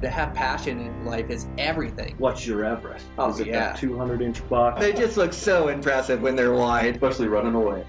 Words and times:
to 0.00 0.08
have 0.08 0.34
passion 0.34 0.80
in 0.80 1.04
life 1.04 1.30
is 1.30 1.46
everything. 1.58 2.14
What's 2.18 2.46
your 2.46 2.64
Everest? 2.64 3.04
Oh, 3.18 3.30
Is 3.30 3.40
it 3.40 3.48
yeah. 3.48 3.72
that 3.72 3.78
200 3.78 4.22
inch 4.22 4.46
buck? 4.48 4.78
They 4.80 4.92
just 4.92 5.16
look 5.16 5.32
so 5.32 5.68
impressive 5.68 6.22
when 6.22 6.36
they're 6.36 6.52
wide. 6.52 6.94
Especially 6.94 7.28
running 7.28 7.54
away. 7.54 7.84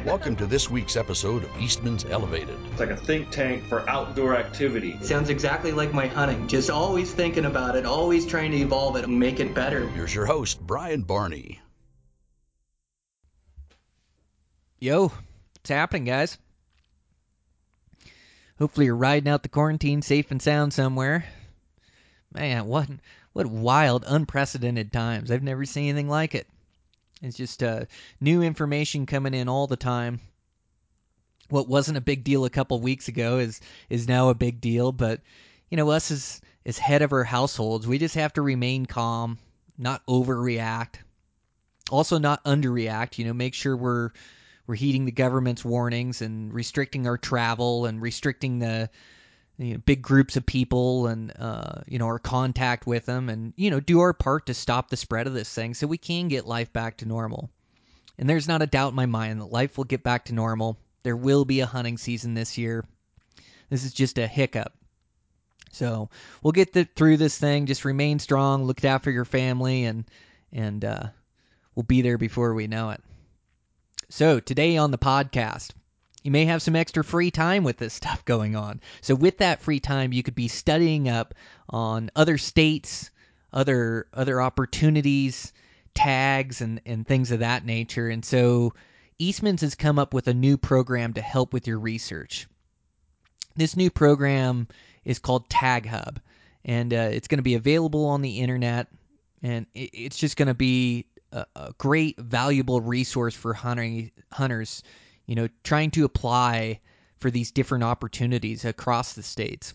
Welcome 0.06 0.36
to 0.36 0.46
this 0.46 0.70
week's 0.70 0.96
episode 0.96 1.44
of 1.44 1.50
Eastman's 1.60 2.04
Elevated. 2.04 2.58
It's 2.70 2.80
like 2.80 2.90
a 2.90 2.96
think 2.96 3.30
tank 3.30 3.64
for 3.64 3.88
outdoor 3.88 4.36
activity. 4.36 4.98
Sounds 5.02 5.28
exactly 5.28 5.72
like 5.72 5.92
my 5.92 6.06
hunting. 6.06 6.48
Just 6.48 6.70
always 6.70 7.12
thinking 7.12 7.44
about 7.44 7.76
it, 7.76 7.84
always 7.84 8.24
trying 8.26 8.52
to 8.52 8.56
evolve 8.58 8.96
it 8.96 9.04
and 9.04 9.18
make 9.18 9.40
it 9.40 9.54
better. 9.54 9.86
Here's 9.88 10.14
your 10.14 10.26
host, 10.26 10.60
Brian 10.66 11.02
Barney. 11.02 11.60
Yo, 14.78 15.08
what's 15.08 15.68
happening, 15.68 16.04
guys? 16.04 16.38
Hopefully 18.58 18.86
you're 18.86 18.96
riding 18.96 19.28
out 19.30 19.42
the 19.42 19.48
quarantine 19.50 20.00
safe 20.02 20.30
and 20.30 20.40
sound 20.40 20.72
somewhere. 20.72 21.26
Man, 22.32 22.66
what 22.66 22.88
what 23.32 23.46
wild, 23.46 24.04
unprecedented 24.06 24.92
times. 24.92 25.30
I've 25.30 25.42
never 25.42 25.64
seen 25.64 25.88
anything 25.88 26.08
like 26.08 26.34
it. 26.34 26.46
It's 27.22 27.36
just 27.36 27.62
uh, 27.62 27.84
new 28.20 28.42
information 28.42 29.06
coming 29.06 29.34
in 29.34 29.48
all 29.48 29.66
the 29.66 29.76
time. 29.76 30.20
What 31.48 31.68
wasn't 31.68 31.98
a 31.98 32.02
big 32.02 32.24
deal 32.24 32.44
a 32.44 32.50
couple 32.50 32.80
weeks 32.80 33.08
ago 33.08 33.38
is 33.38 33.60
is 33.88 34.08
now 34.08 34.28
a 34.28 34.34
big 34.34 34.60
deal, 34.60 34.92
but 34.92 35.20
you 35.70 35.76
know, 35.76 35.90
us 35.90 36.10
as 36.10 36.40
as 36.64 36.78
head 36.78 37.02
of 37.02 37.12
our 37.12 37.24
households, 37.24 37.86
we 37.86 37.98
just 37.98 38.14
have 38.14 38.32
to 38.34 38.42
remain 38.42 38.86
calm, 38.86 39.38
not 39.76 40.06
overreact. 40.06 40.96
Also 41.90 42.18
not 42.18 42.44
underreact, 42.44 43.18
you 43.18 43.24
know, 43.24 43.32
make 43.32 43.54
sure 43.54 43.76
we're 43.76 44.10
we're 44.66 44.76
heeding 44.76 45.04
the 45.04 45.12
government's 45.12 45.64
warnings 45.64 46.22
and 46.22 46.54
restricting 46.54 47.06
our 47.06 47.18
travel 47.18 47.86
and 47.86 48.00
restricting 48.00 48.60
the 48.60 48.88
you 49.60 49.74
know, 49.74 49.80
big 49.84 50.00
groups 50.00 50.36
of 50.36 50.46
people 50.46 51.06
and 51.06 51.32
uh, 51.38 51.82
you 51.86 51.98
know 51.98 52.06
our 52.06 52.18
contact 52.18 52.86
with 52.86 53.04
them 53.04 53.28
and 53.28 53.52
you 53.56 53.70
know 53.70 53.78
do 53.78 54.00
our 54.00 54.14
part 54.14 54.46
to 54.46 54.54
stop 54.54 54.88
the 54.88 54.96
spread 54.96 55.26
of 55.26 55.34
this 55.34 55.52
thing 55.52 55.74
so 55.74 55.86
we 55.86 55.98
can 55.98 56.28
get 56.28 56.46
life 56.46 56.72
back 56.72 56.96
to 56.96 57.06
normal. 57.06 57.50
And 58.18 58.28
there's 58.28 58.48
not 58.48 58.62
a 58.62 58.66
doubt 58.66 58.90
in 58.90 58.96
my 58.96 59.06
mind 59.06 59.40
that 59.40 59.52
life 59.52 59.76
will 59.76 59.84
get 59.84 60.02
back 60.02 60.26
to 60.26 60.34
normal. 60.34 60.78
There 61.02 61.16
will 61.16 61.44
be 61.44 61.60
a 61.60 61.66
hunting 61.66 61.98
season 61.98 62.34
this 62.34 62.58
year. 62.58 62.84
This 63.68 63.84
is 63.84 63.92
just 63.92 64.18
a 64.18 64.26
hiccup. 64.26 64.72
So 65.72 66.10
we'll 66.42 66.52
get 66.52 66.72
the, 66.72 66.84
through 66.84 67.18
this 67.18 67.38
thing. 67.38 67.66
Just 67.66 67.84
remain 67.84 68.18
strong. 68.18 68.64
Look 68.64 68.84
after 68.84 69.10
your 69.10 69.24
family, 69.24 69.84
and 69.84 70.04
and 70.52 70.84
uh, 70.84 71.04
we'll 71.74 71.84
be 71.84 72.02
there 72.02 72.18
before 72.18 72.54
we 72.54 72.66
know 72.66 72.90
it. 72.90 73.02
So, 74.08 74.40
today 74.40 74.76
on 74.76 74.90
the 74.90 74.98
podcast, 74.98 75.70
you 76.22 76.30
may 76.30 76.44
have 76.44 76.62
some 76.62 76.76
extra 76.76 77.02
free 77.02 77.30
time 77.30 77.64
with 77.64 77.78
this 77.78 77.94
stuff 78.00 78.24
going 78.24 78.56
on. 78.56 78.80
So, 79.00 79.14
with 79.14 79.38
that 79.38 79.60
free 79.60 79.80
time, 79.80 80.12
you 80.12 80.22
could 80.22 80.34
be 80.34 80.48
studying 80.48 81.08
up 81.08 81.34
on 81.68 82.10
other 82.16 82.38
states, 82.38 83.10
other 83.52 84.06
other 84.12 84.40
opportunities, 84.40 85.52
tags 85.94 86.60
and 86.60 86.80
and 86.86 87.06
things 87.06 87.30
of 87.30 87.40
that 87.40 87.64
nature. 87.64 88.08
And 88.08 88.24
so, 88.24 88.74
Eastman's 89.18 89.62
has 89.62 89.74
come 89.74 89.98
up 89.98 90.14
with 90.14 90.28
a 90.28 90.34
new 90.34 90.56
program 90.56 91.12
to 91.14 91.20
help 91.20 91.52
with 91.52 91.66
your 91.66 91.78
research. 91.78 92.46
This 93.56 93.76
new 93.76 93.90
program 93.90 94.68
is 95.04 95.18
called 95.18 95.50
Tag 95.50 95.86
Hub, 95.86 96.20
and 96.64 96.92
uh, 96.92 97.08
it's 97.12 97.28
going 97.28 97.38
to 97.38 97.42
be 97.42 97.54
available 97.54 98.06
on 98.06 98.22
the 98.22 98.40
internet. 98.40 98.88
And 99.42 99.66
it, 99.74 99.90
it's 99.92 100.18
just 100.18 100.36
going 100.36 100.48
to 100.48 100.54
be 100.54 101.06
a, 101.32 101.46
a 101.56 101.74
great, 101.78 102.18
valuable 102.18 102.80
resource 102.80 103.34
for 103.34 103.54
hunting 103.54 104.10
hunters, 104.32 104.82
you 105.26 105.34
know, 105.34 105.48
trying 105.64 105.90
to 105.92 106.04
apply 106.04 106.80
for 107.18 107.30
these 107.30 107.50
different 107.50 107.84
opportunities 107.84 108.64
across 108.64 109.12
the 109.12 109.22
states. 109.22 109.74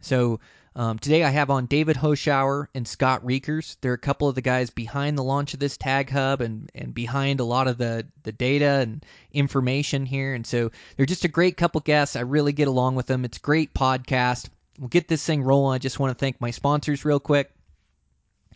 So 0.00 0.40
um, 0.76 0.98
today 0.98 1.22
I 1.22 1.30
have 1.30 1.50
on 1.50 1.66
David 1.66 1.96
Hoschauer 1.96 2.66
and 2.74 2.86
Scott 2.86 3.24
Reekers. 3.24 3.76
They're 3.80 3.92
a 3.92 3.98
couple 3.98 4.28
of 4.28 4.34
the 4.34 4.42
guys 4.42 4.70
behind 4.70 5.16
the 5.16 5.22
launch 5.22 5.54
of 5.54 5.60
this 5.60 5.76
Tag 5.76 6.10
Hub 6.10 6.40
and, 6.40 6.70
and 6.74 6.92
behind 6.92 7.38
a 7.38 7.44
lot 7.44 7.68
of 7.68 7.78
the, 7.78 8.04
the 8.24 8.32
data 8.32 8.80
and 8.80 9.04
information 9.32 10.04
here. 10.04 10.34
And 10.34 10.44
so 10.44 10.72
they're 10.96 11.06
just 11.06 11.24
a 11.24 11.28
great 11.28 11.56
couple 11.56 11.80
guests. 11.80 12.16
I 12.16 12.20
really 12.20 12.52
get 12.52 12.68
along 12.68 12.96
with 12.96 13.06
them. 13.06 13.24
It's 13.24 13.38
great 13.38 13.72
podcast. 13.72 14.48
We'll 14.78 14.88
get 14.88 15.06
this 15.06 15.24
thing 15.24 15.44
rolling. 15.44 15.76
I 15.76 15.78
just 15.78 16.00
want 16.00 16.10
to 16.10 16.20
thank 16.20 16.40
my 16.40 16.50
sponsors 16.50 17.04
real 17.04 17.20
quick. 17.20 17.52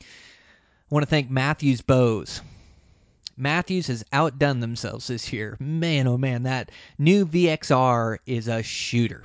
I 0.00 0.04
want 0.90 1.04
to 1.04 1.10
thank 1.10 1.30
Mathews 1.30 1.82
Bows. 1.82 2.40
Mathews 3.38 3.86
has 3.86 4.04
outdone 4.12 4.60
themselves 4.60 5.06
this 5.06 5.32
year. 5.32 5.56
Man, 5.60 6.06
oh 6.08 6.18
man, 6.18 6.42
that 6.42 6.72
new 6.98 7.24
VXR 7.24 8.18
is 8.26 8.48
a 8.48 8.62
shooter. 8.62 9.22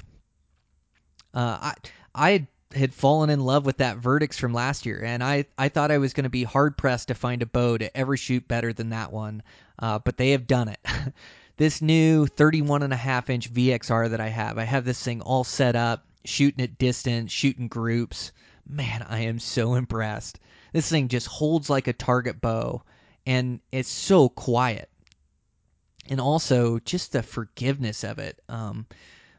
Uh, 1.33 1.57
I 1.61 1.73
I 2.13 2.47
had 2.75 2.93
fallen 2.93 3.29
in 3.29 3.39
love 3.39 3.65
with 3.65 3.77
that 3.77 3.99
Vertix 3.99 4.35
from 4.35 4.53
last 4.53 4.85
year, 4.85 5.03
and 5.03 5.23
I, 5.23 5.45
I 5.57 5.69
thought 5.69 5.91
I 5.91 5.97
was 5.97 6.13
going 6.13 6.23
to 6.23 6.29
be 6.29 6.43
hard 6.43 6.77
pressed 6.77 7.07
to 7.07 7.15
find 7.15 7.41
a 7.41 7.47
bow 7.47 7.77
to 7.77 7.95
ever 7.95 8.17
shoot 8.17 8.47
better 8.47 8.73
than 8.73 8.89
that 8.89 9.11
one, 9.11 9.43
uh, 9.79 9.99
but 9.99 10.17
they 10.17 10.31
have 10.31 10.47
done 10.47 10.69
it. 10.69 10.79
this 11.57 11.81
new 11.81 12.27
31 12.27 12.83
and 12.83 12.93
a 12.93 12.97
half 12.97 13.29
inch 13.29 13.53
VXR 13.53 14.09
that 14.11 14.21
I 14.21 14.29
have, 14.29 14.57
I 14.57 14.63
have 14.63 14.85
this 14.85 15.01
thing 15.01 15.21
all 15.21 15.43
set 15.43 15.75
up, 15.75 16.05
shooting 16.25 16.63
at 16.63 16.77
distance, 16.77 17.31
shooting 17.31 17.67
groups. 17.67 18.31
Man, 18.67 19.05
I 19.09 19.21
am 19.21 19.39
so 19.39 19.75
impressed. 19.75 20.39
This 20.71 20.89
thing 20.89 21.07
just 21.07 21.27
holds 21.27 21.69
like 21.69 21.87
a 21.87 21.93
target 21.93 22.41
bow 22.41 22.83
and 23.25 23.59
it's 23.71 23.89
so 23.89 24.29
quiet. 24.29 24.89
And 26.09 26.19
also 26.19 26.79
just 26.79 27.13
the 27.13 27.23
forgiveness 27.23 28.03
of 28.03 28.19
it. 28.19 28.41
Um, 28.49 28.85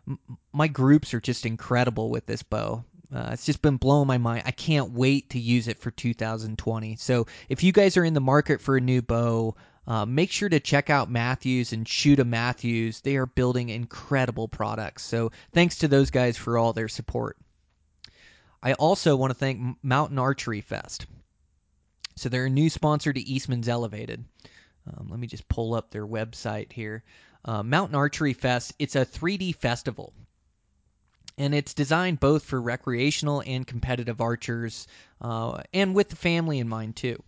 m- 0.08 0.18
my 0.52 0.68
groups 0.68 1.12
are 1.12 1.20
just 1.20 1.44
incredible 1.44 2.10
with 2.10 2.26
this 2.26 2.42
bow. 2.42 2.84
Uh, 3.14 3.30
it's 3.32 3.44
just 3.44 3.62
been 3.62 3.76
blowing 3.76 4.08
my 4.08 4.18
mind. 4.18 4.42
I 4.46 4.50
can't 4.50 4.92
wait 4.92 5.30
to 5.30 5.38
use 5.38 5.68
it 5.68 5.78
for 5.78 5.90
2020. 5.90 6.96
So 6.96 7.26
if 7.48 7.62
you 7.62 7.70
guys 7.70 7.96
are 7.96 8.04
in 8.04 8.14
the 8.14 8.20
market 8.20 8.60
for 8.60 8.76
a 8.76 8.80
new 8.80 9.02
bow, 9.02 9.54
uh, 9.86 10.06
make 10.06 10.30
sure 10.30 10.48
to 10.48 10.60
check 10.60 10.88
out 10.88 11.10
Mathews 11.10 11.72
and 11.72 11.86
shoot 11.86 12.18
a 12.18 12.24
Mathews. 12.24 13.02
They 13.02 13.16
are 13.16 13.26
building 13.26 13.68
incredible 13.68 14.48
products. 14.48 15.04
So 15.04 15.30
thanks 15.52 15.78
to 15.78 15.88
those 15.88 16.10
guys 16.10 16.36
for 16.36 16.56
all 16.56 16.72
their 16.72 16.88
support. 16.88 17.36
I 18.62 18.72
also 18.72 19.14
want 19.14 19.30
to 19.30 19.38
thank 19.38 19.76
Mountain 19.82 20.18
Archery 20.18 20.62
Fest. 20.62 21.06
So 22.16 22.28
they're 22.28 22.46
a 22.46 22.50
new 22.50 22.70
sponsor 22.70 23.12
to 23.12 23.20
Eastman's 23.20 23.68
Elevated. 23.68 24.24
Um, 24.86 25.08
let 25.08 25.18
me 25.18 25.26
just 25.26 25.48
pull 25.48 25.74
up 25.74 25.90
their 25.90 26.06
website 26.06 26.72
here. 26.72 27.02
Uh, 27.44 27.62
Mountain 27.62 27.96
Archery 27.96 28.32
Fest. 28.32 28.72
It's 28.78 28.96
a 28.96 29.04
3D 29.04 29.54
festival, 29.56 30.12
and 31.36 31.54
it's 31.54 31.74
designed 31.74 32.20
both 32.20 32.44
for 32.44 32.60
recreational 32.60 33.42
and 33.46 33.66
competitive 33.66 34.20
archers, 34.20 34.86
uh, 35.20 35.62
and 35.72 35.94
with 35.94 36.08
the 36.08 36.16
family 36.16 36.58
in 36.58 36.68
mind 36.68 36.96
too. 36.96 37.22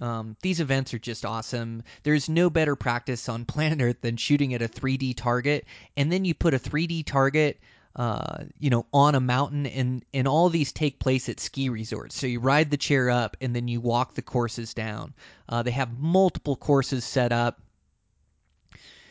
Um, 0.00 0.36
these 0.40 0.60
events 0.60 0.94
are 0.94 0.98
just 0.98 1.26
awesome. 1.26 1.82
There's 2.04 2.28
no 2.28 2.48
better 2.48 2.74
practice 2.74 3.28
on 3.28 3.44
planet 3.44 3.82
Earth 3.82 4.00
than 4.00 4.16
shooting 4.16 4.54
at 4.54 4.62
a 4.62 4.68
3D 4.68 5.14
target, 5.16 5.66
and 5.96 6.10
then 6.10 6.24
you 6.24 6.32
put 6.32 6.54
a 6.54 6.58
3D 6.58 7.04
target 7.04 7.60
uh, 7.96 8.44
you 8.58 8.70
know, 8.70 8.86
on 8.92 9.14
a 9.14 9.20
mountain, 9.20 9.66
and 9.66 10.04
and 10.14 10.28
all 10.28 10.48
these 10.48 10.72
take 10.72 11.00
place 11.00 11.28
at 11.28 11.40
ski 11.40 11.68
resorts. 11.68 12.16
So 12.16 12.26
you 12.26 12.40
ride 12.40 12.70
the 12.70 12.76
chair 12.76 13.10
up, 13.10 13.36
and 13.40 13.54
then 13.54 13.68
you 13.68 13.80
walk 13.80 14.14
the 14.14 14.22
courses 14.22 14.74
down. 14.74 15.14
Uh, 15.48 15.62
they 15.62 15.72
have 15.72 15.98
multiple 15.98 16.56
courses 16.56 17.04
set 17.04 17.32
up. 17.32 17.60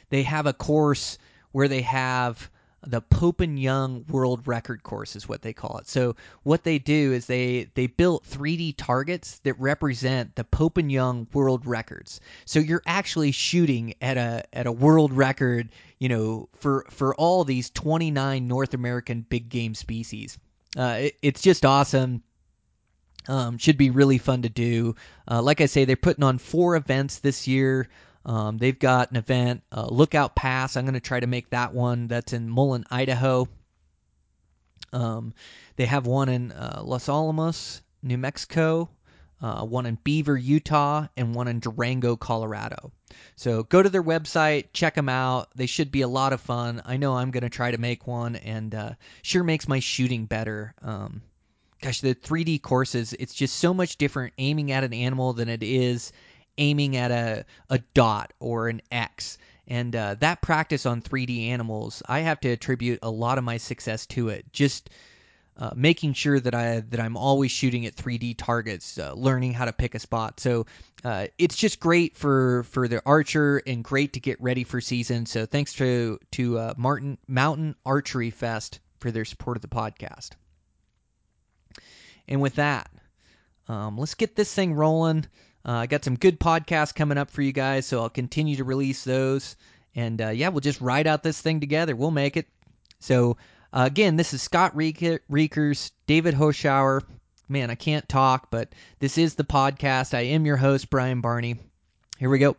They 0.09 0.23
have 0.23 0.45
a 0.45 0.53
course 0.53 1.17
where 1.51 1.67
they 1.67 1.81
have 1.81 2.49
the 2.85 3.01
Pope 3.01 3.41
and 3.41 3.59
Young 3.59 4.05
World 4.09 4.47
Record 4.47 4.83
course 4.83 5.15
is 5.15 5.27
what 5.27 5.41
they 5.41 5.53
call 5.53 5.77
it. 5.77 5.87
So 5.87 6.15
what 6.43 6.63
they 6.63 6.79
do 6.79 7.13
is 7.13 7.25
they 7.25 7.69
they 7.73 7.87
built 7.87 8.25
3D 8.25 8.75
targets 8.77 9.39
that 9.39 9.59
represent 9.59 10.35
the 10.35 10.43
Pope 10.43 10.77
and 10.77 10.91
Young 10.91 11.27
World 11.33 11.65
Records. 11.65 12.21
So 12.45 12.59
you're 12.59 12.83
actually 12.85 13.31
shooting 13.31 13.93
at 14.01 14.17
a 14.17 14.45
at 14.53 14.67
a 14.67 14.71
world 14.71 15.13
record, 15.13 15.69
you 15.99 16.09
know, 16.09 16.49
for 16.55 16.85
for 16.89 17.13
all 17.15 17.43
these 17.43 17.69
29 17.69 18.47
North 18.47 18.73
American 18.73 19.25
big 19.29 19.49
game 19.49 19.75
species. 19.75 20.37
Uh, 20.77 20.97
it, 20.99 21.17
it's 21.21 21.41
just 21.41 21.65
awesome. 21.65 22.23
Um, 23.27 23.57
should 23.57 23.77
be 23.77 23.89
really 23.89 24.17
fun 24.17 24.43
to 24.43 24.49
do. 24.49 24.95
Uh, 25.29 25.41
like 25.41 25.61
I 25.61 25.65
say, 25.65 25.85
they're 25.85 25.95
putting 25.95 26.23
on 26.23 26.37
four 26.37 26.75
events 26.75 27.19
this 27.19 27.47
year. 27.47 27.87
Um, 28.25 28.57
they've 28.57 28.77
got 28.77 29.11
an 29.11 29.17
event, 29.17 29.63
uh, 29.71 29.87
Lookout 29.89 30.35
Pass. 30.35 30.75
I'm 30.75 30.85
going 30.85 30.93
to 30.93 30.99
try 30.99 31.19
to 31.19 31.27
make 31.27 31.49
that 31.51 31.73
one. 31.73 32.07
That's 32.07 32.33
in 32.33 32.49
Mullan, 32.49 32.83
Idaho. 32.91 33.47
Um, 34.91 35.33
they 35.75 35.85
have 35.85 36.05
one 36.05 36.29
in 36.29 36.51
uh, 36.51 36.81
Los 36.83 37.09
Alamos, 37.09 37.81
New 38.03 38.17
Mexico, 38.17 38.89
uh, 39.41 39.63
one 39.63 39.85
in 39.85 39.97
Beaver, 40.03 40.37
Utah, 40.37 41.07
and 41.15 41.33
one 41.33 41.47
in 41.47 41.59
Durango, 41.59 42.15
Colorado. 42.15 42.91
So 43.35 43.63
go 43.63 43.81
to 43.81 43.89
their 43.89 44.03
website, 44.03 44.67
check 44.73 44.95
them 44.95 45.09
out. 45.09 45.49
They 45.55 45.65
should 45.65 45.91
be 45.91 46.01
a 46.01 46.07
lot 46.07 46.33
of 46.33 46.41
fun. 46.41 46.81
I 46.85 46.97
know 46.97 47.15
I'm 47.15 47.31
going 47.31 47.43
to 47.43 47.49
try 47.49 47.71
to 47.71 47.77
make 47.77 48.07
one, 48.07 48.35
and 48.35 48.75
uh, 48.75 48.91
sure 49.21 49.43
makes 49.43 49.67
my 49.67 49.79
shooting 49.79 50.25
better. 50.25 50.73
Um, 50.81 51.21
gosh, 51.81 52.01
the 52.01 52.15
3D 52.15 52.61
courses, 52.61 53.13
it's 53.13 53.33
just 53.33 53.55
so 53.55 53.73
much 53.73 53.97
different 53.97 54.33
aiming 54.37 54.71
at 54.71 54.83
an 54.83 54.93
animal 54.93 55.33
than 55.33 55.49
it 55.49 55.63
is 55.63 56.11
aiming 56.59 56.95
at 56.95 57.09
a, 57.09 57.45
a 57.69 57.79
dot 57.93 58.33
or 58.39 58.69
an 58.69 58.81
X. 58.91 59.39
And 59.67 59.95
uh, 59.95 60.15
that 60.15 60.41
practice 60.41 60.85
on 60.85 61.01
3D 61.01 61.47
animals, 61.47 62.03
I 62.07 62.19
have 62.19 62.39
to 62.41 62.49
attribute 62.49 62.99
a 63.01 63.09
lot 63.09 63.37
of 63.37 63.43
my 63.43 63.57
success 63.57 64.05
to 64.07 64.29
it. 64.29 64.51
Just 64.51 64.89
uh, 65.59 65.71
making 65.75 66.13
sure 66.13 66.39
that 66.39 66.55
I 66.55 66.79
that 66.79 66.99
I'm 67.01 67.17
always 67.17 67.51
shooting 67.51 67.85
at 67.85 67.95
3D 67.95 68.35
targets, 68.37 68.97
uh, 68.97 69.13
learning 69.13 69.53
how 69.53 69.65
to 69.65 69.73
pick 69.73 69.93
a 69.93 69.99
spot. 69.99 70.39
So 70.39 70.65
uh, 71.03 71.27
it's 71.37 71.55
just 71.57 71.79
great 71.79 72.15
for 72.15 72.63
for 72.63 72.87
the 72.87 73.01
archer 73.05 73.61
and 73.67 73.83
great 73.83 74.13
to 74.13 74.21
get 74.21 74.41
ready 74.41 74.63
for 74.63 74.79
season. 74.79 75.25
So 75.25 75.45
thanks 75.45 75.73
to 75.73 76.17
to 76.31 76.57
uh, 76.57 76.73
Martin 76.77 77.17
Mountain 77.27 77.75
Archery 77.85 78.29
Fest 78.29 78.79
for 78.99 79.11
their 79.11 79.25
support 79.25 79.57
of 79.57 79.61
the 79.61 79.67
podcast. 79.67 80.31
And 82.29 82.41
with 82.41 82.55
that, 82.55 82.89
um, 83.67 83.97
let's 83.97 84.15
get 84.15 84.35
this 84.35 84.53
thing 84.53 84.73
rolling. 84.73 85.25
Uh, 85.65 85.71
I 85.71 85.87
got 85.87 86.03
some 86.03 86.15
good 86.15 86.39
podcasts 86.39 86.95
coming 86.95 87.17
up 87.17 87.29
for 87.29 87.41
you 87.41 87.51
guys, 87.51 87.85
so 87.85 88.01
I'll 88.01 88.09
continue 88.09 88.55
to 88.57 88.63
release 88.63 89.03
those. 89.03 89.55
And 89.95 90.21
uh, 90.21 90.29
yeah, 90.29 90.49
we'll 90.49 90.61
just 90.61 90.81
ride 90.81 91.07
out 91.07 91.23
this 91.23 91.41
thing 91.41 91.59
together. 91.59 91.95
We'll 91.95 92.11
make 92.11 92.37
it. 92.37 92.47
So 92.99 93.37
uh, 93.73 93.83
again, 93.85 94.15
this 94.15 94.33
is 94.33 94.41
Scott 94.41 94.75
Reekers, 94.75 95.91
David 96.07 96.35
Hoshauer. 96.35 97.03
Man, 97.47 97.69
I 97.69 97.75
can't 97.75 98.07
talk, 98.07 98.51
but 98.51 98.73
this 98.99 99.17
is 99.17 99.35
the 99.35 99.43
podcast. 99.43 100.13
I 100.13 100.21
am 100.21 100.45
your 100.45 100.57
host, 100.57 100.89
Brian 100.89 101.21
Barney. 101.21 101.57
Here 102.17 102.29
we 102.29 102.39
go. 102.39 102.55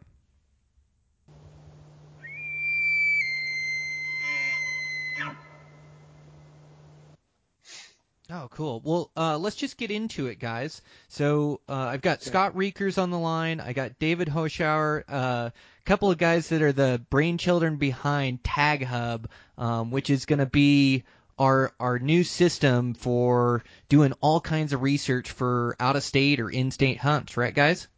Oh, 8.32 8.48
cool. 8.50 8.80
Well, 8.84 9.10
uh, 9.16 9.38
let's 9.38 9.56
just 9.56 9.76
get 9.76 9.90
into 9.90 10.28
it, 10.28 10.38
guys. 10.38 10.82
So 11.08 11.60
uh, 11.68 11.74
I've 11.74 12.02
got 12.02 12.22
Scott 12.22 12.56
Reekers 12.56 12.96
on 12.96 13.10
the 13.10 13.18
line. 13.18 13.60
I 13.60 13.72
got 13.72 13.98
David 13.98 14.28
Hoschauer, 14.28 15.02
a 15.08 15.12
uh, 15.12 15.50
couple 15.84 16.10
of 16.10 16.18
guys 16.18 16.48
that 16.50 16.62
are 16.62 16.72
the 16.72 17.02
brainchildren 17.10 17.78
behind 17.78 18.44
Tag 18.44 18.84
Hub, 18.84 19.28
um, 19.58 19.90
which 19.90 20.10
is 20.10 20.26
going 20.26 20.38
to 20.38 20.46
be 20.46 21.04
our 21.38 21.72
our 21.80 21.98
new 21.98 22.22
system 22.22 22.94
for 22.94 23.64
doing 23.88 24.12
all 24.20 24.40
kinds 24.40 24.72
of 24.72 24.82
research 24.82 25.30
for 25.30 25.74
out 25.80 25.96
of 25.96 26.04
state 26.04 26.38
or 26.38 26.50
in 26.50 26.70
state 26.70 26.98
hunts, 26.98 27.36
right, 27.36 27.54
guys? 27.54 27.88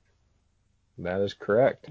That 0.99 1.21
is 1.21 1.35
correct. 1.35 1.91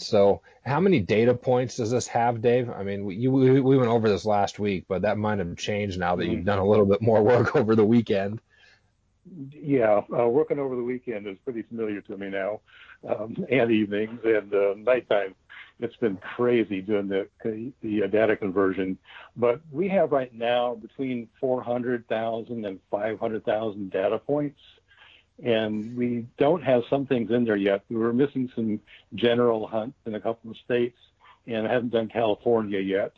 So, 0.00 0.42
how 0.64 0.80
many 0.80 1.00
data 1.00 1.34
points 1.34 1.76
does 1.76 1.90
this 1.90 2.06
have, 2.08 2.40
Dave? 2.40 2.70
I 2.70 2.82
mean, 2.82 3.04
we, 3.04 3.16
you, 3.16 3.30
we, 3.30 3.60
we 3.60 3.76
went 3.76 3.90
over 3.90 4.08
this 4.08 4.24
last 4.24 4.58
week, 4.58 4.84
but 4.88 5.02
that 5.02 5.18
might 5.18 5.38
have 5.38 5.56
changed 5.56 5.98
now 5.98 6.16
that 6.16 6.26
you've 6.26 6.44
done 6.44 6.58
a 6.58 6.64
little 6.64 6.86
bit 6.86 7.02
more 7.02 7.22
work 7.24 7.56
over 7.56 7.74
the 7.74 7.84
weekend. 7.84 8.40
Yeah, 9.50 10.02
uh, 10.16 10.28
working 10.28 10.58
over 10.58 10.74
the 10.74 10.82
weekend 10.82 11.26
is 11.26 11.36
pretty 11.44 11.62
familiar 11.62 12.00
to 12.02 12.16
me 12.16 12.30
now, 12.30 12.60
um, 13.06 13.36
and 13.50 13.70
evenings 13.70 14.20
and 14.24 14.52
uh, 14.54 14.74
nighttime. 14.76 15.34
It's 15.80 15.96
been 15.96 16.16
crazy 16.16 16.80
doing 16.80 17.08
the 17.08 17.28
the 17.82 18.02
uh, 18.02 18.06
data 18.08 18.36
conversion, 18.36 18.98
but 19.36 19.60
we 19.70 19.88
have 19.88 20.12
right 20.12 20.32
now 20.34 20.74
between 20.74 21.28
400,000 21.40 22.64
and 22.64 22.80
500,000 22.90 23.90
data 23.90 24.18
points 24.18 24.60
and 25.42 25.96
we 25.96 26.26
don't 26.36 26.62
have 26.62 26.82
some 26.90 27.06
things 27.06 27.30
in 27.30 27.44
there 27.44 27.56
yet. 27.56 27.82
We 27.88 27.96
were 27.96 28.12
missing 28.12 28.50
some 28.54 28.80
general 29.14 29.66
hunts 29.66 29.96
in 30.06 30.14
a 30.14 30.20
couple 30.20 30.50
of 30.50 30.56
states, 30.64 30.98
and 31.46 31.66
I 31.66 31.72
haven't 31.72 31.90
done 31.90 32.08
California 32.08 32.80
yet. 32.80 33.12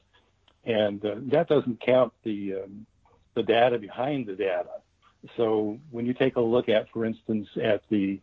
And 0.64 1.05
uh, 1.05 1.17
that 1.32 1.49
doesn't 1.49 1.81
count 1.81 2.12
the 2.22 2.62
um, 2.64 2.87
the 3.34 3.43
data 3.43 3.78
behind 3.78 4.26
the 4.26 4.34
data. 4.34 4.81
So 5.37 5.78
when 5.90 6.06
you 6.06 6.14
take 6.14 6.37
a 6.37 6.40
look 6.40 6.69
at, 6.69 6.90
for 6.90 7.05
instance, 7.05 7.49
at 7.62 7.82
the 7.88 8.20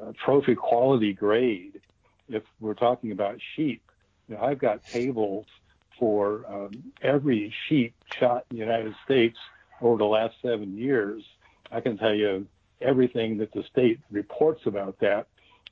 uh, 0.00 0.12
trophy 0.24 0.54
quality 0.54 1.12
grade, 1.12 1.80
if 2.28 2.42
we're 2.60 2.74
talking 2.74 3.12
about 3.12 3.38
sheep, 3.54 3.82
you 4.28 4.34
know, 4.34 4.42
I've 4.42 4.58
got 4.58 4.84
tables 4.84 5.46
for 5.98 6.44
um, 6.48 6.92
every 7.02 7.54
sheep 7.68 7.94
shot 8.18 8.44
in 8.50 8.56
the 8.56 8.64
United 8.64 8.94
States 9.04 9.38
over 9.80 9.98
the 9.98 10.04
last 10.04 10.34
seven 10.42 10.76
years. 10.76 11.22
I 11.70 11.80
can 11.80 11.98
tell 11.98 12.14
you 12.14 12.46
everything 12.80 13.38
that 13.38 13.52
the 13.52 13.64
state 13.64 14.00
reports 14.10 14.62
about 14.66 14.98
that. 15.00 15.26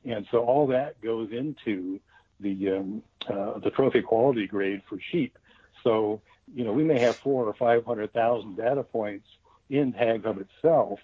And 0.05 0.27
so 0.31 0.39
all 0.39 0.67
that 0.69 1.01
goes 1.01 1.31
into 1.33 2.01
the 2.41 2.71
um, 2.71 3.03
uh, 3.29 3.59
the 3.59 3.71
trophy 3.71 4.03
quality 4.03 4.47
grade 4.47 4.83
for 4.89 4.99
sheep. 5.11 5.39
So 5.83 6.21
you 6.55 6.65
know 6.65 6.73
we 6.73 6.85
may 6.85 6.99
have 7.01 7.17
four 7.17 7.47
or 7.47 7.55
five 7.55 7.85
hundred 7.85 8.13
thousand 8.13 8.57
data 8.57 8.83
points 8.83 9.27
in 9.71 9.93
Tag 9.93 10.25
Hub 10.25 10.39
itself, 10.41 11.01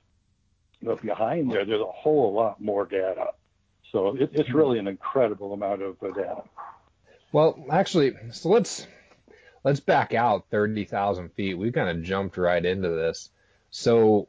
but 0.82 1.00
behind 1.02 1.50
there 1.50 1.64
there's 1.64 1.80
a 1.80 1.84
whole 1.84 2.32
lot 2.32 2.60
more 2.60 2.84
data. 2.84 3.28
So 3.92 4.16
it, 4.16 4.30
it's 4.32 4.50
really 4.50 4.78
an 4.78 4.86
incredible 4.86 5.52
amount 5.52 5.82
of 5.82 5.96
uh, 6.02 6.10
data. 6.12 6.42
Well, 7.32 7.64
actually, 7.70 8.12
so 8.32 8.50
let's 8.50 8.86
let's 9.64 9.80
back 9.80 10.12
out 10.14 10.46
thirty 10.50 10.84
thousand 10.84 11.32
feet. 11.34 11.54
We 11.54 11.72
kind 11.72 11.88
of 11.88 12.04
jumped 12.04 12.36
right 12.36 12.64
into 12.64 12.90
this. 12.90 13.30
So 13.70 14.26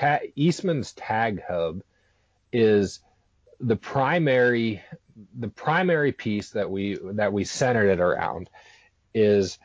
ta- 0.00 0.20
Eastman's 0.34 0.92
Tag 0.92 1.42
Hub 1.46 1.82
is 2.52 3.00
the 3.60 3.76
primary 3.76 4.82
the 5.38 5.48
primary 5.48 6.12
piece 6.12 6.50
that 6.50 6.70
we 6.70 6.98
that 7.12 7.32
we 7.32 7.44
centered 7.44 7.90
it 7.90 8.00
around 8.00 8.48
is 9.12 9.58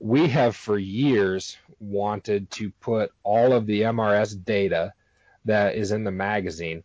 we 0.00 0.26
have 0.28 0.56
for 0.56 0.76
years 0.76 1.56
wanted 1.78 2.50
to 2.50 2.70
put 2.80 3.12
all 3.22 3.52
of 3.52 3.66
the 3.66 3.82
MRS 3.82 4.44
data 4.44 4.92
that 5.44 5.76
is 5.76 5.92
in 5.92 6.02
the 6.02 6.10
magazine 6.10 6.82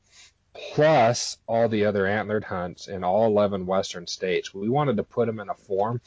plus 0.53 1.37
all 1.47 1.67
the 1.67 1.85
other 1.85 2.05
antlered 2.05 2.43
hunts 2.43 2.87
in 2.87 3.03
all 3.03 3.25
11 3.25 3.65
western 3.65 4.05
states. 4.05 4.53
We 4.53 4.69
wanted 4.69 4.97
to 4.97 5.03
put 5.03 5.25
them 5.25 5.39
in 5.39 5.49
a 5.49 5.55
form 5.55 5.99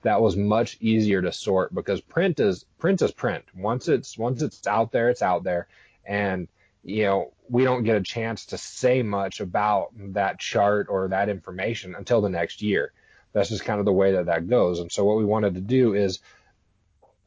that 0.00 0.22
was 0.22 0.34
much 0.34 0.78
easier 0.80 1.20
to 1.20 1.32
sort 1.32 1.74
because 1.74 2.00
print 2.00 2.40
is 2.40 2.64
print 2.78 3.02
is 3.02 3.12
print. 3.12 3.44
Once 3.54 3.88
it's 3.88 4.16
once 4.16 4.40
it's 4.40 4.66
out 4.66 4.92
there, 4.92 5.10
it's 5.10 5.22
out 5.22 5.44
there 5.44 5.68
and 6.04 6.48
you 6.82 7.04
know 7.04 7.32
we 7.48 7.64
don't 7.64 7.84
get 7.84 7.96
a 7.96 8.02
chance 8.02 8.46
to 8.46 8.58
say 8.58 9.02
much 9.02 9.40
about 9.40 9.90
that 10.14 10.38
chart 10.38 10.86
or 10.88 11.08
that 11.08 11.28
information 11.28 11.94
until 11.94 12.20
the 12.20 12.30
next 12.30 12.62
year. 12.62 12.92
That's 13.32 13.50
just 13.50 13.64
kind 13.64 13.78
of 13.78 13.84
the 13.84 13.92
way 13.92 14.12
that 14.12 14.26
that 14.26 14.48
goes. 14.48 14.80
And 14.80 14.90
so 14.90 15.04
what 15.04 15.18
we 15.18 15.24
wanted 15.24 15.54
to 15.54 15.60
do 15.60 15.94
is 15.94 16.20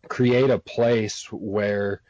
create 0.07 0.49
a 0.49 0.59
place 0.59 1.31
where 1.31 2.01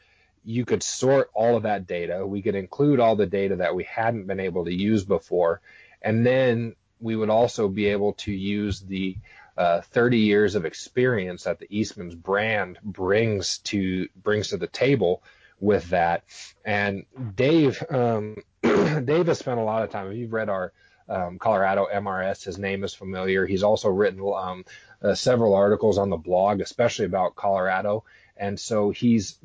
you 0.44 0.64
could 0.64 0.82
sort 0.82 1.30
all 1.34 1.56
of 1.56 1.64
that 1.64 1.86
data. 1.86 2.26
We 2.26 2.40
could 2.40 2.54
include 2.54 3.00
all 3.00 3.16
the 3.16 3.26
data 3.26 3.56
that 3.56 3.74
we 3.74 3.84
hadn't 3.84 4.26
been 4.26 4.40
able 4.40 4.64
to 4.64 4.72
use 4.72 5.04
before. 5.04 5.60
And 6.00 6.24
then 6.24 6.76
we 7.00 7.16
would 7.16 7.30
also 7.30 7.68
be 7.68 7.86
able 7.86 8.14
to 8.14 8.32
use 8.32 8.80
the 8.80 9.16
uh, 9.56 9.80
30 9.80 10.18
years 10.18 10.54
of 10.54 10.64
experience 10.64 11.44
that 11.44 11.58
the 11.58 11.66
Eastman's 11.68 12.14
brand 12.14 12.78
brings 12.82 13.58
to 13.58 14.08
brings 14.22 14.48
to 14.48 14.56
the 14.56 14.66
table 14.66 15.22
with 15.60 15.90
that. 15.90 16.24
And 16.64 17.04
Dave, 17.34 17.82
um, 17.90 18.36
Dave 18.62 19.26
has 19.26 19.38
spent 19.38 19.60
a 19.60 19.64
lot 19.64 19.82
of 19.82 19.90
time. 19.90 20.10
If 20.10 20.16
you've 20.16 20.32
read 20.32 20.48
our 20.48 20.72
um, 21.08 21.38
Colorado 21.38 21.86
MRS, 21.92 22.44
his 22.44 22.58
name 22.58 22.84
is 22.84 22.94
familiar. 22.94 23.46
He's 23.46 23.62
also 23.62 23.88
written 23.88 24.20
um, 24.20 24.64
uh, 25.02 25.14
several 25.14 25.54
articles 25.54 25.98
on 25.98 26.10
the 26.10 26.16
blog, 26.16 26.60
especially 26.60 27.06
about 27.06 27.36
Colorado. 27.36 28.04
And 28.36 28.58
so 28.58 28.90
he's 28.90 29.38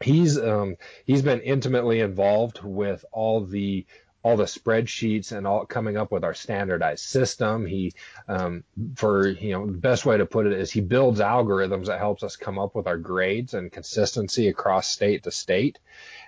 he's 0.00 0.38
um, 0.38 0.76
he's 1.04 1.22
been 1.22 1.40
intimately 1.40 2.00
involved 2.00 2.60
with 2.62 3.04
all 3.12 3.44
the 3.44 3.86
all 4.22 4.36
the 4.36 4.44
spreadsheets 4.44 5.32
and 5.32 5.46
all 5.46 5.66
coming 5.66 5.96
up 5.96 6.12
with 6.12 6.24
our 6.24 6.34
standardized 6.34 7.04
system. 7.04 7.66
He, 7.66 7.92
um, 8.28 8.64
for 8.94 9.28
you 9.28 9.52
know, 9.52 9.66
the 9.66 9.72
best 9.72 10.06
way 10.06 10.16
to 10.16 10.26
put 10.26 10.46
it 10.46 10.52
is 10.52 10.70
he 10.70 10.80
builds 10.80 11.20
algorithms 11.20 11.86
that 11.86 11.98
helps 11.98 12.22
us 12.22 12.36
come 12.36 12.58
up 12.58 12.74
with 12.74 12.86
our 12.86 12.98
grades 12.98 13.54
and 13.54 13.72
consistency 13.72 14.48
across 14.48 14.88
state 14.88 15.24
to 15.24 15.30
state. 15.30 15.78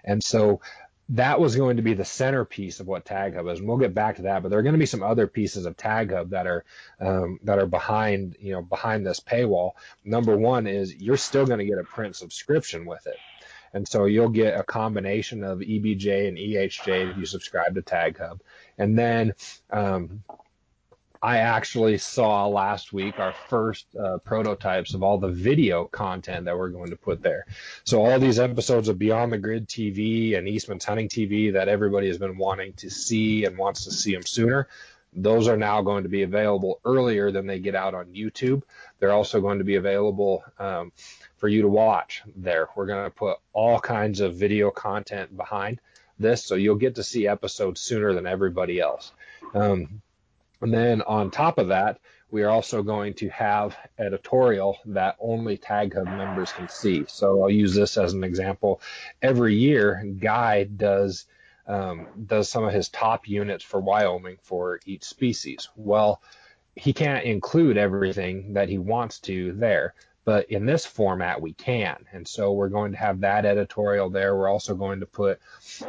And 0.05 0.23
so 0.23 0.61
that 1.11 1.39
was 1.39 1.55
going 1.55 1.77
to 1.77 1.83
be 1.83 1.95
the 1.95 2.05
centerpiece 2.05 2.81
of 2.81 2.87
what 2.87 3.05
Tag 3.05 3.35
Hub 3.35 3.47
is, 3.49 3.59
and 3.59 3.69
we'll 3.69 3.77
get 3.77 3.95
back 3.95 4.17
to 4.17 4.23
that. 4.23 4.43
But 4.43 4.49
there 4.49 4.59
are 4.59 4.63
going 4.63 4.75
to 4.75 4.79
be 4.79 4.87
some 4.87 5.03
other 5.03 5.27
pieces 5.27 5.67
of 5.67 5.77
Tag 5.77 6.11
Hub 6.11 6.31
that 6.31 6.47
are 6.47 6.65
um, 6.99 7.39
that 7.43 7.59
are 7.59 7.67
behind, 7.67 8.37
you 8.41 8.53
know, 8.53 8.63
behind 8.63 9.07
this 9.07 9.21
paywall. 9.21 9.73
Number 10.03 10.37
one 10.37 10.67
is 10.67 10.95
you're 10.95 11.19
still 11.19 11.47
going 11.47 11.59
to 11.59 11.67
get 11.67 11.79
a 11.79 11.85
print 11.85 12.17
subscription 12.17 12.87
with 12.87 13.07
it. 13.07 13.17
And 13.75 13.87
so 13.87 14.07
you'll 14.07 14.29
get 14.29 14.59
a 14.59 14.63
combination 14.63 15.45
of 15.45 15.59
EBJ 15.59 16.29
and 16.29 16.39
EHJ 16.39 17.11
if 17.11 17.19
you 17.19 17.27
subscribe 17.27 17.75
to 17.75 17.83
Tag 17.83 18.19
Hub. 18.19 18.41
And 18.79 18.97
then 18.97 19.35
um, 19.71 20.23
I 21.25 21.39
actually 21.39 21.97
saw 21.97 22.47
last 22.47 22.93
week 22.93 23.19
our 23.19 23.33
first 23.49 23.87
uh, 23.97 24.19
prototypes 24.19 24.93
of 24.93 25.03
all 25.03 25.17
the 25.17 25.31
video 25.31 25.87
content 25.87 26.45
that 26.45 26.59
we're 26.59 26.69
going 26.69 26.91
to 26.91 26.97
put 26.97 27.23
there. 27.23 27.47
So 27.83 28.05
all 28.05 28.19
these 28.19 28.39
episodes 28.39 28.89
of 28.89 28.99
Beyond 28.99 29.33
the 29.33 29.39
Grid 29.39 29.67
TV 29.67 30.37
and 30.37 30.47
Eastman's 30.47 30.85
Hunting 30.85 31.09
TV 31.09 31.55
that 31.55 31.69
everybody 31.69 32.09
has 32.09 32.19
been 32.19 32.37
wanting 32.37 32.75
to 32.75 32.91
see 32.91 33.47
and 33.47 33.57
wants 33.57 33.85
to 33.85 33.91
see 33.91 34.13
them 34.13 34.27
sooner. 34.27 34.69
Those 35.15 35.49
are 35.49 35.57
now 35.57 35.81
going 35.81 36.03
to 36.03 36.11
be 36.11 36.25
available 36.25 36.81
earlier 36.85 37.31
than 37.31 37.47
they 37.47 37.59
get 37.59 37.75
out 37.75 37.95
on 37.95 38.07
YouTube. 38.07 38.63
They're 38.99 39.13
also 39.13 39.41
going 39.41 39.59
to 39.59 39.65
be 39.65 39.77
available 39.77 40.45
um, 40.59 40.93
for 41.45 41.49
you 41.49 41.61
to 41.61 41.69
watch 41.69 42.23
there. 42.37 42.71
We're 42.75 42.87
going 42.87 43.05
to 43.05 43.11
put 43.15 43.37
all 43.53 43.79
kinds 43.79 44.21
of 44.21 44.35
video 44.35 44.71
content 44.71 45.37
behind 45.37 45.79
this, 46.19 46.43
so 46.43 46.55
you'll 46.55 46.77
get 46.77 46.95
to 46.95 47.03
see 47.03 47.29
episodes 47.29 47.83
sooner 47.83 48.15
than 48.15 48.27
everybody 48.27 48.81
else. 48.81 49.13
Um, 49.53 50.01
And 50.63 50.73
then 50.73 51.03
on 51.03 51.31
top 51.31 51.59
of 51.59 51.69
that, 51.69 52.01
we 52.31 52.43
are 52.45 52.49
also 52.49 52.83
going 52.83 53.13
to 53.15 53.29
have 53.29 53.77
editorial 53.99 54.79
that 54.87 55.17
only 55.21 55.59
Tag 55.59 55.93
Hub 55.95 56.07
members 56.07 56.51
can 56.53 56.71
see. 56.71 57.05
So 57.07 57.43
I'll 57.43 57.51
use 57.51 57.75
this 57.75 57.99
as 57.99 58.15
an 58.15 58.25
example. 58.25 58.81
Every 59.21 59.55
year, 59.55 60.03
Guy 60.19 60.65
does 60.65 61.27
um, 61.67 62.07
does 62.27 62.49
some 62.49 62.65
of 62.65 62.73
his 62.73 62.89
top 62.89 63.29
units 63.29 63.63
for 63.63 63.81
Wyoming 63.81 64.39
for 64.43 64.81
each 64.87 65.05
species. 65.05 65.69
Well, 65.77 66.23
he 66.75 66.95
can't 66.95 67.27
include 67.27 67.77
everything 67.77 68.55
that 68.55 68.71
he 68.71 68.79
wants 68.79 69.21
to 69.21 69.53
there 69.53 69.93
but 70.25 70.51
in 70.51 70.67
this 70.67 70.87
format 70.87 71.41
we 71.41 71.53
can. 71.53 72.05
And 72.13 72.27
so 72.27 72.53
we're 72.53 72.69
going 72.69 72.93
to 72.93 72.99
have 72.99 73.21
that 73.21 73.45
editorial 73.45 74.11
there. 74.11 74.37
We're 74.37 74.49
also 74.49 74.75
going 74.75 75.01
to 75.01 75.07
put 75.07 75.41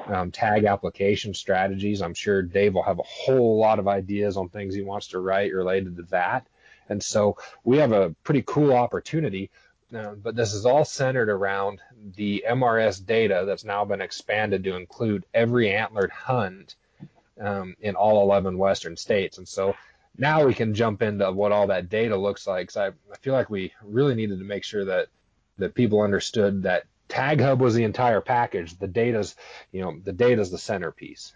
um, 0.07 0.31
tag 0.31 0.65
application 0.65 1.33
strategies. 1.33 2.01
I'm 2.01 2.13
sure 2.13 2.41
dave 2.41 2.73
will 2.73 2.83
have 2.83 2.99
a 2.99 3.03
whole 3.03 3.57
lot 3.57 3.79
of 3.79 3.87
ideas 3.87 4.37
on 4.37 4.49
things 4.49 4.75
he 4.75 4.81
wants 4.81 5.07
to 5.07 5.19
write 5.19 5.53
related 5.53 5.97
to 5.97 6.03
that. 6.03 6.47
And 6.89 7.01
so 7.01 7.37
we 7.63 7.77
have 7.77 7.91
a 7.91 8.15
pretty 8.23 8.43
cool 8.45 8.73
opportunity 8.73 9.49
uh, 9.93 10.15
but 10.15 10.35
this 10.35 10.53
is 10.53 10.65
all 10.65 10.83
centered 10.83 11.29
around 11.29 11.79
the 12.15 12.43
mrs 12.49 13.05
data 13.05 13.43
that's 13.45 13.63
now 13.63 13.85
been 13.85 14.01
expanded 14.01 14.63
to 14.63 14.75
include 14.75 15.25
every 15.33 15.71
antlered 15.71 16.11
hunt 16.11 16.75
um, 17.39 17.75
in 17.79 17.95
all 17.95 18.23
11 18.23 18.57
western 18.57 18.97
states. 18.97 19.37
And 19.37 19.47
so 19.47 19.75
now 20.17 20.45
we 20.45 20.53
can 20.53 20.73
jump 20.73 21.01
into 21.01 21.31
what 21.31 21.51
all 21.51 21.67
that 21.67 21.89
data 21.89 22.15
looks 22.17 22.47
like. 22.47 22.71
So 22.71 22.81
I, 22.81 22.87
I 22.87 23.17
feel 23.21 23.33
like 23.33 23.49
we 23.49 23.73
really 23.83 24.15
needed 24.15 24.39
to 24.39 24.45
make 24.45 24.63
sure 24.63 24.85
that 24.85 25.07
that 25.57 25.73
people 25.73 26.01
understood 26.01 26.63
that 26.63 26.83
Tag 27.07 27.39
Hub 27.39 27.61
was 27.61 27.75
the 27.75 27.83
entire 27.83 28.21
package. 28.21 28.77
The 28.77 28.87
data's, 28.87 29.35
you 29.71 29.81
know, 29.81 29.97
the 30.03 30.11
data's 30.11 30.51
the 30.51 30.57
centerpiece. 30.57 31.33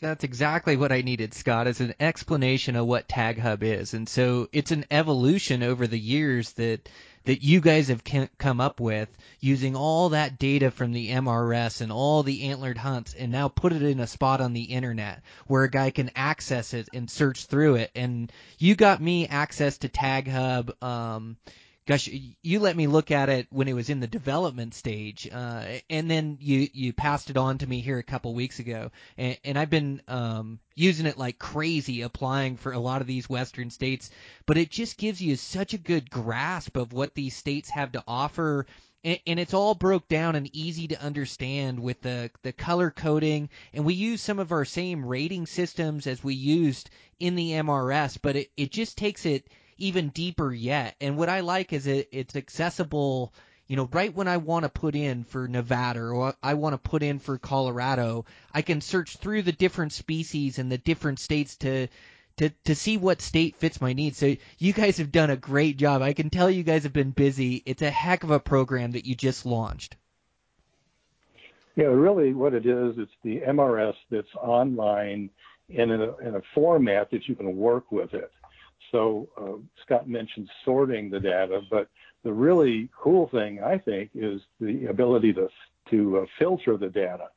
That's 0.00 0.24
exactly 0.24 0.76
what 0.76 0.92
I 0.92 1.00
needed, 1.00 1.32
Scott, 1.32 1.66
is 1.66 1.80
an 1.80 1.94
explanation 1.98 2.76
of 2.76 2.86
what 2.86 3.08
Tag 3.08 3.38
Hub 3.38 3.62
is. 3.62 3.94
And 3.94 4.06
so 4.06 4.48
it's 4.52 4.70
an 4.70 4.84
evolution 4.90 5.62
over 5.62 5.86
the 5.86 5.98
years 5.98 6.52
that 6.54 6.88
that 7.26 7.42
you 7.42 7.60
guys 7.60 7.88
have 7.88 8.02
come 8.38 8.60
up 8.60 8.80
with 8.80 9.08
using 9.40 9.76
all 9.76 10.10
that 10.10 10.38
data 10.38 10.70
from 10.70 10.92
the 10.92 11.10
MRS 11.10 11.80
and 11.80 11.92
all 11.92 12.22
the 12.22 12.44
antlered 12.44 12.78
hunts 12.78 13.14
and 13.14 13.30
now 13.30 13.48
put 13.48 13.72
it 13.72 13.82
in 13.82 14.00
a 14.00 14.06
spot 14.06 14.40
on 14.40 14.52
the 14.52 14.62
internet 14.62 15.22
where 15.46 15.64
a 15.64 15.70
guy 15.70 15.90
can 15.90 16.10
access 16.14 16.72
it 16.72 16.88
and 16.94 17.10
search 17.10 17.46
through 17.46 17.74
it. 17.74 17.90
And 17.94 18.32
you 18.58 18.76
got 18.76 19.02
me 19.02 19.26
access 19.26 19.78
to 19.78 19.88
Tag 19.88 20.28
Hub. 20.28 20.72
Um, 20.82 21.36
gosh, 21.86 22.08
you 22.42 22.58
let 22.58 22.76
me 22.76 22.88
look 22.88 23.12
at 23.12 23.28
it 23.28 23.46
when 23.50 23.68
it 23.68 23.72
was 23.72 23.88
in 23.88 24.00
the 24.00 24.08
development 24.08 24.74
stage, 24.74 25.28
uh, 25.32 25.64
and 25.88 26.10
then 26.10 26.36
you 26.40 26.68
you 26.72 26.92
passed 26.92 27.30
it 27.30 27.36
on 27.36 27.58
to 27.58 27.66
me 27.66 27.80
here 27.80 27.98
a 27.98 28.02
couple 28.02 28.34
weeks 28.34 28.58
ago, 28.58 28.90
and, 29.16 29.38
and 29.44 29.58
I've 29.58 29.70
been 29.70 30.02
um, 30.08 30.58
using 30.74 31.06
it 31.06 31.16
like 31.16 31.38
crazy, 31.38 32.02
applying 32.02 32.56
for 32.56 32.72
a 32.72 32.78
lot 32.78 33.00
of 33.00 33.06
these 33.06 33.30
western 33.30 33.70
states. 33.70 34.10
But 34.46 34.58
it 34.58 34.70
just 34.70 34.98
gives 34.98 35.20
you 35.20 35.36
such 35.36 35.74
a 35.74 35.78
good 35.78 36.10
grasp 36.10 36.76
of 36.76 36.92
what 36.92 37.14
these 37.14 37.36
states 37.36 37.70
have 37.70 37.92
to 37.92 38.04
offer. 38.06 38.66
And, 39.04 39.38
it's 39.38 39.54
all 39.54 39.76
broke 39.76 40.08
down 40.08 40.34
and 40.34 40.50
easy 40.52 40.88
to 40.88 41.00
understand 41.00 41.78
with 41.78 42.02
the 42.02 42.32
the 42.42 42.52
color 42.52 42.90
coding, 42.90 43.48
and 43.72 43.84
we 43.84 43.94
use 43.94 44.20
some 44.20 44.40
of 44.40 44.50
our 44.50 44.64
same 44.64 45.06
rating 45.06 45.46
systems 45.46 46.08
as 46.08 46.24
we 46.24 46.34
used 46.34 46.90
in 47.20 47.36
the 47.36 47.52
MRS, 47.52 48.18
but 48.20 48.34
it, 48.34 48.50
it 48.56 48.72
just 48.72 48.98
takes 48.98 49.24
it 49.24 49.46
even 49.78 50.08
deeper 50.08 50.52
yet. 50.52 50.96
And 51.00 51.16
what 51.16 51.28
I 51.28 51.40
like 51.40 51.72
is 51.72 51.86
it 51.86 52.08
it's 52.12 52.36
accessible. 52.36 53.32
You 53.66 53.76
know, 53.76 53.88
right 53.92 54.14
when 54.14 54.28
I 54.28 54.36
want 54.36 54.62
to 54.62 54.68
put 54.68 54.94
in 54.94 55.24
for 55.24 55.48
Nevada 55.48 56.00
or 56.00 56.34
I 56.42 56.54
want 56.54 56.74
to 56.74 56.90
put 56.90 57.02
in 57.02 57.18
for 57.18 57.36
Colorado, 57.36 58.24
I 58.54 58.62
can 58.62 58.80
search 58.80 59.16
through 59.16 59.42
the 59.42 59.52
different 59.52 59.92
species 59.92 60.58
and 60.58 60.70
the 60.70 60.78
different 60.78 61.18
states 61.18 61.56
to 61.58 61.88
to 62.36 62.50
to 62.64 62.74
see 62.74 62.96
what 62.96 63.20
state 63.20 63.56
fits 63.56 63.80
my 63.80 63.92
needs. 63.92 64.18
So 64.18 64.36
you 64.58 64.72
guys 64.72 64.98
have 64.98 65.10
done 65.10 65.30
a 65.30 65.36
great 65.36 65.78
job. 65.78 66.02
I 66.02 66.12
can 66.12 66.30
tell 66.30 66.50
you 66.50 66.62
guys 66.62 66.84
have 66.84 66.92
been 66.92 67.10
busy. 67.10 67.62
It's 67.66 67.82
a 67.82 67.90
heck 67.90 68.22
of 68.22 68.30
a 68.30 68.40
program 68.40 68.92
that 68.92 69.06
you 69.06 69.14
just 69.14 69.46
launched. 69.46 69.96
Yeah, 71.76 71.86
really, 71.86 72.32
what 72.32 72.54
it 72.54 72.64
is, 72.64 72.94
it's 72.96 73.12
the 73.22 73.40
MRS 73.40 73.94
that's 74.10 74.34
online 74.36 75.28
in 75.68 75.90
a, 75.90 76.16
in 76.18 76.36
a 76.36 76.42
format 76.54 77.10
that 77.10 77.28
you 77.28 77.34
can 77.34 77.54
work 77.54 77.92
with 77.92 78.14
it. 78.14 78.30
So 78.92 79.28
uh, 79.40 79.58
Scott 79.82 80.08
mentioned 80.08 80.48
sorting 80.64 81.10
the 81.10 81.20
data, 81.20 81.60
but 81.70 81.88
the 82.24 82.32
really 82.32 82.88
cool 82.98 83.28
thing 83.28 83.62
I 83.62 83.78
think 83.78 84.10
is 84.14 84.40
the 84.60 84.86
ability 84.86 85.32
to 85.34 85.48
to 85.90 86.18
uh, 86.18 86.26
filter 86.38 86.76
the 86.76 86.88
data. 86.88 87.28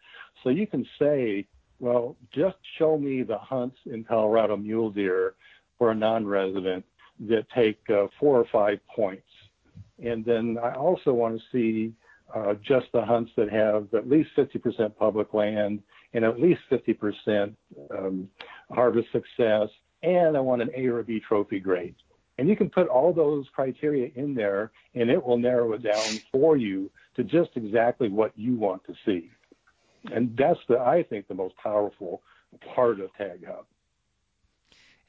So 0.44 0.50
you 0.50 0.66
can 0.66 0.86
say, 0.98 1.46
well, 1.80 2.16
just 2.32 2.58
show 2.80 2.98
me 2.98 3.22
the 3.22 3.38
hunts 3.38 3.78
in 3.86 4.04
Colorado 4.04 4.58
mule 4.58 4.90
deer 4.90 5.36
for 5.78 5.92
a 5.92 5.96
non-resident 5.96 6.84
that 7.28 7.46
take 7.54 7.80
uh, 7.90 8.08
four 8.20 8.40
or 8.40 8.46
five 8.52 8.80
points, 8.96 9.28
and 10.04 10.26
then 10.26 10.58
I 10.62 10.74
also 10.74 11.14
want 11.14 11.40
to 11.40 11.44
see 11.52 11.94
uh, 12.34 12.54
just 12.56 12.88
the 12.94 13.04
hunts 13.04 13.32
that 13.38 13.52
have 13.52 13.94
at 13.94 14.10
least 14.10 14.30
50% 14.38 14.96
public 14.96 15.34
land 15.34 15.82
and 16.14 16.26
at 16.26 16.40
least 16.40 16.62
50% 16.72 17.56
um, 17.92 18.30
harvest 18.72 19.12
success 19.12 19.70
and 20.04 20.38
I 20.38 20.40
want 20.40 20.62
an 20.62 20.72
A 20.76 20.88
or 20.88 21.00
a 21.00 21.04
B 21.04 21.20
trophy 21.20 21.60
grade. 21.60 21.96
And 22.38 22.48
you 22.48 22.56
can 22.56 22.70
put 22.70 22.88
all 22.88 23.14
those 23.14 23.46
criteria 23.54 24.12
in 24.16 24.34
there 24.34 24.72
and 24.96 25.10
it 25.10 25.26
will 25.26 25.38
narrow 25.38 25.74
it 25.74 25.84
down 25.84 26.20
for 26.32 26.56
you 26.56 26.90
to 27.16 27.24
just 27.24 27.50
exactly 27.56 28.08
what 28.10 28.32
you 28.38 28.56
want 28.56 28.84
to 28.86 28.94
see. 29.06 29.30
And 30.14 30.36
that's 30.38 30.60
the, 30.70 30.80
I 30.80 31.04
think, 31.04 31.28
the 31.28 31.34
most 31.34 31.56
powerful 31.58 32.22
part 32.74 33.02
of 33.02 33.14
Tag 33.16 33.46
Hub. 33.46 33.66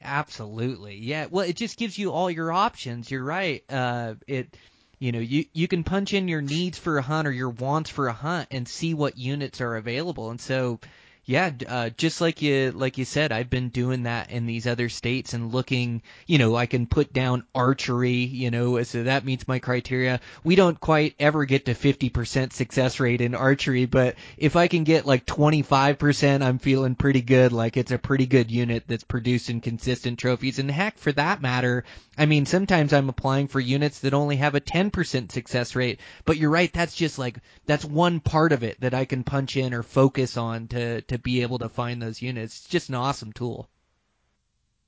Absolutely. 0.03 0.97
Yeah. 0.97 1.27
Well, 1.29 1.47
it 1.47 1.55
just 1.55 1.77
gives 1.77 1.97
you 1.97 2.11
all 2.11 2.29
your 2.29 2.51
options. 2.51 3.09
You're 3.09 3.23
right. 3.23 3.63
Uh, 3.69 4.15
it, 4.27 4.57
you 4.99 5.11
know, 5.11 5.19
you, 5.19 5.45
you 5.53 5.67
can 5.67 5.83
punch 5.83 6.13
in 6.13 6.27
your 6.27 6.41
needs 6.41 6.77
for 6.77 6.97
a 6.97 7.01
hunt 7.01 7.27
or 7.27 7.31
your 7.31 7.49
wants 7.49 7.89
for 7.89 8.07
a 8.07 8.13
hunt 8.13 8.49
and 8.51 8.67
see 8.67 8.93
what 8.93 9.17
units 9.17 9.61
are 9.61 9.75
available. 9.75 10.31
And 10.31 10.41
so, 10.41 10.79
yeah, 11.23 11.51
uh, 11.67 11.89
just 11.89 12.19
like 12.19 12.41
you 12.41 12.71
like 12.71 12.97
you 12.97 13.05
said, 13.05 13.31
I've 13.31 13.49
been 13.49 13.69
doing 13.69 14.03
that 14.03 14.31
in 14.31 14.47
these 14.47 14.65
other 14.65 14.89
states 14.89 15.33
and 15.33 15.53
looking. 15.53 16.01
You 16.25 16.39
know, 16.39 16.55
I 16.55 16.65
can 16.65 16.87
put 16.87 17.13
down 17.13 17.45
archery. 17.53 18.23
You 18.23 18.49
know, 18.49 18.81
so 18.81 19.03
that 19.03 19.23
meets 19.23 19.47
my 19.47 19.59
criteria. 19.59 20.19
We 20.43 20.55
don't 20.55 20.79
quite 20.79 21.13
ever 21.19 21.45
get 21.45 21.65
to 21.65 21.75
50% 21.75 22.53
success 22.53 22.99
rate 22.99 23.21
in 23.21 23.35
archery, 23.35 23.85
but 23.85 24.15
if 24.35 24.55
I 24.55 24.67
can 24.67 24.83
get 24.83 25.05
like 25.05 25.27
25%, 25.27 26.41
I'm 26.41 26.57
feeling 26.57 26.95
pretty 26.95 27.21
good. 27.21 27.51
Like 27.51 27.77
it's 27.77 27.91
a 27.91 27.99
pretty 27.99 28.25
good 28.25 28.49
unit 28.49 28.85
that's 28.87 29.03
producing 29.03 29.61
consistent 29.61 30.17
trophies. 30.17 30.57
And 30.57 30.71
heck, 30.71 30.97
for 30.97 31.11
that 31.11 31.41
matter, 31.41 31.83
I 32.17 32.25
mean, 32.25 32.47
sometimes 32.47 32.93
I'm 32.93 33.09
applying 33.09 33.47
for 33.47 33.59
units 33.59 33.99
that 33.99 34.13
only 34.13 34.37
have 34.37 34.55
a 34.55 34.61
10% 34.61 35.31
success 35.31 35.75
rate. 35.75 35.99
But 36.25 36.37
you're 36.37 36.49
right, 36.49 36.71
that's 36.73 36.95
just 36.95 37.19
like 37.19 37.37
that's 37.67 37.85
one 37.85 38.19
part 38.19 38.51
of 38.51 38.63
it 38.63 38.81
that 38.81 38.95
I 38.95 39.05
can 39.05 39.23
punch 39.23 39.55
in 39.55 39.73
or 39.73 39.83
focus 39.83 40.35
on 40.35 40.67
to 40.69 41.01
to 41.11 41.19
be 41.19 41.41
able 41.41 41.59
to 41.59 41.67
find 41.67 42.01
those 42.01 42.21
units. 42.21 42.61
It's 42.61 42.69
just 42.69 42.87
an 42.87 42.95
awesome 42.95 43.33
tool. 43.33 43.67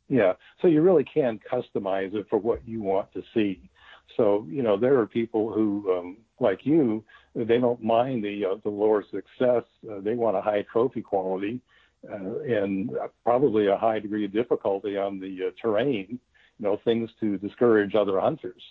Yeah, 0.08 0.34
so 0.62 0.68
you 0.70 0.82
really 0.82 1.03
can 1.03 1.38
customize 1.51 2.13
it 2.13 2.27
for 2.30 2.39
what 2.39 2.65
you 2.65 2.82
want 2.82 3.12
to 3.13 3.24
see. 3.34 3.70
So 4.15 4.46
you 4.50 4.62
know 4.62 4.77
there 4.77 5.00
are 5.00 5.06
people 5.06 5.51
who, 5.51 5.92
um, 5.92 6.18
like 6.39 6.65
you, 6.65 7.03
they 7.36 7.58
don't 7.58 7.84
mind 7.84 8.24
the 8.24 8.46
uh, 8.46 8.56
the 8.63 8.70
lower 8.70 9.03
success. 9.03 9.63
Uh, 9.89 10.00
they 10.00 10.15
want 10.15 10.38
a 10.38 10.42
high 10.42 10.65
trophy 10.72 11.01
quality 11.01 11.60
uh, 12.10 12.39
and 12.39 12.92
probably 13.24 13.68
a 13.68 13.77
high 13.77 14.00
degree 14.00 14.25
of 14.25 14.32
difficulty 14.32 14.98
on 14.98 15.20
the 15.20 15.48
uh, 15.48 15.51
terrain. 15.62 16.20
You 16.60 16.65
know 16.65 16.80
things 16.86 17.10
to 17.20 17.38
discourage 17.38 17.96
other 17.96 18.20
hunters. 18.20 18.62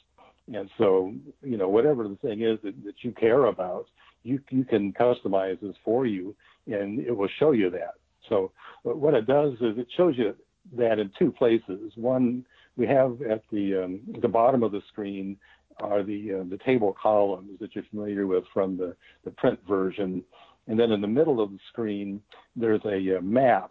And 0.55 0.71
so 0.79 1.13
you 1.43 1.59
know 1.59 1.69
whatever 1.69 2.09
the 2.09 2.17
thing 2.17 2.43
is 2.43 2.59
that, 2.63 2.83
that 2.85 3.03
you 3.03 3.13
care 3.13 3.45
about, 3.47 3.87
you 4.23 4.41
you 4.51 4.65
can 4.65 4.93
customize 4.93 5.61
this 5.61 5.77
for 5.85 6.07
you 6.07 6.35
and 6.67 7.01
it 7.01 7.17
will 7.17 7.29
show 7.39 7.53
you 7.53 7.71
that. 7.71 7.95
So 8.29 8.53
what 8.83 9.15
it 9.15 9.27
does 9.27 9.55
is 9.55 9.79
it 9.79 9.89
shows 9.97 10.17
you 10.17 10.35
that 10.77 10.99
in 10.99 11.11
two 11.19 11.33
places. 11.33 11.93
One, 11.97 12.45
we 12.77 12.87
have 12.87 13.21
at 13.23 13.43
the 13.51 13.85
um, 13.85 14.01
the 14.21 14.29
bottom 14.29 14.63
of 14.63 14.73
the 14.73 14.83
screen 14.89 15.37
are 15.81 16.03
the 16.03 16.41
uh, 16.41 16.45
the 16.49 16.59
table 16.65 16.97
columns 17.01 17.59
that 17.61 17.75
you're 17.75 17.85
familiar 17.91 18.27
with 18.27 18.45
from 18.53 18.77
the, 18.77 18.95
the 19.25 19.31
print 19.31 19.59
version, 19.69 20.23
and 20.69 20.79
then 20.79 20.93
in 20.93 21.01
the 21.01 21.07
middle 21.07 21.41
of 21.41 21.51
the 21.51 21.59
screen 21.71 22.21
there's 22.57 22.81
a, 22.85 23.19
uh, 23.19 23.21
map, 23.21 23.71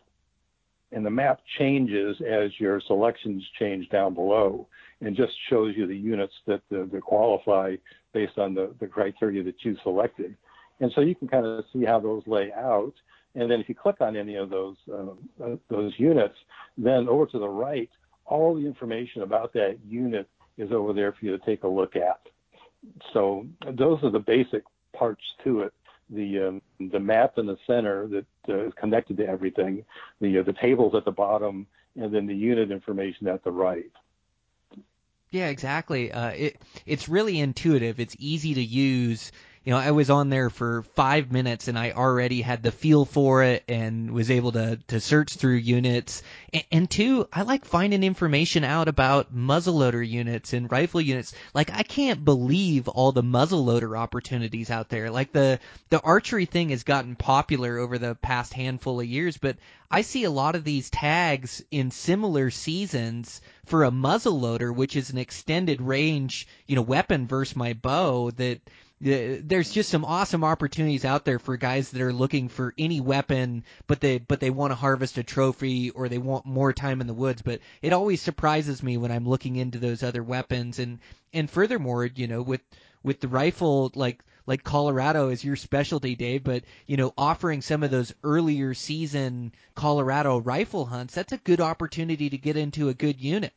and 0.92 1.06
the 1.06 1.10
map 1.10 1.40
changes 1.58 2.18
as 2.22 2.52
your 2.60 2.82
selections 2.88 3.44
change 3.58 3.88
down 3.90 4.14
below, 4.14 4.68
and 5.02 5.16
just 5.16 5.34
shows 5.50 5.74
you 5.76 5.88
the 5.88 5.96
units 5.96 6.34
that, 6.46 6.62
uh, 6.74 6.86
that 6.92 7.02
qualify 7.02 7.76
based 8.14 8.38
on 8.38 8.54
the, 8.54 8.74
the 8.80 8.88
criteria 8.88 9.44
that 9.44 9.56
you 9.64 9.78
selected. 9.84 10.36
And 10.82 10.92
so 10.94 11.00
you 11.02 11.16
can 11.16 11.30
kind 11.30 11.46
of 11.46 11.64
see 11.72 11.86
how 11.86 12.00
those 12.02 12.24
lay 12.28 12.52
out. 12.52 12.94
And 13.36 13.50
then 13.50 13.62
if 13.62 13.70
you 13.70 13.76
click 13.76 14.02
on 14.02 14.18
any 14.18 14.36
of 14.36 14.50
those 14.50 14.76
uh, 14.92 15.14
uh, 15.42 15.56
those 15.70 15.94
units, 15.98 16.36
then 16.78 17.08
over 17.08 17.26
to 17.28 17.40
the 17.40 17.48
right, 17.48 17.90
all 18.26 18.56
the 18.56 18.66
information 18.66 19.22
about 19.22 19.54
that 19.54 19.78
unit 19.88 20.28
is 20.58 20.74
over 20.74 20.92
there 20.92 21.14
for 21.14 21.26
you 21.26 21.38
to 21.38 21.46
take 21.46 21.64
a 21.64 21.68
look 21.68 21.96
at. 21.96 22.20
So 23.14 23.48
those 23.64 24.04
are 24.04 24.12
the 24.12 24.20
basic 24.20 24.64
parts 24.92 25.24
to 25.44 25.62
it. 25.62 25.74
the 26.10 26.40
um, 26.48 26.62
the 26.80 27.00
map 27.00 27.38
in 27.38 27.46
the 27.46 27.58
center 27.66 28.08
that 28.08 28.26
uh, 28.50 28.68
is 28.68 28.74
connected 28.80 29.18
to 29.18 29.28
everything, 29.28 29.86
the 30.20 30.40
uh, 30.40 30.44
the 30.44 30.54
tables 30.54 30.94
at 30.96 31.06
the 31.06 31.12
bottom, 31.12 31.68
and 31.96 32.14
then 32.14 32.28
the 32.28 32.36
unit 32.36 32.72
information 32.72 33.28
at 33.28 33.44
the 33.44 33.52
right. 33.52 33.92
Yeah, 35.30 35.48
exactly. 35.48 36.12
Uh, 36.12 36.30
it 36.32 36.62
it's 36.86 37.08
really 37.08 37.40
intuitive. 37.40 38.00
It's 38.00 38.16
easy 38.20 38.56
to 38.56 38.62
use. 38.62 39.32
You 39.64 39.74
know, 39.74 39.78
I 39.78 39.92
was 39.92 40.10
on 40.10 40.30
there 40.30 40.50
for 40.50 40.82
five 40.96 41.32
minutes 41.32 41.68
and 41.68 41.78
I 41.78 41.92
already 41.92 42.42
had 42.42 42.64
the 42.64 42.72
feel 42.72 43.06
for 43.06 43.44
it 43.44 43.64
and 43.68 44.10
was 44.10 44.32
able 44.32 44.54
to 44.54 44.80
to 44.88 45.00
search 45.00 45.36
through 45.36 45.58
units. 45.58 46.24
And, 46.52 46.64
and 46.72 46.90
two, 46.90 47.28
I 47.32 47.44
like 47.44 47.66
finding 47.66 48.04
information 48.04 48.64
out 48.64 48.88
about 48.88 49.36
muzzleloader 49.36 50.08
units 50.08 50.54
and 50.54 50.72
rifle 50.72 51.00
units. 51.00 51.36
Like 51.54 51.70
I 51.72 51.84
can't 51.84 52.26
believe 52.26 52.88
all 52.88 53.12
the 53.12 53.22
muzzleloader 53.22 53.96
opportunities 53.96 54.72
out 54.72 54.90
there. 54.90 55.12
Like 55.12 55.32
the 55.32 55.60
the 55.92 56.02
archery 56.02 56.46
thing 56.46 56.70
has 56.70 56.82
gotten 56.82 57.16
popular 57.16 57.78
over 57.78 58.00
the 58.00 58.16
past 58.16 58.54
handful 58.54 59.00
of 59.00 59.06
years, 59.06 59.38
but 59.38 59.58
I 59.92 60.02
see 60.02 60.24
a 60.24 60.32
lot 60.32 60.56
of 60.56 60.64
these 60.64 60.90
tags 60.90 61.64
in 61.70 61.92
similar 61.92 62.50
seasons 62.50 63.42
for 63.66 63.84
a 63.84 63.92
muzzleloader, 63.92 64.74
which 64.74 64.96
is 64.96 65.12
an 65.12 65.20
extended 65.20 65.84
range, 65.84 66.48
you 66.66 66.76
know, 66.76 66.82
weapon 66.82 67.28
versus 67.28 67.56
my 67.56 67.74
bow 67.74 68.32
that 68.32 68.60
there's 69.02 69.72
just 69.72 69.90
some 69.90 70.06
awesome 70.06 70.44
opportunities 70.44 71.06
out 71.06 71.26
there 71.26 71.40
for 71.40 71.58
guys 71.58 71.90
that 71.90 72.02
are 72.02 72.14
looking 72.14 72.50
for 72.50 72.74
any 72.78 73.02
weapon, 73.02 73.64
but 73.88 74.00
they 74.00 74.20
but 74.20 74.40
they 74.40 74.52
want 74.52 74.72
to 74.72 74.76
harvest 74.76 75.18
a 75.18 75.24
trophy 75.24 75.90
or 75.90 76.08
they 76.08 76.20
want 76.20 76.46
more 76.46 76.72
time 76.72 77.02
in 77.02 77.08
the 77.08 77.14
woods. 77.14 77.42
But 77.42 77.62
it 77.82 77.94
always 77.94 78.22
surprises 78.22 78.84
me 78.84 78.98
when 78.98 79.12
I'm 79.12 79.28
looking 79.28 79.56
into 79.56 79.80
those 79.80 80.04
other 80.04 80.22
weapons, 80.22 80.78
and 80.78 81.00
and 81.34 81.50
furthermore, 81.50 82.06
you 82.06 82.28
know, 82.28 82.44
with 82.44 82.62
with 83.02 83.20
the 83.20 83.28
rifle 83.28 83.92
like 83.96 84.24
like 84.46 84.64
Colorado 84.64 85.30
is 85.30 85.44
your 85.44 85.56
specialty, 85.56 86.16
Dave, 86.16 86.44
but 86.44 86.64
you 86.86 86.98
know, 86.98 87.12
offering 87.18 87.62
some 87.62 87.82
of 87.82 87.90
those 87.90 88.14
earlier 88.24 88.76
season 88.76 89.52
Colorado 89.74 90.38
rifle 90.40 90.86
hunts, 90.86 91.16
that's 91.16 91.34
a 91.34 91.38
good 91.38 91.62
opportunity 91.62 92.30
to 92.30 92.38
get 92.38 92.56
into 92.56 92.90
a 92.90 92.94
good 92.94 93.20
unit. 93.20 93.54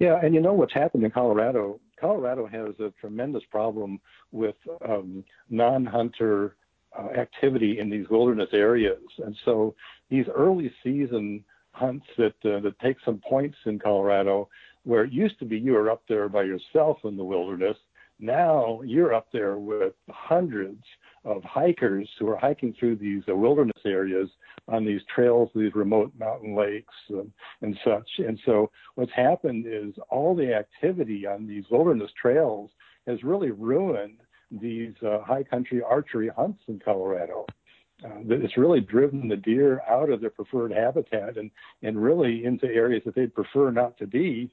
Yeah, 0.00 0.18
and 0.22 0.34
you 0.34 0.40
know 0.40 0.54
what's 0.54 0.72
happened 0.72 1.04
in 1.04 1.10
Colorado? 1.10 1.78
Colorado 2.00 2.46
has 2.46 2.70
a 2.80 2.92
tremendous 2.98 3.42
problem 3.50 4.00
with 4.32 4.56
um, 4.88 5.22
non-hunter 5.50 6.56
uh, 6.98 7.08
activity 7.10 7.78
in 7.78 7.90
these 7.90 8.08
wilderness 8.08 8.48
areas, 8.54 9.02
and 9.18 9.36
so 9.44 9.74
these 10.08 10.24
early 10.34 10.72
season 10.82 11.44
hunts 11.72 12.06
that 12.16 12.34
uh, 12.46 12.60
that 12.60 12.74
take 12.82 12.96
some 13.04 13.20
points 13.28 13.58
in 13.66 13.78
Colorado, 13.78 14.48
where 14.84 15.04
it 15.04 15.12
used 15.12 15.38
to 15.38 15.44
be 15.44 15.58
you 15.58 15.72
were 15.72 15.90
up 15.90 16.02
there 16.08 16.30
by 16.30 16.44
yourself 16.44 16.96
in 17.04 17.18
the 17.18 17.22
wilderness, 17.22 17.76
now 18.18 18.80
you're 18.82 19.12
up 19.12 19.28
there 19.34 19.58
with 19.58 19.92
hundreds 20.08 20.82
of 21.24 21.42
hikers 21.44 22.08
who 22.18 22.28
are 22.28 22.36
hiking 22.36 22.74
through 22.78 22.96
these 22.96 23.22
uh, 23.28 23.36
wilderness 23.36 23.82
areas 23.84 24.28
on 24.68 24.84
these 24.84 25.02
trails, 25.14 25.50
these 25.54 25.74
remote 25.74 26.12
mountain 26.18 26.56
lakes 26.56 26.94
and, 27.10 27.30
and 27.60 27.78
such. 27.84 28.08
And 28.18 28.38
so 28.46 28.70
what's 28.94 29.12
happened 29.12 29.66
is 29.68 29.92
all 30.08 30.34
the 30.34 30.54
activity 30.54 31.26
on 31.26 31.46
these 31.46 31.64
wilderness 31.70 32.10
trails 32.20 32.70
has 33.06 33.22
really 33.22 33.50
ruined 33.50 34.18
these 34.50 34.94
uh, 35.06 35.20
high 35.20 35.42
country 35.42 35.82
archery 35.82 36.30
hunts 36.34 36.62
in 36.68 36.78
Colorado. 36.78 37.46
Uh, 38.02 38.20
it's 38.28 38.56
really 38.56 38.80
driven 38.80 39.28
the 39.28 39.36
deer 39.36 39.82
out 39.88 40.08
of 40.08 40.22
their 40.22 40.30
preferred 40.30 40.72
habitat 40.72 41.36
and, 41.36 41.50
and 41.82 42.02
really 42.02 42.44
into 42.44 42.66
areas 42.66 43.02
that 43.04 43.14
they'd 43.14 43.34
prefer 43.34 43.70
not 43.70 43.96
to 43.98 44.06
be 44.06 44.50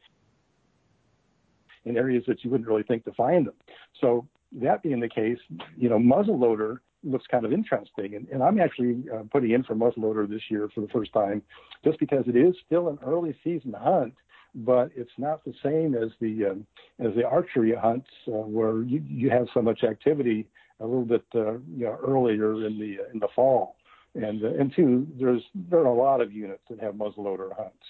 in 1.86 1.96
areas 1.96 2.24
that 2.28 2.44
you 2.44 2.50
wouldn't 2.50 2.68
really 2.68 2.84
think 2.84 3.06
to 3.06 3.14
find 3.14 3.48
them. 3.48 3.54
So 4.02 4.28
that 4.54 4.84
being 4.84 5.00
the 5.00 5.10
case, 5.10 5.40
you 5.78 5.90
know, 5.90 5.98
muzzleloader 5.98 6.80
looks 7.04 7.26
kind 7.30 7.46
of 7.46 7.54
interesting. 7.54 8.16
And, 8.16 8.28
and 8.30 8.42
I'm 8.42 8.60
actually 8.60 9.04
uh, 9.14 9.24
putting 9.32 9.52
in 9.52 9.64
for 9.64 9.76
muzzleloader 9.76 10.30
this 10.30 10.42
year 10.50 10.70
for 10.74 10.82
the 10.82 10.88
first 10.88 11.14
time, 11.14 11.42
just 11.84 12.00
because 12.00 12.26
it 12.28 12.36
is 12.36 12.56
still 12.66 12.90
an 12.90 13.00
early 13.06 13.36
season 13.44 13.74
hunt, 13.74 14.14
but 14.56 14.90
it's 14.96 15.12
not 15.18 15.44
the 15.46 15.54
same 15.64 15.96
as 15.96 16.10
the 16.20 16.52
um, 16.52 16.66
as 17.00 17.14
the 17.16 17.24
archery 17.24 17.76
hunts 17.76 18.10
uh, 18.28 18.32
where 18.32 18.82
you, 18.82 19.04
you 19.08 19.30
have 19.30 19.48
so 19.54 19.62
much 19.62 19.84
activity 19.84 20.48
a 20.80 20.86
little 20.86 21.06
bit 21.06 21.24
uh, 21.36 21.54
you 21.76 21.86
know 21.86 21.98
earlier 22.06 22.66
in 22.66 22.80
the 22.80 22.98
in 23.14 23.20
the 23.20 23.28
fall. 23.36 23.76
And 24.16 24.44
uh, 24.44 24.54
and 24.60 24.74
two, 24.76 25.08
there's 25.20 25.44
there 25.70 25.80
are 25.80 25.86
a 25.86 25.94
lot 25.94 26.22
of 26.22 26.32
units 26.32 26.64
that 26.70 26.80
have 26.80 26.96
muzzleloader 26.96 27.56
hunts. 27.56 27.86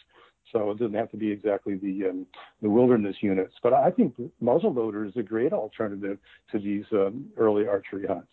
So 0.52 0.72
it 0.72 0.80
doesn't 0.80 0.94
have 0.94 1.12
to 1.12 1.18
be 1.18 1.32
exactly 1.32 1.76
the 1.76 2.10
um, 2.10 2.26
the 2.62 2.70
wilderness 2.70 3.16
units, 3.22 3.54
but 3.62 3.74
I 3.74 3.92
think 3.92 4.16
muzzleloader 4.42 5.08
is 5.08 5.16
a 5.18 5.24
great 5.24 5.54
alternative 5.54 6.18
to 6.52 6.60
these 6.60 6.86
um, 6.94 7.28
early 7.38 7.68
archery 7.68 8.08
hunts. 8.08 8.32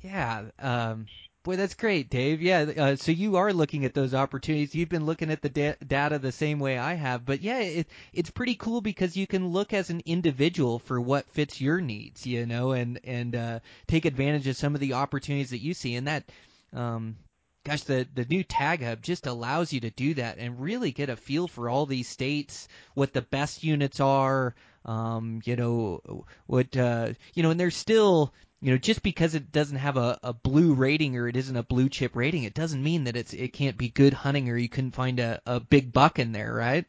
Yeah, 0.00 0.46
um, 0.58 1.06
boy, 1.42 1.56
that's 1.56 1.74
great, 1.74 2.10
Dave. 2.10 2.42
Yeah, 2.42 2.72
uh, 2.76 2.96
so 2.96 3.12
you 3.12 3.36
are 3.36 3.52
looking 3.52 3.84
at 3.84 3.94
those 3.94 4.14
opportunities. 4.14 4.74
You've 4.74 4.88
been 4.88 5.06
looking 5.06 5.30
at 5.30 5.42
the 5.42 5.48
da- 5.48 5.76
data 5.86 6.18
the 6.18 6.32
same 6.32 6.58
way 6.58 6.78
I 6.78 6.94
have, 6.94 7.24
but 7.24 7.40
yeah, 7.40 7.60
it, 7.60 7.86
it's 8.12 8.30
pretty 8.30 8.54
cool 8.54 8.80
because 8.80 9.16
you 9.16 9.26
can 9.26 9.48
look 9.48 9.72
as 9.72 9.90
an 9.90 10.02
individual 10.04 10.78
for 10.78 11.00
what 11.00 11.28
fits 11.28 11.60
your 11.60 11.80
needs, 11.80 12.26
you 12.26 12.46
know, 12.46 12.72
and 12.72 13.00
and 13.04 13.36
uh, 13.36 13.60
take 13.86 14.04
advantage 14.04 14.46
of 14.46 14.56
some 14.56 14.74
of 14.74 14.80
the 14.80 14.94
opportunities 14.94 15.50
that 15.50 15.62
you 15.62 15.74
see, 15.74 15.94
and 15.94 16.06
that. 16.06 16.24
Um, 16.72 17.16
gosh, 17.64 17.82
the 17.82 18.06
the 18.14 18.24
new 18.24 18.42
tag 18.42 18.82
hub 18.82 19.02
just 19.02 19.26
allows 19.26 19.72
you 19.72 19.80
to 19.80 19.90
do 19.90 20.14
that 20.14 20.38
and 20.38 20.60
really 20.60 20.92
get 20.92 21.08
a 21.10 21.16
feel 21.16 21.48
for 21.48 21.68
all 21.68 21.86
these 21.86 22.08
states, 22.08 22.68
what 22.94 23.12
the 23.12 23.22
best 23.22 23.62
units 23.62 24.00
are, 24.00 24.54
um, 24.84 25.40
you 25.44 25.56
know, 25.56 26.24
what 26.46 26.76
uh, 26.76 27.12
you 27.34 27.42
know, 27.42 27.50
and 27.50 27.60
there's 27.60 27.76
still 27.76 28.32
you 28.62 28.70
know, 28.70 28.78
just 28.78 29.02
because 29.02 29.34
it 29.34 29.50
doesn't 29.50 29.78
have 29.78 29.96
a, 29.96 30.20
a 30.22 30.32
blue 30.32 30.74
rating 30.74 31.16
or 31.16 31.26
it 31.26 31.36
isn't 31.36 31.56
a 31.56 31.64
blue 31.64 31.88
chip 31.88 32.14
rating, 32.14 32.44
it 32.44 32.54
doesn't 32.54 32.82
mean 32.82 33.04
that 33.04 33.16
it's 33.16 33.34
it 33.34 33.52
can't 33.52 33.76
be 33.76 33.88
good 33.88 34.12
hunting 34.12 34.48
or 34.48 34.56
you 34.56 34.68
couldn't 34.68 34.92
find 34.94 35.18
a, 35.18 35.40
a 35.46 35.58
big 35.58 35.92
buck 35.92 36.20
in 36.20 36.30
there, 36.30 36.54
right? 36.54 36.86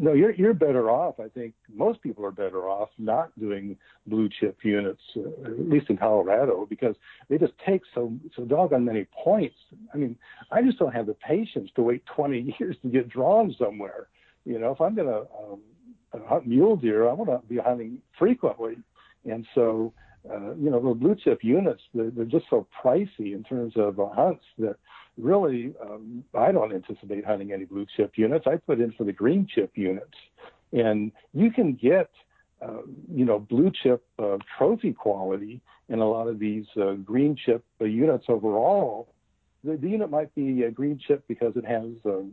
No, 0.00 0.12
you're 0.12 0.32
you're 0.32 0.54
better 0.54 0.90
off. 0.90 1.18
I 1.18 1.28
think 1.28 1.54
most 1.74 2.00
people 2.02 2.24
are 2.24 2.30
better 2.30 2.68
off 2.68 2.90
not 2.98 3.36
doing 3.36 3.76
blue 4.06 4.28
chip 4.28 4.58
units, 4.62 5.02
uh, 5.16 5.44
at 5.44 5.68
least 5.68 5.90
in 5.90 5.96
Colorado, 5.96 6.66
because 6.70 6.94
they 7.28 7.36
just 7.36 7.54
take 7.66 7.82
so 7.96 8.12
so 8.36 8.44
doggone 8.44 8.84
many 8.84 9.06
points. 9.24 9.56
I 9.92 9.96
mean, 9.96 10.16
I 10.52 10.62
just 10.62 10.78
don't 10.78 10.94
have 10.94 11.06
the 11.06 11.14
patience 11.14 11.70
to 11.74 11.82
wait 11.82 12.04
20 12.14 12.54
years 12.60 12.76
to 12.82 12.88
get 12.88 13.08
drawn 13.08 13.52
somewhere. 13.58 14.06
You 14.44 14.60
know, 14.60 14.70
if 14.70 14.80
I'm 14.80 14.94
going 14.94 15.08
to 15.08 15.26
um, 15.36 15.60
hunt 16.28 16.46
mule 16.46 16.76
deer, 16.76 17.08
I 17.08 17.12
want 17.12 17.30
to 17.30 17.46
be 17.48 17.56
hunting 17.60 17.98
frequently, 18.16 18.76
and 19.24 19.44
so 19.52 19.92
uh, 20.30 20.54
you 20.54 20.70
know 20.70 20.80
the 20.80 20.94
blue 20.94 21.16
chip 21.16 21.42
units 21.42 21.82
they're, 21.92 22.10
they're 22.10 22.24
just 22.24 22.46
so 22.50 22.68
pricey 22.84 23.34
in 23.34 23.42
terms 23.42 23.72
of 23.74 23.98
uh, 23.98 24.08
hunts 24.10 24.44
that 24.58 24.76
really, 25.18 25.74
um, 25.82 26.24
I 26.34 26.52
don't 26.52 26.72
anticipate 26.72 27.24
hunting 27.24 27.52
any 27.52 27.64
blue 27.64 27.86
chip 27.96 28.12
units. 28.16 28.46
I 28.46 28.56
put 28.56 28.80
in 28.80 28.92
for 28.92 29.04
the 29.04 29.12
green 29.12 29.46
chip 29.52 29.72
units, 29.74 30.16
and 30.72 31.12
you 31.32 31.50
can 31.50 31.74
get, 31.74 32.10
uh, 32.62 32.82
you 33.12 33.24
know, 33.24 33.38
blue 33.38 33.70
chip 33.82 34.04
uh, 34.18 34.38
trophy 34.56 34.92
quality 34.92 35.60
in 35.88 36.00
a 36.00 36.08
lot 36.08 36.28
of 36.28 36.38
these 36.38 36.66
uh, 36.80 36.92
green 36.94 37.36
chip 37.36 37.64
uh, 37.80 37.84
units 37.84 38.26
overall. 38.28 39.08
The, 39.64 39.76
the, 39.76 39.88
unit 39.88 40.10
might 40.10 40.34
be 40.34 40.62
a 40.62 40.70
green 40.70 41.00
chip 41.04 41.24
because 41.26 41.54
it 41.56 41.64
has 41.64 41.86
um, 42.04 42.32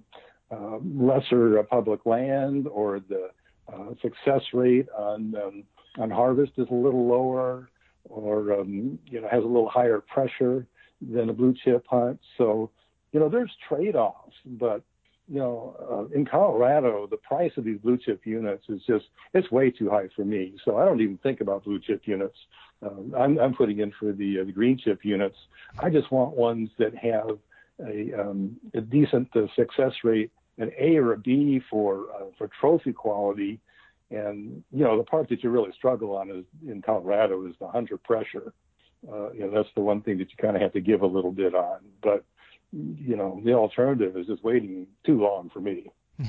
uh, 0.52 0.78
lesser 0.84 1.62
public 1.64 2.06
land, 2.06 2.68
or 2.68 3.00
the 3.00 3.30
uh, 3.72 3.96
success 4.02 4.42
rate 4.54 4.88
on 4.96 5.34
um, 5.36 5.64
on 5.98 6.12
harvest 6.12 6.52
is 6.58 6.68
a 6.70 6.74
little 6.74 7.08
lower, 7.08 7.70
or 8.10 8.54
um, 8.54 9.00
you 9.08 9.22
know 9.22 9.28
has 9.30 9.44
a 9.44 9.48
little 9.48 9.70
higher 9.70 10.02
pressure 10.02 10.68
than 11.02 11.30
a 11.30 11.34
blue 11.34 11.54
chip 11.64 11.86
hunt. 11.90 12.20
So, 12.38 12.72
you 13.12 13.20
know, 13.20 13.30
there's 13.30 13.52
trade-offs, 13.68 14.36
but 14.46 14.82
you 15.28 15.40
know, 15.40 15.76
uh, 15.92 16.16
in 16.16 16.26
Colorado, 16.26 17.08
the 17.08 17.18
price 17.18 17.52
of 17.58 17.64
these 17.64 17.80
blue 17.80 17.98
chip 17.98 18.26
units 18.26 18.64
is 18.70 18.82
just, 18.86 19.06
it's 19.34 19.50
way 19.52 19.72
too 19.72 19.90
high 19.90 20.08
for 20.16 20.24
me. 20.24 20.54
So 20.64 20.78
I 20.78 20.86
don't 20.86 21.02
even 21.02 21.18
think 21.18 21.42
about 21.42 21.64
blue 21.64 21.80
chip 21.80 22.04
units. 22.06 22.38
Um, 22.84 23.14
I'm, 23.18 23.40
I'm 23.40 23.56
putting 23.56 23.80
in 23.80 23.92
for 24.00 24.12
the, 24.12 24.42
uh, 24.42 24.44
the 24.44 24.52
green 24.52 24.78
chip 24.78 25.04
units. 25.04 25.38
I 25.80 25.90
just 25.90 26.12
want 26.12 26.36
ones 26.36 26.70
that 26.78 26.94
have 26.96 27.40
a, 27.84 28.14
um, 28.22 28.58
a 28.76 28.82
decent 28.82 29.36
uh, 29.36 29.48
success 29.56 29.94
rate, 30.04 30.32
an 30.60 30.72
A 30.80 30.98
or 30.98 31.14
a 31.14 31.18
B 31.18 31.60
for, 31.70 32.06
uh, 32.16 32.26
for 32.38 32.48
trophy 32.60 32.94
quality. 32.94 33.60
And, 34.12 34.64
you 34.72 34.84
know, 34.84 34.96
the 34.96 35.04
part 35.04 35.28
that 35.30 35.44
you 35.44 35.50
really 35.50 35.72
struggle 35.76 36.16
on 36.16 36.30
is 36.30 36.46
in 36.68 36.84
Colorado 36.84 37.48
is 37.48 37.56
the 37.60 37.68
hunter 37.68 37.98
pressure 37.98 38.54
uh, 39.12 39.32
you 39.32 39.42
know, 39.42 39.52
that's 39.52 39.74
the 39.76 39.82
one 39.82 40.02
thing 40.02 40.18
that 40.18 40.30
you 40.30 40.38
kind 40.40 40.56
of 40.56 40.62
have 40.62 40.74
to 40.74 40.82
give 40.82 41.02
a 41.02 41.08
little 41.08 41.32
bit 41.32 41.56
on. 41.56 41.80
But 42.02 42.24
you 42.72 43.16
know, 43.16 43.42
the 43.44 43.54
alternative 43.54 44.18
is 44.18 44.28
just 44.28 44.44
waiting 44.44 44.88
too 45.06 45.20
long 45.22 45.50
for 45.54 45.62
me. 45.62 45.92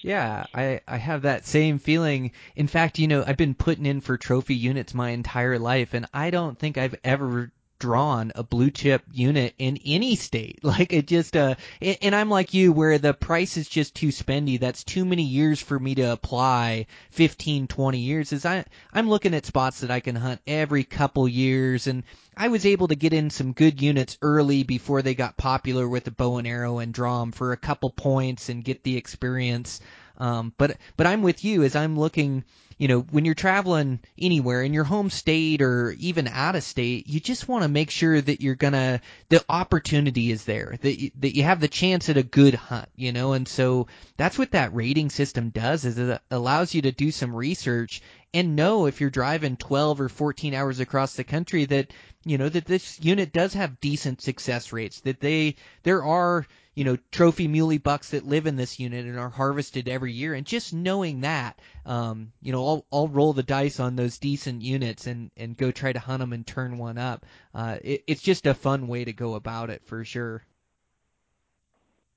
Yeah, 0.00 0.44
I 0.54 0.82
I 0.86 0.98
have 0.98 1.22
that 1.22 1.46
same 1.46 1.78
feeling. 1.78 2.32
In 2.54 2.66
fact, 2.66 2.98
you 2.98 3.08
know, 3.08 3.24
I've 3.26 3.38
been 3.38 3.54
putting 3.54 3.86
in 3.86 4.02
for 4.02 4.18
trophy 4.18 4.54
units 4.54 4.92
my 4.92 5.10
entire 5.10 5.58
life, 5.58 5.94
and 5.94 6.06
I 6.12 6.30
don't 6.30 6.58
think 6.58 6.76
I've 6.76 6.94
ever 7.02 7.50
drawn 7.78 8.32
a 8.34 8.42
blue 8.42 8.70
chip 8.70 9.02
unit 9.12 9.54
in 9.58 9.78
any 9.84 10.16
state. 10.16 10.60
Like 10.76 10.92
it 10.92 11.06
just 11.06 11.36
uh 11.36 11.54
and 11.80 12.14
I'm 12.14 12.28
like 12.28 12.52
you 12.52 12.72
where 12.72 12.98
the 12.98 13.14
price 13.14 13.56
is 13.56 13.68
just 13.68 13.94
too 13.94 14.08
spendy. 14.08 14.58
That's 14.58 14.84
too 14.84 15.04
many 15.04 15.22
years 15.22 15.60
for 15.60 15.78
me 15.78 15.94
to 15.94 16.12
apply 16.12 16.86
15 17.12 17.66
20 17.66 17.98
years 17.98 18.32
is 18.32 18.44
I 18.44 18.64
I'm 18.92 19.08
looking 19.08 19.32
at 19.34 19.46
spots 19.46 19.80
that 19.80 19.90
I 19.90 20.00
can 20.00 20.16
hunt 20.16 20.40
every 20.46 20.84
couple 20.84 21.28
years 21.28 21.86
and 21.86 22.02
I 22.36 22.48
was 22.48 22.66
able 22.66 22.88
to 22.88 22.94
get 22.94 23.14
in 23.14 23.30
some 23.30 23.52
good 23.52 23.80
units 23.80 24.18
early 24.20 24.62
before 24.62 25.00
they 25.00 25.14
got 25.14 25.38
popular 25.38 25.88
with 25.88 26.04
the 26.04 26.10
bow 26.10 26.36
and 26.36 26.46
arrow 26.46 26.78
and 26.78 26.92
draw 26.92 27.20
them 27.20 27.32
for 27.32 27.52
a 27.52 27.56
couple 27.56 27.90
points 27.90 28.50
and 28.50 28.64
get 28.64 28.82
the 28.82 28.96
experience. 28.98 29.80
Um, 30.18 30.52
but 30.56 30.76
but 30.96 31.06
I'm 31.06 31.22
with 31.22 31.44
you 31.44 31.62
as 31.62 31.76
I'm 31.76 31.98
looking 31.98 32.44
you 32.78 32.88
know, 32.88 33.00
when 33.00 33.24
you're 33.24 33.34
traveling 33.34 34.00
anywhere 34.18 34.62
in 34.62 34.74
your 34.74 34.84
home 34.84 35.08
state 35.08 35.62
or 35.62 35.92
even 35.92 36.28
out 36.28 36.56
of 36.56 36.62
state, 36.62 37.08
you 37.08 37.20
just 37.20 37.48
want 37.48 37.62
to 37.62 37.68
make 37.68 37.90
sure 37.90 38.20
that 38.20 38.42
you're 38.42 38.54
gonna 38.54 39.00
the 39.30 39.42
opportunity 39.48 40.30
is 40.30 40.44
there 40.44 40.76
that 40.82 41.00
you, 41.00 41.10
that 41.20 41.34
you 41.34 41.42
have 41.42 41.60
the 41.60 41.68
chance 41.68 42.10
at 42.10 42.18
a 42.18 42.22
good 42.22 42.54
hunt, 42.54 42.88
you 42.94 43.12
know, 43.12 43.32
and 43.32 43.48
so 43.48 43.86
that's 44.18 44.38
what 44.38 44.50
that 44.50 44.74
rating 44.74 45.08
system 45.08 45.48
does 45.48 45.84
is 45.86 45.98
it 45.98 46.20
allows 46.30 46.74
you 46.74 46.82
to 46.82 46.92
do 46.92 47.10
some 47.10 47.34
research 47.34 48.02
and 48.36 48.54
know 48.54 48.84
if 48.84 49.00
you're 49.00 49.08
driving 49.08 49.56
12 49.56 49.98
or 49.98 50.08
14 50.10 50.52
hours 50.52 50.78
across 50.78 51.14
the 51.14 51.24
country 51.24 51.64
that 51.64 51.90
you 52.26 52.36
know 52.36 52.50
that 52.50 52.66
this 52.66 53.00
unit 53.00 53.32
does 53.32 53.54
have 53.54 53.80
decent 53.80 54.20
success 54.20 54.74
rates 54.74 55.00
that 55.00 55.20
they 55.20 55.56
there 55.84 56.04
are 56.04 56.46
you 56.74 56.84
know 56.84 56.98
trophy 57.10 57.48
muley 57.48 57.78
bucks 57.78 58.10
that 58.10 58.26
live 58.26 58.46
in 58.46 58.56
this 58.56 58.78
unit 58.78 59.06
and 59.06 59.18
are 59.18 59.30
harvested 59.30 59.88
every 59.88 60.12
year. 60.12 60.34
And 60.34 60.44
just 60.46 60.74
knowing 60.74 61.22
that 61.22 61.58
um 61.86 62.30
you 62.42 62.52
know 62.52 62.66
I'll 62.66 62.86
I'll 62.92 63.08
roll 63.08 63.32
the 63.32 63.42
dice 63.42 63.80
on 63.80 63.96
those 63.96 64.18
decent 64.18 64.60
units 64.60 65.06
and 65.06 65.30
and 65.38 65.56
go 65.56 65.70
try 65.70 65.94
to 65.94 65.98
hunt 65.98 66.20
them 66.20 66.34
and 66.34 66.46
turn 66.46 66.76
one 66.76 66.98
up. 66.98 67.24
Uh 67.54 67.78
it, 67.82 68.04
it's 68.06 68.22
just 68.22 68.46
a 68.46 68.52
fun 68.52 68.86
way 68.86 69.06
to 69.06 69.14
go 69.14 69.34
about 69.34 69.70
it 69.70 69.86
for 69.86 70.04
sure 70.04 70.44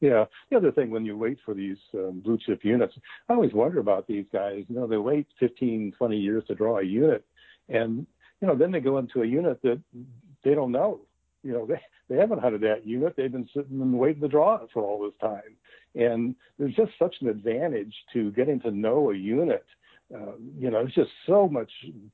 yeah. 0.01 0.25
The 0.49 0.57
other 0.57 0.71
thing, 0.71 0.91
when 0.91 1.05
you 1.05 1.17
wait 1.17 1.39
for 1.45 1.53
these 1.53 1.77
um, 1.93 2.21
blue 2.23 2.37
chip 2.37 2.63
units, 2.63 2.93
I 3.27 3.33
always 3.33 3.53
wonder 3.53 3.79
about 3.79 4.07
these 4.07 4.25
guys. 4.31 4.63
You 4.69 4.75
know, 4.75 4.87
they 4.87 4.97
wait 4.97 5.27
15, 5.39 5.93
20 5.97 6.17
years 6.17 6.43
to 6.47 6.55
draw 6.55 6.79
a 6.79 6.83
unit, 6.83 7.25
and 7.67 8.05
you 8.41 8.47
know, 8.47 8.55
then 8.55 8.71
they 8.71 8.79
go 8.79 8.97
into 8.97 9.21
a 9.21 9.27
unit 9.27 9.61
that 9.63 9.81
they 10.43 10.55
don't 10.55 10.71
know. 10.71 11.01
You 11.43 11.53
know, 11.53 11.65
they 11.67 11.81
they 12.09 12.17
haven't 12.17 12.41
hunted 12.41 12.61
that 12.61 12.85
unit. 12.85 13.15
They've 13.15 13.31
been 13.31 13.49
sitting 13.55 13.81
and 13.81 13.99
waiting 13.99 14.21
to 14.21 14.27
draw 14.27 14.55
it 14.55 14.69
for 14.73 14.83
all 14.83 15.03
this 15.03 15.19
time, 15.19 15.55
and 15.95 16.35
there's 16.57 16.75
just 16.75 16.91
such 16.97 17.15
an 17.21 17.29
advantage 17.29 17.93
to 18.13 18.31
getting 18.31 18.59
to 18.61 18.71
know 18.71 19.11
a 19.11 19.15
unit. 19.15 19.65
Uh, 20.13 20.33
you 20.57 20.71
know, 20.71 20.79
it's 20.79 20.95
just 20.95 21.11
so 21.27 21.47
much 21.47 21.71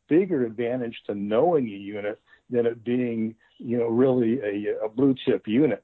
bigger 0.10 0.46
advantage 0.46 0.98
to 1.06 1.16
knowing 1.16 1.66
a 1.68 1.70
unit 1.70 2.20
than 2.50 2.66
it 2.66 2.84
being, 2.84 3.34
you 3.58 3.78
know, 3.78 3.88
really 3.88 4.40
a, 4.42 4.86
a 4.86 4.90
blue 4.90 5.16
chip 5.26 5.48
unit. 5.48 5.84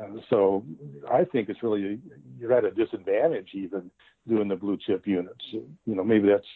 Uh, 0.00 0.20
so 0.30 0.64
I 1.10 1.24
think 1.24 1.48
it's 1.48 1.62
really 1.62 1.98
you're 2.38 2.52
at 2.52 2.64
a 2.64 2.70
disadvantage 2.70 3.48
even 3.54 3.90
doing 4.28 4.48
the 4.48 4.56
blue 4.56 4.76
chip 4.76 5.06
units. 5.06 5.44
You 5.52 5.66
know, 5.86 6.04
maybe 6.04 6.28
that's 6.28 6.46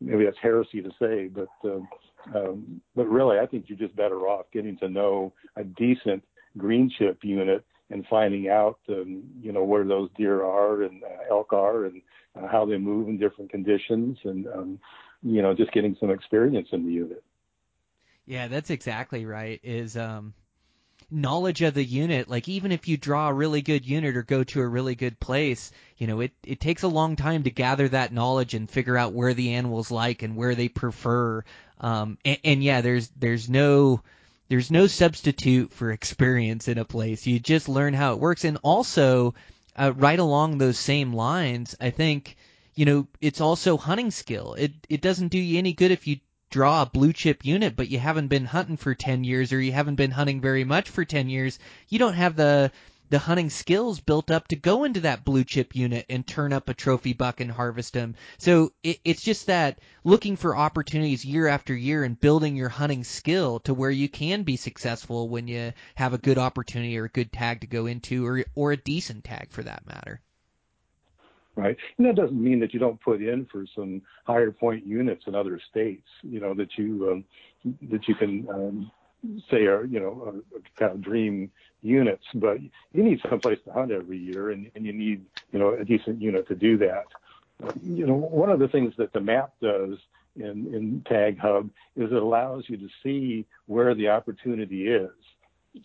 maybe 0.00 0.24
that's 0.24 0.36
heresy 0.40 0.82
to 0.82 0.90
say, 1.00 1.28
but 1.28 1.48
uh, 1.64 1.80
um, 2.34 2.80
but 2.94 3.08
really, 3.08 3.38
I 3.38 3.46
think 3.46 3.66
you're 3.68 3.78
just 3.78 3.96
better 3.96 4.28
off 4.28 4.46
getting 4.52 4.76
to 4.78 4.88
know 4.88 5.32
a 5.56 5.64
decent 5.64 6.22
green 6.56 6.90
chip 6.96 7.18
unit 7.22 7.64
and 7.90 8.06
finding 8.08 8.48
out, 8.48 8.78
um, 8.88 9.22
you 9.40 9.52
know, 9.52 9.64
where 9.64 9.84
those 9.84 10.08
deer 10.16 10.42
are 10.42 10.82
and 10.82 11.02
uh, 11.02 11.34
elk 11.34 11.52
are 11.52 11.86
and 11.86 12.00
uh, 12.36 12.46
how 12.46 12.64
they 12.64 12.78
move 12.78 13.08
in 13.08 13.18
different 13.18 13.50
conditions, 13.50 14.18
and 14.24 14.46
um, 14.48 14.78
you 15.22 15.42
know, 15.42 15.54
just 15.54 15.72
getting 15.72 15.96
some 16.00 16.10
experience 16.10 16.68
in 16.72 16.84
the 16.84 16.92
unit. 16.92 17.22
Yeah, 18.26 18.48
that's 18.48 18.70
exactly 18.70 19.26
right. 19.26 19.60
Is 19.62 19.96
um, 19.96 20.32
knowledge 21.12 21.62
of 21.62 21.74
the 21.74 21.84
unit. 21.84 22.28
Like 22.28 22.48
even 22.48 22.72
if 22.72 22.88
you 22.88 22.96
draw 22.96 23.28
a 23.28 23.32
really 23.34 23.62
good 23.62 23.86
unit 23.86 24.16
or 24.16 24.22
go 24.22 24.44
to 24.44 24.60
a 24.60 24.66
really 24.66 24.94
good 24.94 25.20
place, 25.20 25.70
you 25.98 26.06
know, 26.06 26.20
it 26.20 26.32
it 26.44 26.60
takes 26.60 26.82
a 26.82 26.88
long 26.88 27.16
time 27.16 27.42
to 27.44 27.50
gather 27.50 27.88
that 27.88 28.12
knowledge 28.12 28.54
and 28.54 28.70
figure 28.70 28.96
out 28.96 29.12
where 29.12 29.34
the 29.34 29.54
animals 29.54 29.90
like 29.90 30.22
and 30.22 30.36
where 30.36 30.54
they 30.54 30.68
prefer. 30.68 31.44
Um, 31.80 32.18
and, 32.24 32.38
and 32.44 32.64
yeah, 32.64 32.80
there's 32.80 33.08
there's 33.16 33.48
no 33.48 34.02
there's 34.48 34.70
no 34.70 34.86
substitute 34.86 35.72
for 35.72 35.90
experience 35.90 36.68
in 36.68 36.78
a 36.78 36.84
place. 36.84 37.26
You 37.26 37.38
just 37.38 37.68
learn 37.68 37.94
how 37.94 38.12
it 38.12 38.20
works, 38.20 38.44
and 38.44 38.58
also 38.62 39.34
uh, 39.76 39.92
right 39.96 40.18
along 40.18 40.58
those 40.58 40.78
same 40.78 41.12
lines, 41.12 41.74
I 41.80 41.90
think 41.90 42.36
you 42.74 42.84
know 42.84 43.06
it's 43.20 43.40
also 43.40 43.76
hunting 43.76 44.10
skill. 44.10 44.54
It 44.54 44.72
it 44.88 45.00
doesn't 45.00 45.28
do 45.28 45.38
you 45.38 45.58
any 45.58 45.72
good 45.72 45.90
if 45.90 46.06
you 46.06 46.18
draw 46.52 46.82
a 46.82 46.86
blue 46.86 47.14
chip 47.14 47.44
unit, 47.44 47.74
but 47.74 47.88
you 47.88 47.98
haven't 47.98 48.28
been 48.28 48.44
hunting 48.44 48.76
for 48.76 48.94
10 48.94 49.24
years 49.24 49.52
or 49.52 49.60
you 49.60 49.72
haven't 49.72 49.94
been 49.96 50.10
hunting 50.10 50.40
very 50.40 50.64
much 50.64 50.90
for 50.90 51.04
10 51.04 51.30
years, 51.30 51.58
you 51.88 51.98
don't 51.98 52.14
have 52.14 52.36
the 52.36 52.70
the 53.08 53.18
hunting 53.18 53.50
skills 53.50 54.00
built 54.00 54.30
up 54.30 54.48
to 54.48 54.56
go 54.56 54.84
into 54.84 55.00
that 55.00 55.22
blue 55.22 55.44
chip 55.44 55.76
unit 55.76 56.06
and 56.08 56.26
turn 56.26 56.50
up 56.50 56.70
a 56.70 56.74
trophy 56.74 57.12
buck 57.12 57.40
and 57.40 57.50
harvest 57.50 57.92
them. 57.92 58.14
So 58.38 58.72
it, 58.82 59.00
it's 59.04 59.22
just 59.22 59.48
that 59.48 59.80
looking 60.02 60.36
for 60.36 60.56
opportunities 60.56 61.22
year 61.22 61.46
after 61.46 61.74
year 61.74 62.04
and 62.04 62.18
building 62.18 62.56
your 62.56 62.70
hunting 62.70 63.04
skill 63.04 63.60
to 63.60 63.74
where 63.74 63.90
you 63.90 64.08
can 64.08 64.44
be 64.44 64.56
successful 64.56 65.28
when 65.28 65.46
you 65.46 65.74
have 65.94 66.14
a 66.14 66.18
good 66.18 66.38
opportunity 66.38 66.98
or 66.98 67.04
a 67.04 67.10
good 67.10 67.32
tag 67.32 67.60
to 67.60 67.66
go 67.66 67.84
into 67.84 68.26
or 68.26 68.44
or 68.54 68.72
a 68.72 68.78
decent 68.78 69.24
tag 69.24 69.48
for 69.50 69.62
that 69.62 69.86
matter 69.86 70.22
right? 71.56 71.76
And 71.98 72.06
that 72.06 72.16
doesn't 72.16 72.42
mean 72.42 72.60
that 72.60 72.72
you 72.72 72.80
don't 72.80 73.00
put 73.00 73.20
in 73.20 73.46
for 73.46 73.64
some 73.74 74.02
higher 74.24 74.50
point 74.50 74.86
units 74.86 75.24
in 75.26 75.34
other 75.34 75.60
states, 75.70 76.06
you 76.22 76.40
know, 76.40 76.54
that 76.54 76.76
you 76.76 77.10
um, 77.10 77.24
that 77.90 78.08
you 78.08 78.14
can 78.14 78.46
um, 78.50 78.90
say 79.50 79.66
are 79.66 79.84
you 79.84 80.00
know 80.00 80.42
kind 80.78 80.92
of 80.92 81.00
dream 81.00 81.50
units, 81.82 82.24
but 82.34 82.60
you 82.60 83.02
need 83.02 83.20
some 83.28 83.40
place 83.40 83.58
to 83.64 83.72
hunt 83.72 83.90
every 83.90 84.18
year, 84.18 84.50
and, 84.50 84.70
and 84.74 84.84
you 84.86 84.92
need 84.92 85.24
you 85.52 85.58
know 85.58 85.74
a 85.74 85.84
decent 85.84 86.20
unit 86.20 86.48
to 86.48 86.54
do 86.54 86.78
that. 86.78 87.06
You 87.84 88.06
know, 88.06 88.14
one 88.14 88.50
of 88.50 88.58
the 88.58 88.68
things 88.68 88.94
that 88.98 89.12
the 89.12 89.20
map 89.20 89.52
does 89.60 89.98
in, 90.36 90.74
in 90.74 91.04
Tag 91.08 91.38
Hub 91.38 91.70
is 91.96 92.10
it 92.10 92.22
allows 92.22 92.64
you 92.68 92.76
to 92.76 92.88
see 93.02 93.46
where 93.66 93.94
the 93.94 94.08
opportunity 94.08 94.88
is. 94.88 95.10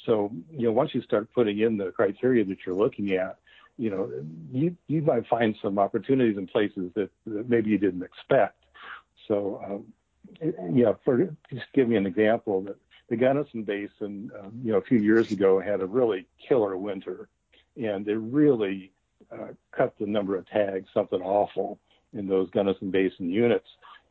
So, 0.06 0.32
you 0.52 0.68
know, 0.68 0.72
once 0.72 0.94
you 0.94 1.02
start 1.02 1.32
putting 1.34 1.60
in 1.60 1.78
the 1.78 1.92
criteria 1.92 2.44
that 2.46 2.58
you're 2.66 2.76
looking 2.76 3.12
at, 3.14 3.38
you 3.78 3.90
know, 3.90 4.12
you 4.52 4.76
you 4.88 5.02
might 5.02 5.28
find 5.28 5.56
some 5.62 5.78
opportunities 5.80 6.38
in 6.38 6.48
places 6.48 6.92
that, 6.96 7.10
that 7.26 7.50
maybe 7.50 7.70
you 7.70 7.78
didn't 7.78 8.04
expect. 8.04 8.64
So, 9.28 9.62
um, 9.66 9.94
yeah, 10.74 10.94
for 11.06 11.36
just 11.52 11.66
give 11.74 11.88
me 11.88 11.96
an 11.96 12.06
example 12.06 12.62
that 12.64 12.78
the 13.10 13.16
Gunnison 13.16 13.64
Basin, 13.64 14.32
um, 14.40 14.60
you 14.64 14.72
know, 14.72 14.80
a 14.80 14.82
few 14.82 15.00
years 15.00 15.32
ago 15.32 15.60
had 15.60 15.82
a 15.82 15.86
really 15.86 16.28
killer 16.48 16.78
winter, 16.78 17.30
and 17.76 18.06
they 18.06 18.14
really 18.14 18.92
uh, 19.32 19.50
cut 19.72 19.94
the 20.00 20.06
number 20.06 20.36
of 20.36 20.48
tags 20.48 20.90
something 20.94 21.22
awful 21.22 21.80
in 22.14 22.28
those 22.28 22.50
Gunnison 22.50 22.92
Basin 22.92 23.30
units. 23.30 23.68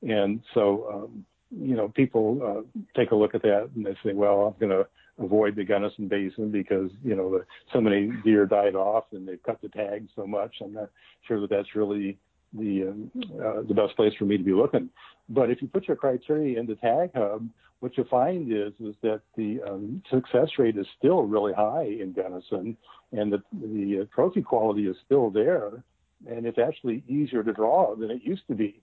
And 0.06 0.42
so, 0.54 0.88
um, 0.92 1.24
you 1.50 1.74
know, 1.74 1.88
people 1.88 2.40
uh, 2.42 2.80
take 2.98 3.10
a 3.10 3.14
look 3.14 3.34
at 3.34 3.42
that 3.42 3.70
and 3.74 3.84
they 3.84 3.96
say, 4.04 4.12
well, 4.12 4.46
I'm 4.46 4.68
going 4.68 4.76
to 4.76 4.86
avoid 5.18 5.56
the 5.56 5.64
Gunnison 5.64 6.08
Basin 6.08 6.50
because 6.50 6.90
you 7.04 7.14
know 7.14 7.30
the, 7.30 7.46
so 7.72 7.80
many 7.80 8.12
deer 8.24 8.46
died 8.46 8.74
off 8.74 9.04
and 9.12 9.26
they've 9.26 9.42
cut 9.42 9.60
the 9.62 9.68
tags 9.68 10.10
so 10.14 10.26
much. 10.26 10.56
I'm 10.62 10.74
not 10.74 10.90
sure 11.26 11.40
that 11.40 11.50
that's 11.50 11.74
really 11.74 12.18
the 12.52 12.88
um, 12.88 13.10
uh, 13.42 13.62
the 13.62 13.74
best 13.74 13.96
place 13.96 14.14
for 14.18 14.24
me 14.24 14.36
to 14.36 14.44
be 14.44 14.52
looking. 14.52 14.90
But 15.28 15.50
if 15.50 15.60
you 15.62 15.68
put 15.68 15.88
your 15.88 15.96
criteria 15.96 16.58
into 16.58 16.76
Tag 16.76 17.10
Hub, 17.14 17.48
what 17.80 17.96
you 17.96 18.04
find 18.04 18.52
is 18.52 18.72
is 18.80 18.94
that 19.02 19.22
the 19.36 19.60
um, 19.66 20.02
success 20.10 20.50
rate 20.58 20.76
is 20.76 20.86
still 20.98 21.22
really 21.22 21.52
high 21.52 21.84
in 21.84 22.12
Gunnison, 22.12 22.76
and 23.12 23.32
the 23.32 23.42
the 23.52 24.02
uh, 24.02 24.14
trophy 24.14 24.42
quality 24.42 24.86
is 24.86 24.96
still 25.04 25.30
there, 25.30 25.82
and 26.28 26.46
it's 26.46 26.58
actually 26.58 27.02
easier 27.08 27.42
to 27.42 27.52
draw 27.52 27.94
than 27.96 28.10
it 28.10 28.22
used 28.22 28.46
to 28.48 28.54
be. 28.54 28.80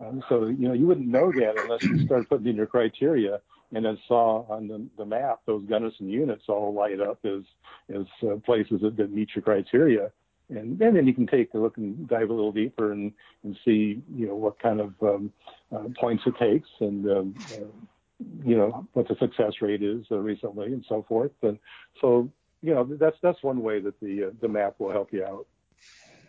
Um, 0.00 0.22
so 0.28 0.46
you 0.46 0.68
know 0.68 0.74
you 0.74 0.86
wouldn't 0.86 1.08
know 1.08 1.30
that 1.32 1.54
unless 1.58 1.82
you 1.84 2.04
start 2.06 2.28
putting 2.28 2.46
in 2.46 2.56
your 2.56 2.66
criteria 2.66 3.40
and 3.72 3.84
then 3.84 3.98
saw 4.06 4.44
on 4.48 4.68
the, 4.68 4.86
the 4.96 5.04
map 5.04 5.40
those 5.46 5.64
Gunnison 5.68 6.08
units 6.08 6.44
all 6.48 6.74
light 6.74 7.00
up 7.00 7.18
as 7.24 7.42
as 7.94 8.06
uh, 8.28 8.36
places 8.44 8.80
that, 8.82 8.96
that 8.96 9.12
meet 9.12 9.30
your 9.34 9.42
criteria. 9.42 10.10
And, 10.48 10.80
and 10.82 10.96
then 10.96 11.06
you 11.06 11.14
can 11.14 11.26
take 11.26 11.54
a 11.54 11.58
look 11.58 11.78
and 11.78 12.06
dive 12.08 12.28
a 12.28 12.32
little 12.32 12.52
deeper 12.52 12.92
and, 12.92 13.12
and 13.42 13.56
see, 13.64 14.02
you 14.14 14.26
know, 14.26 14.34
what 14.34 14.58
kind 14.58 14.80
of 14.80 14.92
um, 15.02 15.32
uh, 15.74 15.84
points 15.98 16.24
it 16.26 16.34
takes 16.38 16.68
and, 16.80 17.10
um, 17.10 17.34
uh, 17.54 17.64
you 18.44 18.56
know, 18.56 18.86
what 18.92 19.08
the 19.08 19.16
success 19.16 19.54
rate 19.62 19.82
is 19.82 20.04
uh, 20.10 20.16
recently 20.16 20.66
and 20.66 20.84
so 20.88 21.04
forth. 21.08 21.32
And 21.42 21.58
so, 22.00 22.28
you 22.60 22.74
know, 22.74 22.84
that's 22.84 23.16
that's 23.22 23.42
one 23.42 23.62
way 23.62 23.80
that 23.80 23.98
the 24.00 24.28
uh, 24.28 24.30
the 24.40 24.48
map 24.48 24.74
will 24.78 24.92
help 24.92 25.12
you 25.12 25.24
out. 25.24 25.46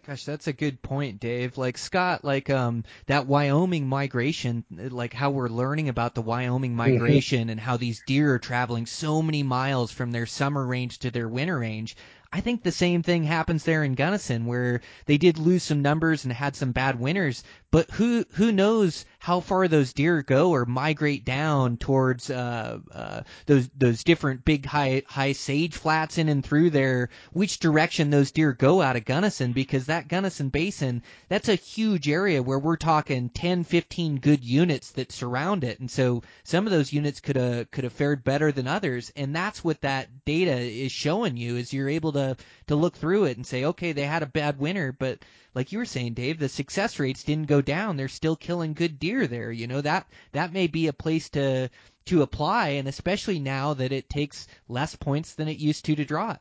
Gosh, 0.06 0.26
that's 0.26 0.48
a 0.48 0.54
good 0.54 0.82
point, 0.82 1.22
Dave. 1.22 1.58
Like 1.58 1.78
Scott, 1.78 2.26
like 2.26 2.50
um 2.50 2.84
that 3.06 3.26
Wyoming 3.26 3.88
migration, 3.88 4.66
like 4.70 5.14
how 5.14 5.30
we're 5.30 5.48
learning 5.48 5.88
about 5.88 6.14
the 6.14 6.22
Wyoming 6.22 6.72
mm-hmm. 6.72 6.78
migration 6.78 7.50
and 7.50 7.58
how 7.58 7.78
these 7.78 8.04
deer 8.06 8.34
are 8.34 8.40
traveling 8.40 8.86
so 8.86 9.22
many 9.22 9.44
miles 9.44 9.94
from 9.94 10.12
their 10.12 10.26
summer 10.26 10.66
range 10.66 11.00
to 11.00 11.12
their 11.12 11.30
winter 11.30 11.58
range. 11.58 11.96
I 12.34 12.42
think 12.42 12.64
the 12.64 12.72
same 12.72 13.02
thing 13.02 13.24
happens 13.24 13.64
there 13.64 13.84
in 13.84 13.94
Gunnison, 13.94 14.46
where 14.46 14.82
they 15.06 15.18
did 15.18 15.38
lose 15.38 15.64
some 15.64 15.84
numbers 15.84 16.26
and 16.26 16.34
had 16.34 16.58
some 16.58 16.74
bad 16.74 17.00
winters. 17.00 17.44
But 17.72 17.90
who 17.92 18.26
who 18.32 18.52
knows 18.52 19.06
how 19.24 19.40
far 19.40 19.70
those 19.70 19.94
deer 19.94 20.22
go 20.22 20.52
or 20.52 20.66
migrate 20.66 21.24
down 21.24 21.78
towards 21.78 22.30
uh, 22.30 22.78
uh, 22.92 23.22
those 23.46 23.70
those 23.70 24.04
different 24.04 24.44
big 24.44 24.66
high 24.66 25.02
high 25.08 25.32
sage 25.32 25.76
flats 25.76 26.18
in 26.18 26.28
and 26.28 26.44
through 26.44 26.70
there, 26.70 27.08
which 27.32 27.60
direction 27.60 28.10
those 28.10 28.32
deer 28.32 28.52
go 28.52 28.82
out 28.82 28.98
of 28.98 29.06
Gunnison 29.06 29.54
because 29.54 29.86
that 29.86 30.10
Gunnison 30.10 30.50
Basin 30.50 31.04
that's 31.30 31.48
a 31.48 31.56
huge 31.56 32.10
area 32.10 32.44
where 32.44 32.60
we're 32.60 32.76
talking 32.76 33.30
10, 33.30 33.64
15 33.64 34.18
good 34.18 34.44
units 34.44 34.92
that 34.92 35.14
surround 35.14 35.64
it, 35.64 35.80
and 35.80 35.90
so 35.90 36.22
some 36.44 36.66
of 36.66 36.74
those 36.74 36.92
units 36.92 37.22
could 37.22 37.38
have 37.38 37.72
could 37.72 37.86
have 37.86 37.94
fared 37.94 38.26
better 38.26 38.52
than 38.52 38.68
others, 38.68 39.10
and 39.16 39.34
that's 39.34 39.64
what 39.64 39.80
that 39.82 40.26
data 40.26 40.58
is 40.58 40.92
showing 40.92 41.38
you 41.38 41.56
is 41.56 41.72
you're 41.72 41.88
able 41.88 42.12
to 42.12 42.36
to 42.68 42.76
look 42.76 42.98
through 42.98 43.24
it 43.24 43.38
and 43.38 43.48
say, 43.48 43.64
okay, 43.64 43.94
they 43.94 44.04
had 44.04 44.22
a 44.22 44.26
bad 44.26 44.60
winter, 44.60 44.92
but 44.92 45.20
like 45.56 45.72
you 45.72 45.78
were 45.78 45.86
saying, 45.86 46.14
Dave, 46.14 46.40
the 46.40 46.50
success 46.50 47.00
rates 47.00 47.24
didn't 47.24 47.48
go 47.48 47.62
down. 47.62 47.98
They're 47.98 48.08
still 48.08 48.36
killing 48.36 48.74
good 48.74 49.00
deer 49.00 49.28
there. 49.28 49.52
You 49.52 49.68
know 49.68 49.82
that 49.82 50.08
that 50.32 50.54
may 50.54 50.68
be 50.68 50.88
a 50.88 50.94
place 50.94 51.30
to 51.30 51.70
to 52.06 52.22
apply, 52.22 52.70
and 52.70 52.88
especially 52.88 53.40
now 53.40 53.74
that 53.76 53.92
it 53.92 54.10
takes 54.10 54.48
less 54.68 54.96
points 54.96 55.36
than 55.36 55.48
it 55.48 55.58
used 55.58 55.86
to 55.86 55.96
to 55.96 56.06
draw 56.06 56.32
it. 56.32 56.40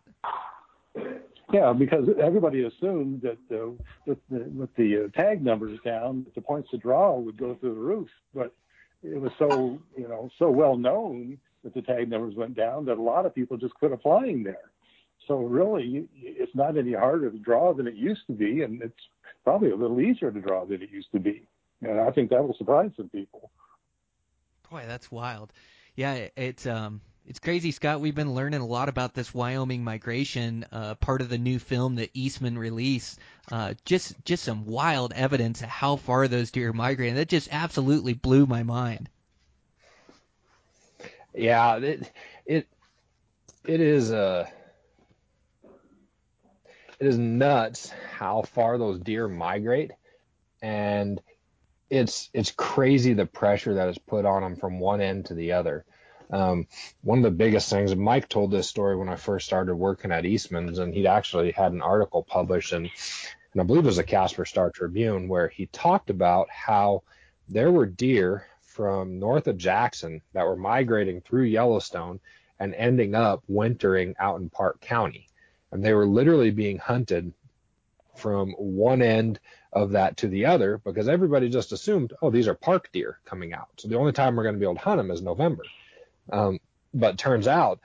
Yeah, 1.53 1.75
because 1.75 2.09
everybody 2.20 2.64
assumed 2.64 3.22
that 3.22 3.38
uh, 3.55 3.72
with 4.07 4.18
the, 4.31 4.38
with 4.57 4.75
the 4.77 5.05
uh, 5.05 5.20
tag 5.20 5.44
numbers 5.44 5.79
down, 5.85 6.25
the 6.35 6.40
points 6.40 6.70
to 6.70 6.79
draw 6.79 7.18
would 7.18 7.37
go 7.37 7.55
through 7.55 7.75
the 7.75 7.81
roof. 7.81 8.09
But 8.35 8.55
it 9.03 9.20
was 9.20 9.33
so 9.38 9.79
you 9.96 10.09
know 10.09 10.31
so 10.38 10.51
well 10.51 10.77
known 10.77 11.38
that 11.62 11.75
the 11.75 11.83
tag 11.83 12.09
numbers 12.09 12.35
went 12.35 12.57
down 12.57 12.87
that 12.87 12.98
a 12.98 13.03
lot 13.03 13.27
of 13.27 13.35
people 13.35 13.57
just 13.57 13.75
quit 13.75 13.92
applying 13.92 14.42
there. 14.42 14.71
So 15.33 15.38
really, 15.38 16.07
it's 16.14 16.55
not 16.55 16.77
any 16.77 16.92
harder 16.92 17.31
to 17.31 17.38
draw 17.38 17.73
than 17.73 17.87
it 17.87 17.95
used 17.95 18.27
to 18.27 18.35
be, 18.35 18.61
and 18.61 18.83
it's 18.83 19.01
probably 19.45 19.71
a 19.71 19.75
little 19.75 19.99
easier 19.99 20.31
to 20.31 20.40
draw 20.42 20.66
than 20.66 20.83
it 20.83 20.90
used 20.90 21.11
to 21.12 21.21
be. 21.21 21.47
And 21.81 21.99
I 21.99 22.11
think 22.11 22.29
that 22.29 22.47
will 22.47 22.55
surprise 22.55 22.90
some 22.99 23.09
people. 23.09 23.51
Boy, 24.71 24.85
that's 24.87 25.11
wild. 25.11 25.51
Yeah, 25.97 26.29
it's 26.37 26.66
um, 26.66 27.01
it's 27.27 27.38
crazy, 27.38 27.71
Scott. 27.71 28.03
We've 28.03 28.14
been 28.14 28.35
learning 28.35 28.61
a 28.61 28.66
lot 28.66 28.90
about 28.90 29.14
this 29.14 29.33
Wyoming 29.33 29.83
migration, 29.83 30.66
uh, 30.71 30.97
part 30.97 31.23
of 31.23 31.31
the 31.31 31.38
new 31.38 31.59
film 31.59 31.95
that 31.95 32.11
Eastman 32.12 32.59
released. 32.59 33.18
Uh, 33.51 33.73
just 33.87 34.23
just 34.27 34.45
some 34.45 34.66
wild 34.66 35.14
evidence 35.14 35.62
of 35.62 35.71
how 35.71 35.97
far 35.97 36.29
those 36.29 36.51
deer 36.51 36.75
migrate. 36.75 37.09
And 37.09 37.16
that 37.16 37.29
just 37.31 37.49
absolutely 37.51 38.12
blew 38.12 38.45
my 38.45 38.64
mind. 38.64 39.09
Yeah, 41.33 41.77
it 41.79 42.12
it 42.45 42.68
it 43.64 43.81
is 43.81 44.11
a. 44.11 44.53
It 47.03 47.09
is 47.09 47.19
nuts 47.19 47.91
how 48.17 48.43
far 48.43 48.79
those 48.79 49.01
deer 49.01 49.27
migrate, 49.27 49.91
and 50.62 51.21
it's 51.91 52.31
it's 52.33 52.53
crazy 52.53 53.12
the 53.12 53.27
pressure 53.27 53.75
that 53.75 53.88
is 53.88 53.99
put 53.99 54.25
on 54.25 54.43
them 54.43 54.55
from 54.55 54.79
one 54.79 55.01
end 55.01 55.27
to 55.27 55.35
the 55.35 55.51
other. 55.51 55.85
Um, 56.31 56.69
one 57.01 57.19
of 57.19 57.25
the 57.25 57.33
biggest 57.33 57.69
things, 57.69 57.97
Mike 57.97 58.29
told 58.29 58.53
this 58.53 58.69
story 58.69 58.95
when 58.95 59.09
I 59.09 59.17
first 59.17 59.47
started 59.47 59.75
working 59.75 60.12
at 60.12 60.25
Eastman's, 60.25 60.79
and 60.79 60.95
he'd 60.95 61.09
actually 61.09 61.51
had 61.51 61.73
an 61.73 61.83
article 61.83 62.23
published, 62.23 62.73
and, 62.73 62.88
and 63.53 63.61
I 63.61 63.65
believe 63.65 63.83
it 63.83 63.87
was 63.87 63.99
a 63.99 64.05
Casper 64.05 64.45
Star 64.45 64.71
Tribune, 64.71 65.27
where 65.27 65.49
he 65.49 65.67
talked 65.67 66.09
about 66.09 66.49
how 66.51 67.03
there 67.49 67.73
were 67.73 67.87
deer 67.87 68.47
from 68.61 69.19
north 69.19 69.49
of 69.49 69.59
Jackson 69.59 70.23
that 70.35 70.47
were 70.47 70.55
migrating 70.55 71.21
through 71.21 71.47
Yellowstone 71.47 72.21
and 72.61 72.77
ending 72.77 73.17
up 73.17 73.43
wintering 73.49 74.15
out 74.21 74.41
in 74.41 74.51
Park 74.51 74.81
County 74.81 75.27
and 75.72 75.82
they 75.82 75.94
were 75.94 76.06
literally 76.06 76.50
being 76.50 76.78
hunted 76.78 77.32
from 78.14 78.52
one 78.52 79.02
end 79.02 79.40
of 79.72 79.92
that 79.92 80.18
to 80.18 80.28
the 80.28 80.46
other 80.46 80.78
because 80.78 81.08
everybody 81.08 81.48
just 81.48 81.72
assumed, 81.72 82.12
oh, 82.20 82.30
these 82.30 82.46
are 82.46 82.54
park 82.54 82.90
deer 82.92 83.18
coming 83.24 83.54
out. 83.54 83.68
So 83.78 83.88
the 83.88 83.98
only 83.98 84.12
time 84.12 84.37
we're 84.37 84.42
going 84.42 84.54
to 84.54 84.58
be 84.58 84.66
able 84.66 84.74
to 84.74 84.80
hunt 84.80 84.98
them 84.98 85.11
is 85.11 85.22
November. 85.22 85.64
Um, 86.30 86.61
but 86.92 87.16
turns 87.18 87.48
out 87.48 87.80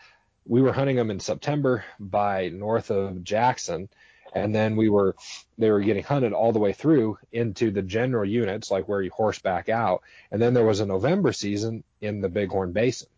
we 0.46 0.62
were 0.62 0.74
hunting 0.74 0.98
them 0.98 1.12
in 1.12 1.20
September 1.20 1.84
by 2.00 2.50
north 2.50 2.92
of 2.92 3.24
Jackson, 3.24 3.90
and 4.34 4.54
then 4.54 4.76
we 4.76 4.90
were 4.90 5.16
they 5.58 5.72
were 5.72 5.80
getting 5.80 6.04
hunted 6.04 6.34
all 6.34 6.52
the 6.52 6.60
way 6.60 6.74
through 6.74 7.18
into 7.32 7.72
the 7.72 7.82
general 7.82 8.26
units, 8.26 8.70
like 8.70 8.88
where 8.88 9.02
you 9.02 9.12
horseback 9.12 9.70
out, 9.70 10.04
and 10.32 10.42
then 10.42 10.54
there 10.54 10.66
was 10.66 10.82
a 10.82 10.86
November 10.86 11.32
season 11.32 11.84
in 12.02 12.22
the 12.22 12.30
Bighorn 12.30 12.74
Basin, 12.74 13.10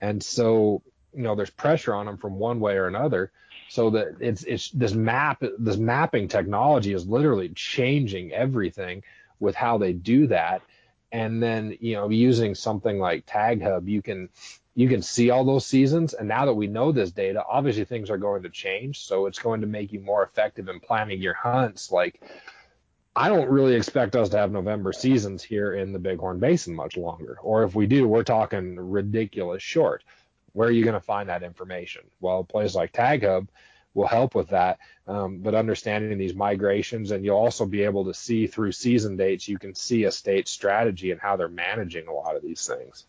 and 0.00 0.22
so 0.22 0.82
you 1.14 1.22
know 1.22 1.34
there's 1.34 1.50
pressure 1.50 1.94
on 1.94 2.06
them 2.06 2.18
from 2.18 2.38
one 2.38 2.60
way 2.60 2.76
or 2.76 2.86
another 2.86 3.30
so 3.68 3.90
that 3.90 4.16
it's 4.20 4.42
it's 4.44 4.70
this 4.70 4.92
map 4.92 5.42
this 5.58 5.76
mapping 5.76 6.28
technology 6.28 6.92
is 6.92 7.06
literally 7.06 7.48
changing 7.50 8.32
everything 8.32 9.02
with 9.40 9.54
how 9.54 9.78
they 9.78 9.92
do 9.92 10.26
that 10.26 10.62
and 11.12 11.42
then 11.42 11.76
you 11.80 11.94
know 11.94 12.08
using 12.08 12.54
something 12.54 12.98
like 12.98 13.24
tag 13.26 13.62
hub 13.62 13.88
you 13.88 14.02
can 14.02 14.28
you 14.74 14.88
can 14.88 15.02
see 15.02 15.30
all 15.30 15.44
those 15.44 15.66
seasons 15.66 16.14
and 16.14 16.28
now 16.28 16.44
that 16.44 16.54
we 16.54 16.66
know 16.66 16.92
this 16.92 17.12
data 17.12 17.42
obviously 17.48 17.84
things 17.84 18.10
are 18.10 18.18
going 18.18 18.42
to 18.42 18.50
change 18.50 19.00
so 19.00 19.26
it's 19.26 19.38
going 19.38 19.60
to 19.60 19.66
make 19.66 19.92
you 19.92 20.00
more 20.00 20.22
effective 20.22 20.68
in 20.68 20.80
planning 20.80 21.20
your 21.20 21.34
hunts 21.34 21.90
like 21.90 22.20
I 23.16 23.28
don't 23.28 23.48
really 23.48 23.74
expect 23.74 24.16
us 24.16 24.30
to 24.30 24.38
have 24.38 24.50
November 24.50 24.92
seasons 24.92 25.42
here 25.42 25.74
in 25.74 25.92
the 25.92 26.00
Bighorn 26.00 26.40
Basin 26.40 26.74
much 26.74 26.96
longer. 26.96 27.38
Or 27.42 27.62
if 27.62 27.72
we 27.72 27.86
do, 27.86 28.08
we're 28.08 28.24
talking 28.24 28.74
ridiculous 28.74 29.62
short. 29.62 30.02
Where 30.54 30.68
are 30.68 30.72
you 30.72 30.84
going 30.84 30.94
to 30.94 31.00
find 31.00 31.28
that 31.28 31.42
information? 31.42 32.02
Well, 32.20 32.40
a 32.40 32.44
place 32.44 32.74
like 32.74 32.92
Tag 32.92 33.22
Hub 33.22 33.48
will 33.92 34.06
help 34.06 34.34
with 34.34 34.48
that. 34.48 34.78
Um, 35.06 35.38
but 35.38 35.54
understanding 35.54 36.16
these 36.16 36.34
migrations, 36.34 37.10
and 37.10 37.24
you'll 37.24 37.36
also 37.36 37.66
be 37.66 37.82
able 37.82 38.06
to 38.06 38.14
see 38.14 38.46
through 38.46 38.72
season 38.72 39.16
dates, 39.16 39.46
you 39.46 39.58
can 39.58 39.74
see 39.74 40.04
a 40.04 40.10
state 40.10 40.48
strategy 40.48 41.10
and 41.10 41.20
how 41.20 41.36
they're 41.36 41.48
managing 41.48 42.08
a 42.08 42.12
lot 42.12 42.36
of 42.36 42.42
these 42.42 42.66
things. 42.66 43.04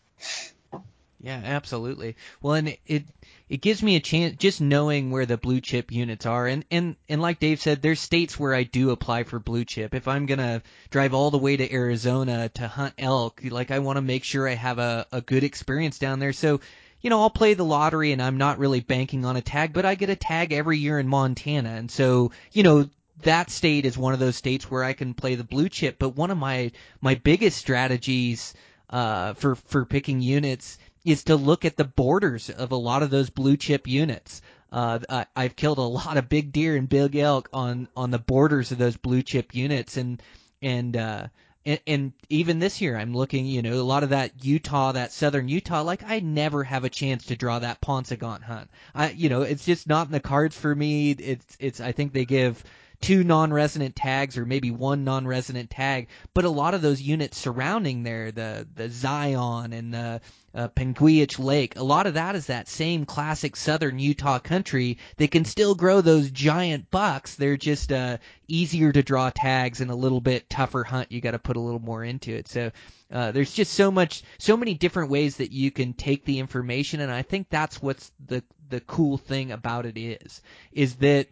Yeah, 1.20 1.40
absolutely. 1.42 2.16
Well, 2.42 2.54
and 2.54 2.76
it 2.86 3.04
it 3.48 3.60
gives 3.60 3.82
me 3.82 3.96
a 3.96 4.00
chance 4.00 4.36
just 4.36 4.60
knowing 4.60 5.10
where 5.10 5.24
the 5.24 5.38
blue 5.38 5.60
chip 5.60 5.90
units 5.90 6.26
are, 6.26 6.46
and 6.46 6.64
and 6.70 6.94
and 7.08 7.22
like 7.22 7.40
Dave 7.40 7.60
said, 7.60 7.80
there's 7.80 8.00
states 8.00 8.38
where 8.38 8.54
I 8.54 8.64
do 8.64 8.90
apply 8.90 9.24
for 9.24 9.40
blue 9.40 9.64
chip. 9.64 9.94
If 9.94 10.08
I'm 10.08 10.26
gonna 10.26 10.62
drive 10.90 11.14
all 11.14 11.30
the 11.30 11.38
way 11.38 11.56
to 11.56 11.72
Arizona 11.72 12.50
to 12.50 12.68
hunt 12.68 12.94
elk, 12.98 13.40
like 13.48 13.70
I 13.70 13.78
want 13.78 13.96
to 13.96 14.02
make 14.02 14.24
sure 14.24 14.46
I 14.46 14.54
have 14.54 14.78
a 14.78 15.06
a 15.10 15.20
good 15.22 15.42
experience 15.42 15.98
down 15.98 16.18
there. 16.18 16.34
So 16.34 16.60
you 17.00 17.10
know, 17.10 17.20
I'll 17.20 17.30
play 17.30 17.54
the 17.54 17.64
lottery 17.64 18.12
and 18.12 18.22
I'm 18.22 18.38
not 18.38 18.58
really 18.58 18.80
banking 18.80 19.24
on 19.24 19.36
a 19.36 19.42
tag, 19.42 19.72
but 19.72 19.84
I 19.84 19.94
get 19.94 20.10
a 20.10 20.16
tag 20.16 20.52
every 20.52 20.78
year 20.78 20.98
in 20.98 21.08
Montana. 21.08 21.70
And 21.70 21.90
so, 21.90 22.32
you 22.52 22.62
know, 22.62 22.88
that 23.22 23.50
state 23.50 23.84
is 23.84 23.96
one 23.96 24.12
of 24.12 24.18
those 24.18 24.36
states 24.36 24.70
where 24.70 24.84
I 24.84 24.92
can 24.92 25.14
play 25.14 25.34
the 25.34 25.44
blue 25.44 25.68
chip. 25.68 25.98
But 25.98 26.16
one 26.16 26.30
of 26.30 26.38
my, 26.38 26.72
my 27.00 27.14
biggest 27.14 27.58
strategies, 27.58 28.54
uh, 28.90 29.34
for, 29.34 29.54
for 29.54 29.84
picking 29.84 30.20
units 30.20 30.78
is 31.04 31.24
to 31.24 31.36
look 31.36 31.64
at 31.64 31.76
the 31.76 31.84
borders 31.84 32.50
of 32.50 32.72
a 32.72 32.76
lot 32.76 33.02
of 33.02 33.10
those 33.10 33.30
blue 33.30 33.56
chip 33.56 33.86
units. 33.86 34.42
Uh, 34.72 34.98
I, 35.08 35.26
I've 35.34 35.56
killed 35.56 35.78
a 35.78 35.82
lot 35.82 36.16
of 36.16 36.28
big 36.28 36.52
deer 36.52 36.76
and 36.76 36.88
big 36.88 37.16
elk 37.16 37.48
on, 37.52 37.88
on 37.96 38.10
the 38.10 38.18
borders 38.18 38.72
of 38.72 38.78
those 38.78 38.96
blue 38.96 39.22
chip 39.22 39.54
units. 39.54 39.96
And, 39.96 40.22
and, 40.60 40.96
uh, 40.96 41.26
and, 41.66 41.80
and 41.86 42.12
even 42.30 42.60
this 42.60 42.80
year, 42.80 42.96
I'm 42.96 43.14
looking, 43.14 43.44
you 43.44 43.60
know, 43.60 43.74
a 43.74 43.82
lot 43.82 44.04
of 44.04 44.10
that 44.10 44.44
Utah, 44.44 44.92
that 44.92 45.12
southern 45.12 45.48
Utah, 45.48 45.82
like 45.82 46.04
I 46.06 46.20
never 46.20 46.62
have 46.62 46.84
a 46.84 46.88
chance 46.88 47.26
to 47.26 47.36
draw 47.36 47.58
that 47.58 47.80
Paunsaugunt 47.80 48.42
hunt. 48.42 48.70
I, 48.94 49.10
you 49.10 49.28
know, 49.28 49.42
it's 49.42 49.66
just 49.66 49.88
not 49.88 50.06
in 50.06 50.12
the 50.12 50.20
cards 50.20 50.56
for 50.56 50.74
me. 50.74 51.10
It's, 51.10 51.56
it's, 51.58 51.80
I 51.80 51.90
think 51.90 52.12
they 52.12 52.24
give 52.24 52.62
two 53.00 53.24
non-resident 53.24 53.96
tags 53.96 54.38
or 54.38 54.44
maybe 54.44 54.70
one 54.70 55.04
non-resident 55.04 55.70
tag, 55.70 56.08
but 56.34 56.44
a 56.44 56.50
lot 56.50 56.74
of 56.74 56.82
those 56.82 57.00
units 57.00 57.38
surrounding 57.38 58.02
there, 58.02 58.32
the 58.32 58.66
the 58.74 58.88
Zion 58.88 59.72
and 59.72 59.92
the 59.92 60.20
uh, 60.54 60.68
Panguitch 60.68 61.38
Lake, 61.38 61.76
a 61.76 61.84
lot 61.84 62.06
of 62.06 62.14
that 62.14 62.34
is 62.34 62.46
that 62.46 62.68
same 62.68 63.04
classic 63.04 63.56
southern 63.56 63.98
Utah 63.98 64.38
country 64.38 64.98
that 65.18 65.30
can 65.30 65.44
still 65.44 65.74
grow 65.74 66.00
those 66.00 66.30
giant 66.30 66.90
bucks. 66.90 67.34
They're 67.34 67.58
just 67.58 67.92
uh, 67.92 68.16
easier 68.48 68.90
to 68.90 69.02
draw 69.02 69.30
tags 69.30 69.80
and 69.80 69.90
a 69.90 69.94
little 69.94 70.20
bit 70.20 70.48
tougher 70.48 70.82
hunt. 70.82 71.12
You 71.12 71.20
got 71.20 71.32
to 71.32 71.38
put 71.38 71.56
a 71.56 71.60
little 71.60 71.80
more 71.80 72.02
into 72.02 72.34
it. 72.34 72.48
So 72.48 72.70
uh, 73.12 73.32
there's 73.32 73.52
just 73.52 73.74
so 73.74 73.90
much, 73.90 74.22
so 74.38 74.56
many 74.56 74.74
different 74.74 75.10
ways 75.10 75.36
that 75.36 75.52
you 75.52 75.70
can 75.70 75.92
take 75.92 76.24
the 76.24 76.38
information, 76.38 77.00
and 77.00 77.12
I 77.12 77.22
think 77.22 77.48
that's 77.50 77.82
what's 77.82 78.10
the 78.26 78.42
the 78.68 78.80
cool 78.80 79.16
thing 79.16 79.52
about 79.52 79.86
it 79.86 79.96
is, 79.96 80.42
is 80.72 80.96
that 80.96 81.28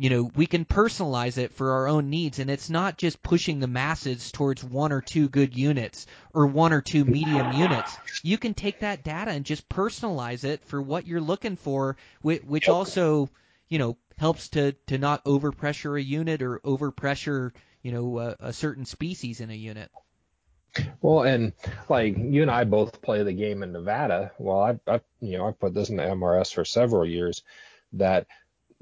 you 0.00 0.10
know, 0.10 0.30
we 0.36 0.46
can 0.46 0.64
personalize 0.64 1.38
it 1.38 1.52
for 1.52 1.72
our 1.72 1.88
own 1.88 2.08
needs, 2.08 2.38
and 2.38 2.48
it's 2.48 2.70
not 2.70 2.96
just 2.96 3.20
pushing 3.20 3.58
the 3.58 3.66
masses 3.66 4.30
towards 4.30 4.62
one 4.62 4.92
or 4.92 5.00
two 5.00 5.28
good 5.28 5.56
units 5.56 6.06
or 6.32 6.46
one 6.46 6.72
or 6.72 6.80
two 6.80 7.04
medium 7.04 7.50
units. 7.50 7.98
You 8.22 8.38
can 8.38 8.54
take 8.54 8.78
that 8.78 9.02
data 9.02 9.32
and 9.32 9.44
just 9.44 9.68
personalize 9.68 10.44
it 10.44 10.64
for 10.66 10.80
what 10.80 11.08
you're 11.08 11.20
looking 11.20 11.56
for, 11.56 11.96
which 12.22 12.68
also, 12.68 13.28
you 13.68 13.80
know, 13.80 13.96
helps 14.16 14.50
to 14.50 14.72
to 14.86 14.98
not 14.98 15.24
overpressure 15.24 15.98
a 15.98 16.02
unit 16.02 16.42
or 16.42 16.60
overpressure, 16.60 17.50
you 17.82 17.90
know, 17.90 18.20
a, 18.20 18.36
a 18.38 18.52
certain 18.52 18.84
species 18.84 19.40
in 19.40 19.50
a 19.50 19.54
unit. 19.54 19.90
Well, 21.00 21.24
and 21.24 21.54
like 21.88 22.16
you 22.16 22.42
and 22.42 22.50
I 22.52 22.62
both 22.62 23.02
play 23.02 23.24
the 23.24 23.32
game 23.32 23.64
in 23.64 23.72
Nevada. 23.72 24.30
Well, 24.38 24.60
I've, 24.60 24.80
I've 24.86 25.02
you 25.18 25.38
know 25.38 25.48
I've 25.48 25.58
put 25.58 25.74
this 25.74 25.90
in 25.90 25.96
the 25.96 26.04
MRS 26.04 26.54
for 26.54 26.64
several 26.64 27.04
years. 27.04 27.42
That 27.94 28.26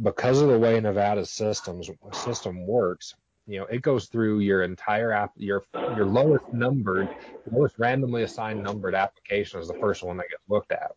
because 0.03 0.41
of 0.41 0.49
the 0.49 0.59
way 0.59 0.79
Nevada's 0.81 1.31
systems 1.31 1.91
system 2.13 2.67
works, 2.67 3.15
you 3.47 3.61
know, 3.61 3.67
it 3.67 3.81
goes 3.83 4.07
through 4.07 4.41
your 4.41 4.63
entire 4.63 5.13
app, 5.13 5.33
your 5.37 5.63
your 5.75 6.07
lowest 6.07 6.45
numbered, 6.53 7.09
lowest 7.51 7.79
randomly 7.79 8.25
assigned 8.25 8.63
numbered 8.63 8.95
application 8.95 9.61
is 9.61 9.69
the 9.69 9.75
first 9.75 10.03
one 10.03 10.17
that 10.17 10.29
gets 10.29 10.43
looked 10.49 10.73
at. 10.73 10.93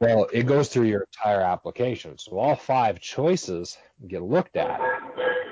Well, 0.00 0.28
it 0.32 0.46
goes 0.46 0.68
through 0.68 0.86
your 0.86 1.06
entire 1.12 1.40
application. 1.40 2.18
So 2.18 2.38
all 2.38 2.56
five 2.56 3.00
choices 3.00 3.78
get 4.06 4.22
looked 4.22 4.56
at. 4.56 4.80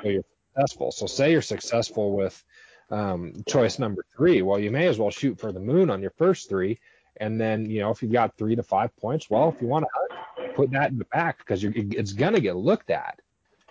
So 0.03 0.09
you're 0.09 0.22
successful. 0.55 0.92
So 0.92 1.07
say 1.07 1.33
you're 1.33 1.42
successful 1.42 2.16
with 2.16 2.44
um, 2.90 3.33
choice 3.49 3.79
number 3.79 4.05
three. 4.16 4.42
Well, 4.42 4.59
you 4.59 4.70
may 4.70 4.87
as 4.87 4.99
well 4.99 5.11
shoot 5.11 5.40
for 5.40 5.53
the 5.53 5.61
moon 5.61 5.90
on 5.90 6.01
your 6.01 6.12
first 6.12 6.49
three. 6.49 6.79
And 7.18 7.40
then, 7.40 7.68
you 7.68 7.81
know, 7.81 7.90
if 7.90 8.03
you've 8.03 8.12
got 8.12 8.37
three 8.37 8.55
to 8.55 8.62
five 8.62 8.94
points, 8.96 9.31
well, 9.31 9.49
if 9.49 9.61
you 9.61 9.66
want 9.66 9.85
to 9.85 10.06
put 10.55 10.71
that 10.73 10.91
in 10.91 10.99
the 10.99 11.05
back 11.07 11.39
because 11.39 11.65
it's 11.65 12.13
to 12.35 12.41
get 12.41 12.57
looked 12.57 12.91
at, 12.91 13.21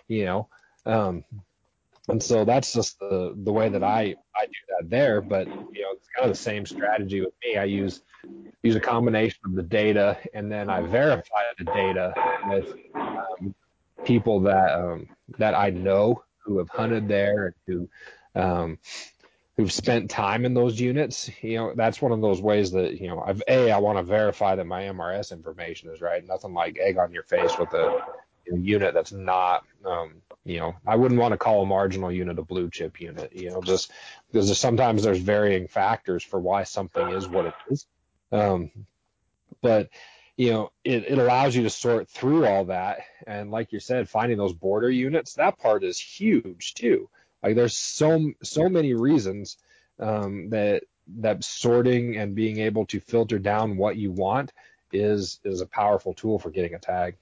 you 0.08 0.24
know. 0.24 0.48
Um, 0.84 1.24
and 2.08 2.22
so 2.22 2.44
that's 2.44 2.72
just 2.72 2.98
the 3.00 3.34
the 3.36 3.52
way 3.52 3.68
that 3.68 3.82
I 3.82 4.14
I 4.34 4.46
do 4.46 4.52
that 4.78 4.90
there. 4.90 5.20
But 5.20 5.48
you 5.48 5.54
know, 5.54 5.92
it's 5.92 6.08
kind 6.14 6.24
of 6.24 6.28
the 6.28 6.42
same 6.42 6.64
strategy 6.64 7.20
with 7.20 7.34
me. 7.44 7.56
I 7.56 7.64
use 7.64 8.02
use 8.62 8.76
a 8.76 8.80
combination 8.80 9.40
of 9.44 9.54
the 9.54 9.62
data 9.62 10.18
and 10.34 10.50
then 10.50 10.68
I 10.68 10.82
verify 10.82 11.42
the 11.58 11.64
data 11.64 12.14
with 12.48 12.74
um, 12.94 13.54
people 14.04 14.40
that 14.40 14.72
um, 14.72 15.08
that 15.38 15.54
I 15.54 15.70
know 15.70 16.22
who 16.38 16.58
have 16.58 16.68
hunted 16.68 17.08
there 17.08 17.46
and 17.46 17.54
who 17.66 18.40
um, 18.40 18.78
who've 19.56 19.72
spent 19.72 20.10
time 20.10 20.44
in 20.44 20.54
those 20.54 20.78
units. 20.78 21.30
You 21.42 21.56
know, 21.56 21.72
that's 21.74 22.00
one 22.00 22.12
of 22.12 22.20
those 22.20 22.40
ways 22.40 22.72
that 22.72 23.00
you 23.00 23.08
know, 23.08 23.20
I've 23.20 23.42
a 23.48 23.70
I 23.70 23.78
want 23.78 23.98
to 23.98 24.02
verify 24.02 24.56
that 24.56 24.66
my 24.66 24.82
MRS 24.82 25.32
information 25.32 25.90
is 25.90 26.00
right. 26.00 26.26
Nothing 26.26 26.54
like 26.54 26.78
egg 26.78 26.98
on 26.98 27.12
your 27.12 27.22
face 27.22 27.56
with 27.58 27.72
a 27.72 28.02
unit 28.52 28.94
that's 28.94 29.12
not 29.12 29.64
um, 29.84 30.22
you 30.44 30.58
know, 30.60 30.76
I 30.86 30.96
wouldn't 30.96 31.20
want 31.20 31.32
to 31.32 31.38
call 31.38 31.62
a 31.62 31.66
marginal 31.66 32.12
unit 32.12 32.38
a 32.38 32.42
blue 32.42 32.70
chip 32.70 33.00
unit, 33.00 33.34
you 33.34 33.50
know, 33.50 33.60
just 33.62 33.90
because 34.30 34.56
sometimes 34.58 35.02
there's 35.02 35.18
varying 35.18 35.66
factors 35.66 36.22
for 36.22 36.38
why 36.38 36.62
something 36.64 37.08
is 37.08 37.26
what 37.26 37.46
it 37.46 37.54
is. 37.68 37.86
Um, 38.30 38.70
but 39.60 39.90
you 40.36 40.50
know, 40.50 40.70
it, 40.84 41.04
it 41.04 41.18
allows 41.18 41.56
you 41.56 41.62
to 41.62 41.70
sort 41.70 42.08
through 42.08 42.46
all 42.46 42.66
that. 42.66 43.00
And 43.26 43.50
like 43.50 43.72
you 43.72 43.80
said, 43.80 44.08
finding 44.08 44.38
those 44.38 44.52
border 44.52 44.90
units, 44.90 45.34
that 45.34 45.58
part 45.58 45.82
is 45.82 45.98
huge 45.98 46.74
too. 46.74 47.08
Like 47.46 47.54
there's 47.54 47.76
so, 47.76 48.32
so 48.42 48.68
many 48.68 48.94
reasons, 48.94 49.56
um, 50.00 50.50
that, 50.50 50.82
that 51.18 51.44
sorting 51.44 52.16
and 52.16 52.34
being 52.34 52.58
able 52.58 52.86
to 52.86 52.98
filter 52.98 53.38
down 53.38 53.76
what 53.76 53.96
you 53.96 54.10
want 54.10 54.52
is, 54.92 55.38
is 55.44 55.60
a 55.60 55.66
powerful 55.66 56.12
tool 56.12 56.40
for 56.40 56.50
getting 56.50 56.74
a 56.74 56.80
tag. 56.80 57.16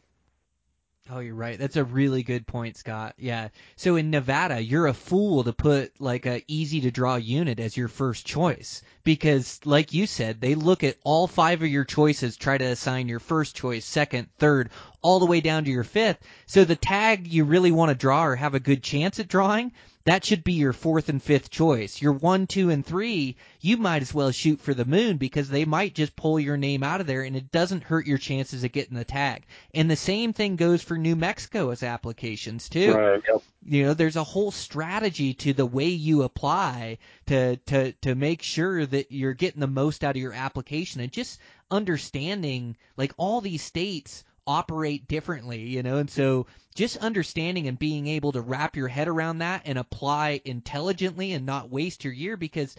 Oh, 1.11 1.19
you're 1.19 1.35
right. 1.35 1.59
That's 1.59 1.77
a 1.77 1.85
really 1.85 2.23
good 2.23 2.47
point, 2.47 2.79
Scott. 2.79 3.15
Yeah. 3.19 3.49
So 3.77 3.97
in 3.97 4.11
Nevada, 4.11 4.63
you're 4.63 4.87
a 4.87 4.95
fool 4.95 5.45
to 5.45 5.53
put 5.53 6.01
like 6.01 6.25
a 6.25 6.43
easy 6.49 6.81
to 6.81 6.91
draw 6.91 7.17
unit 7.17 7.61
as 7.61 7.77
your 7.77 7.89
first 7.89 8.27
choice 8.27 8.81
because 9.05 9.61
like 9.65 9.93
you 9.93 10.07
said, 10.07 10.41
they 10.41 10.55
look 10.55 10.83
at 10.83 10.97
all 11.05 11.27
five 11.27 11.63
of 11.63 11.69
your 11.69 11.85
choices, 11.85 12.37
try 12.37 12.59
to 12.59 12.65
assign 12.65 13.09
your 13.09 13.21
first 13.21 13.55
choice, 13.55 13.85
second, 13.85 14.29
third, 14.39 14.71
all 15.03 15.21
the 15.21 15.27
way 15.27 15.41
down 15.41 15.65
to 15.65 15.71
your 15.71 15.85
fifth. 15.85 16.19
So 16.47 16.65
the 16.65 16.77
tag 16.77 17.27
you 17.27 17.45
really 17.45 17.71
want 17.71 17.91
to 17.91 17.95
draw 17.95 18.25
or 18.25 18.37
have 18.37 18.55
a 18.55 18.61
good 18.61 18.83
chance 18.83 19.21
at 19.21 19.29
drawing 19.29 19.73
that 20.05 20.25
should 20.25 20.45
be 20.45 20.53
your 20.53 20.75
fourth 20.75 21.09
and 21.09 21.23
fifth 21.23 21.51
choice. 21.51 22.03
Your 22.03 22.13
one, 22.13 22.47
two, 22.47 22.69
and 22.69 22.85
three, 22.85 23.37
you 23.61 23.79
might 23.79 24.03
as 24.03 24.13
well 24.13 24.31
shoot 24.33 24.61
for 24.61 24.75
the 24.75 24.85
moon 24.85 25.17
because 25.17 25.49
they 25.49 25.65
might 25.65 25.95
just 25.95 26.15
pull 26.15 26.39
your 26.39 26.59
name 26.59 26.83
out 26.83 27.01
of 27.01 27.07
there 27.07 27.23
and 27.23 27.35
it 27.35 27.51
doesn't 27.51 27.85
hurt 27.85 28.07
your 28.07 28.19
chances 28.19 28.65
of 28.65 28.73
getting 28.73 28.99
the 28.99 29.05
tag. 29.05 29.45
And 29.73 29.91
the 29.91 29.97
same 29.97 30.35
thing 30.35 30.57
goes 30.57 30.83
for 30.83 30.99
New 30.99 31.17
Mexico's 31.17 31.83
applications 31.83 32.69
too. 32.69 32.93
Right. 32.93 33.23
Yep. 33.27 33.43
You 33.67 33.85
know, 33.85 33.95
there's 33.95 34.17
a 34.17 34.25
whole 34.25 34.51
strategy 34.51 35.33
to 35.35 35.55
the 35.55 35.65
way 35.65 35.89
you 35.89 36.23
apply 36.23 36.99
to 37.29 37.57
to 37.57 37.93
to 38.03 38.15
make 38.15 38.43
sure 38.43 38.85
that 38.85 38.94
you're 39.09 39.35
getting 39.35 39.61
the 39.61 39.67
most 39.67 40.05
out 40.05 40.17
of 40.17 40.23
your 40.23 40.33
application 40.33 41.01
and 41.01 41.13
just 41.13 41.41
understanding 41.71 42.77
like 42.97 43.13
all 43.17 43.41
these 43.41 43.63
states 43.63 44.25
operate 44.47 45.09
differently, 45.09 45.63
you 45.63 45.83
know, 45.83 45.99
and 45.99 46.11
so 46.11 46.47
just 46.75 46.97
understanding 46.99 47.67
and 47.67 47.79
being 47.79 48.07
able 48.07 48.33
to 48.33 48.41
wrap 48.41 48.77
your 48.77 48.89
head 48.89 49.09
around 49.09 49.39
that 49.39 49.63
and 49.65 49.79
apply 49.79 50.41
intelligently 50.45 51.33
and 51.33 51.47
not 51.47 51.71
waste 51.71 52.05
your 52.05 52.13
year 52.13 52.37
because 52.37 52.77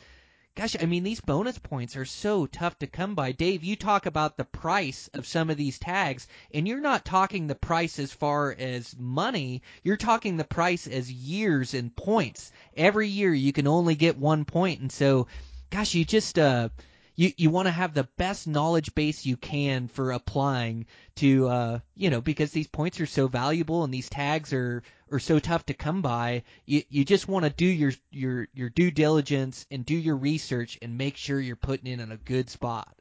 gosh, 0.55 0.75
I 0.81 0.85
mean 0.85 1.03
these 1.03 1.19
bonus 1.19 1.57
points 1.59 1.97
are 1.97 2.05
so 2.05 2.45
tough 2.45 2.79
to 2.79 2.87
come 2.87 3.13
by. 3.13 3.33
Dave, 3.33 3.63
you 3.63 3.75
talk 3.75 4.05
about 4.05 4.37
the 4.37 4.45
price 4.45 5.09
of 5.13 5.27
some 5.27 5.49
of 5.49 5.57
these 5.57 5.79
tags 5.79 6.27
and 6.53 6.67
you're 6.67 6.79
not 6.79 7.03
talking 7.03 7.47
the 7.47 7.55
price 7.55 7.99
as 7.99 8.13
far 8.13 8.55
as 8.57 8.95
money, 8.97 9.63
you're 9.83 9.97
talking 9.97 10.37
the 10.37 10.45
price 10.45 10.87
as 10.87 11.11
years 11.11 11.73
and 11.73 11.93
points. 11.95 12.51
Every 12.77 13.09
year 13.09 13.33
you 13.33 13.51
can 13.51 13.67
only 13.67 13.95
get 13.95 14.17
one 14.17 14.45
point 14.45 14.81
and 14.81 14.91
so 14.91 15.27
gosh, 15.69 15.93
you 15.93 16.05
just 16.05 16.39
uh 16.39 16.69
you 17.15 17.31
you 17.37 17.49
want 17.49 17.67
to 17.67 17.71
have 17.71 17.93
the 17.93 18.07
best 18.17 18.47
knowledge 18.47 18.93
base 18.93 19.25
you 19.25 19.37
can 19.37 19.87
for 19.87 20.11
applying 20.11 20.85
to 21.15 21.47
uh 21.47 21.79
you 21.95 22.09
know 22.09 22.21
because 22.21 22.51
these 22.51 22.67
points 22.67 22.99
are 22.99 23.05
so 23.05 23.27
valuable 23.27 23.83
and 23.83 23.93
these 23.93 24.09
tags 24.09 24.53
are 24.53 24.83
are 25.11 25.19
so 25.19 25.39
tough 25.39 25.65
to 25.65 25.73
come 25.73 26.01
by 26.01 26.43
you 26.65 26.83
you 26.89 27.05
just 27.05 27.27
want 27.27 27.45
to 27.45 27.51
do 27.51 27.65
your 27.65 27.91
your 28.11 28.47
your 28.53 28.69
due 28.69 28.91
diligence 28.91 29.65
and 29.71 29.85
do 29.85 29.95
your 29.95 30.17
research 30.17 30.77
and 30.81 30.97
make 30.97 31.15
sure 31.15 31.39
you're 31.39 31.55
putting 31.55 31.91
in 31.91 31.99
in 31.99 32.11
a 32.11 32.17
good 32.17 32.49
spot. 32.49 32.93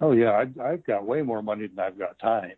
Oh 0.00 0.12
yeah 0.12 0.30
I, 0.32 0.70
i've 0.72 0.84
got 0.84 1.06
way 1.06 1.22
more 1.22 1.42
money 1.42 1.66
than 1.66 1.78
i've 1.78 1.98
got 1.98 2.18
time 2.18 2.56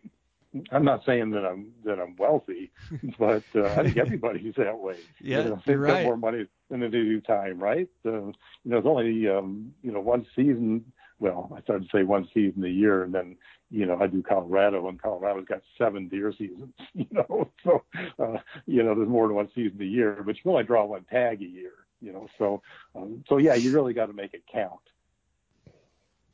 I'm 0.71 0.85
not 0.85 1.03
saying 1.05 1.31
that 1.31 1.45
I'm 1.45 1.71
that 1.83 1.99
I'm 1.99 2.15
wealthy, 2.17 2.71
but 3.19 3.43
uh, 3.55 3.73
I 3.73 3.83
think 3.83 3.97
everybody's 3.97 4.53
that 4.55 4.77
way. 4.77 4.97
Yeah, 5.19 5.39
you 5.43 5.49
know, 5.49 5.61
they've 5.65 5.81
got 5.81 6.03
more 6.05 6.17
money 6.17 6.45
than 6.69 6.79
they 6.81 6.89
do 6.89 7.19
time, 7.21 7.59
right? 7.59 7.89
Uh, 8.05 8.11
you 8.27 8.33
know, 8.65 8.77
it's 8.77 8.87
only 8.87 9.27
um, 9.27 9.73
you 9.81 9.91
know 9.91 9.99
one 9.99 10.25
season. 10.35 10.85
Well, 11.19 11.51
I 11.55 11.61
started 11.61 11.89
to 11.89 11.97
say 11.97 12.03
one 12.03 12.27
season 12.33 12.63
a 12.65 12.67
year, 12.67 13.03
and 13.03 13.13
then 13.13 13.35
you 13.71 13.85
know 13.85 13.97
I 13.99 14.07
do 14.07 14.21
Colorado, 14.21 14.87
and 14.89 15.01
Colorado's 15.01 15.45
got 15.45 15.61
seven 15.77 16.07
deer 16.07 16.31
seasons. 16.37 16.73
You 16.93 17.07
know, 17.11 17.49
so 17.63 17.83
uh, 18.19 18.37
you 18.67 18.83
know 18.83 18.93
there's 18.93 19.09
more 19.09 19.27
than 19.27 19.35
one 19.35 19.49
season 19.55 19.81
a 19.81 19.85
year, 19.85 20.21
but 20.25 20.35
you 20.35 20.41
can 20.43 20.51
only 20.51 20.63
draw 20.65 20.85
one 20.85 21.03
tag 21.05 21.41
a 21.41 21.45
year. 21.45 21.71
You 22.01 22.13
know, 22.13 22.27
so 22.37 22.61
um, 22.95 23.23
so 23.27 23.37
yeah, 23.37 23.55
you 23.55 23.71
really 23.71 23.93
got 23.93 24.07
to 24.07 24.13
make 24.13 24.33
it 24.35 24.43
count. 24.51 24.79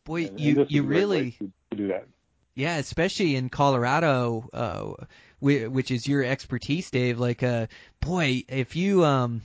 boy 0.03 0.21
And- 0.23 0.29
and 0.32 0.39
you 0.39 0.62
is 0.62 0.71
you 0.71 0.82
a 0.84 0.86
great 0.86 0.95
way 1.08 1.15
really 1.17 1.32
to 1.71 1.75
do 1.77 1.88
that. 1.89 2.08
Yeah, 2.55 2.77
especially 2.77 3.35
in 3.35 3.49
Colorado, 3.49 4.49
uh, 4.53 5.05
which 5.39 5.91
is 5.91 6.07
your 6.07 6.23
expertise, 6.23 6.91
Dave. 6.91 7.19
Like, 7.19 7.43
uh, 7.43 7.67
boy, 8.01 8.43
if 8.49 8.75
you 8.75 9.05
um, 9.05 9.41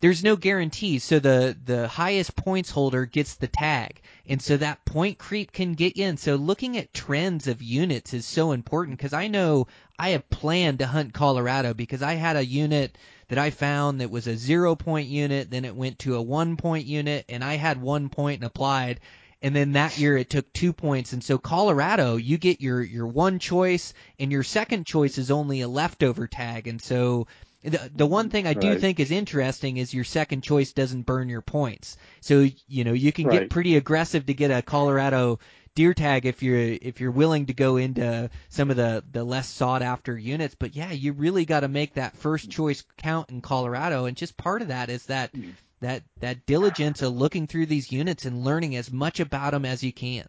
there's 0.00 0.24
no 0.24 0.36
guarantee. 0.36 0.98
So 0.98 1.18
the 1.18 1.56
the 1.64 1.86
highest 1.86 2.34
points 2.34 2.70
holder 2.70 3.04
gets 3.04 3.34
the 3.34 3.46
tag, 3.46 4.00
and 4.26 4.40
so 4.40 4.56
that 4.56 4.84
point 4.84 5.18
creep 5.18 5.52
can 5.52 5.74
get 5.74 5.96
you. 5.96 6.06
And 6.06 6.18
so 6.18 6.36
looking 6.36 6.76
at 6.76 6.94
trends 6.94 7.46
of 7.46 7.62
units 7.62 8.14
is 8.14 8.26
so 8.26 8.52
important 8.52 8.96
because 8.96 9.12
I 9.12 9.28
know 9.28 9.66
I 9.98 10.10
have 10.10 10.28
planned 10.30 10.78
to 10.78 10.86
hunt 10.86 11.12
Colorado 11.12 11.74
because 11.74 12.02
I 12.02 12.14
had 12.14 12.36
a 12.36 12.44
unit 12.44 12.96
that 13.28 13.38
I 13.38 13.50
found 13.50 14.00
that 14.00 14.10
was 14.10 14.26
a 14.26 14.36
zero 14.36 14.74
point 14.74 15.08
unit, 15.08 15.50
then 15.50 15.64
it 15.64 15.76
went 15.76 16.00
to 16.00 16.16
a 16.16 16.22
one 16.22 16.56
point 16.56 16.86
unit, 16.86 17.26
and 17.28 17.44
I 17.44 17.54
had 17.56 17.80
one 17.80 18.08
point 18.08 18.40
and 18.40 18.46
applied 18.46 19.00
and 19.42 19.54
then 19.56 19.72
that 19.72 19.98
year 19.98 20.16
it 20.16 20.28
took 20.30 20.52
two 20.52 20.72
points 20.72 21.12
and 21.12 21.22
so 21.24 21.38
colorado 21.38 22.16
you 22.16 22.36
get 22.38 22.60
your 22.60 22.82
your 22.82 23.06
one 23.06 23.38
choice 23.38 23.94
and 24.18 24.30
your 24.32 24.42
second 24.42 24.86
choice 24.86 25.18
is 25.18 25.30
only 25.30 25.60
a 25.62 25.68
leftover 25.68 26.26
tag 26.26 26.66
and 26.68 26.80
so 26.80 27.26
the, 27.62 27.90
the 27.94 28.06
one 28.06 28.30
thing 28.30 28.46
I 28.46 28.54
do 28.54 28.70
Right. 28.70 28.80
think 28.80 29.00
is 29.00 29.10
interesting 29.10 29.76
is 29.76 29.92
your 29.92 30.04
second 30.04 30.40
choice 30.42 30.72
doesn't 30.72 31.02
burn 31.02 31.28
your 31.28 31.42
points. 31.42 31.98
So 32.22 32.46
you 32.66 32.84
know 32.84 32.94
you 32.94 33.12
can 33.12 33.28
get 33.28 33.50
pretty 33.50 33.76
aggressive 33.76 34.24
to 34.26 34.32
get 34.32 34.50
a 34.50 34.62
Colorado 34.62 35.40
deer 35.74 35.92
tag 35.92 36.24
if 36.24 36.42
you're 36.42 36.56
if 36.58 37.02
you're 37.02 37.10
willing 37.10 37.44
to 37.46 37.52
go 37.52 37.76
into 37.76 38.30
some 38.48 38.70
of 38.70 38.78
the 38.78 39.04
the 39.12 39.24
less 39.24 39.46
sought 39.46 39.82
after 39.82 40.16
units. 40.16 40.54
But 40.58 40.74
yeah, 40.74 40.90
you 40.90 41.12
really 41.12 41.44
got 41.44 41.60
to 41.60 41.68
make 41.68 41.92
that 41.94 42.16
first 42.16 42.48
choice 42.50 42.82
count 42.96 43.28
in 43.28 43.42
Colorado, 43.42 44.06
and 44.06 44.16
just 44.16 44.38
part 44.38 44.62
of 44.62 44.68
that 44.68 44.88
is 44.88 45.04
that 45.06 45.30
Mm. 45.34 45.52
That 45.80 46.02
that 46.18 46.46
diligence 46.46 47.02
of 47.02 47.14
looking 47.14 47.46
through 47.46 47.66
these 47.66 47.90
units 47.90 48.24
and 48.26 48.44
learning 48.44 48.76
as 48.76 48.90
much 48.92 49.20
about 49.20 49.52
them 49.52 49.64
as 49.64 49.82
you 49.82 49.92
can. 49.92 50.26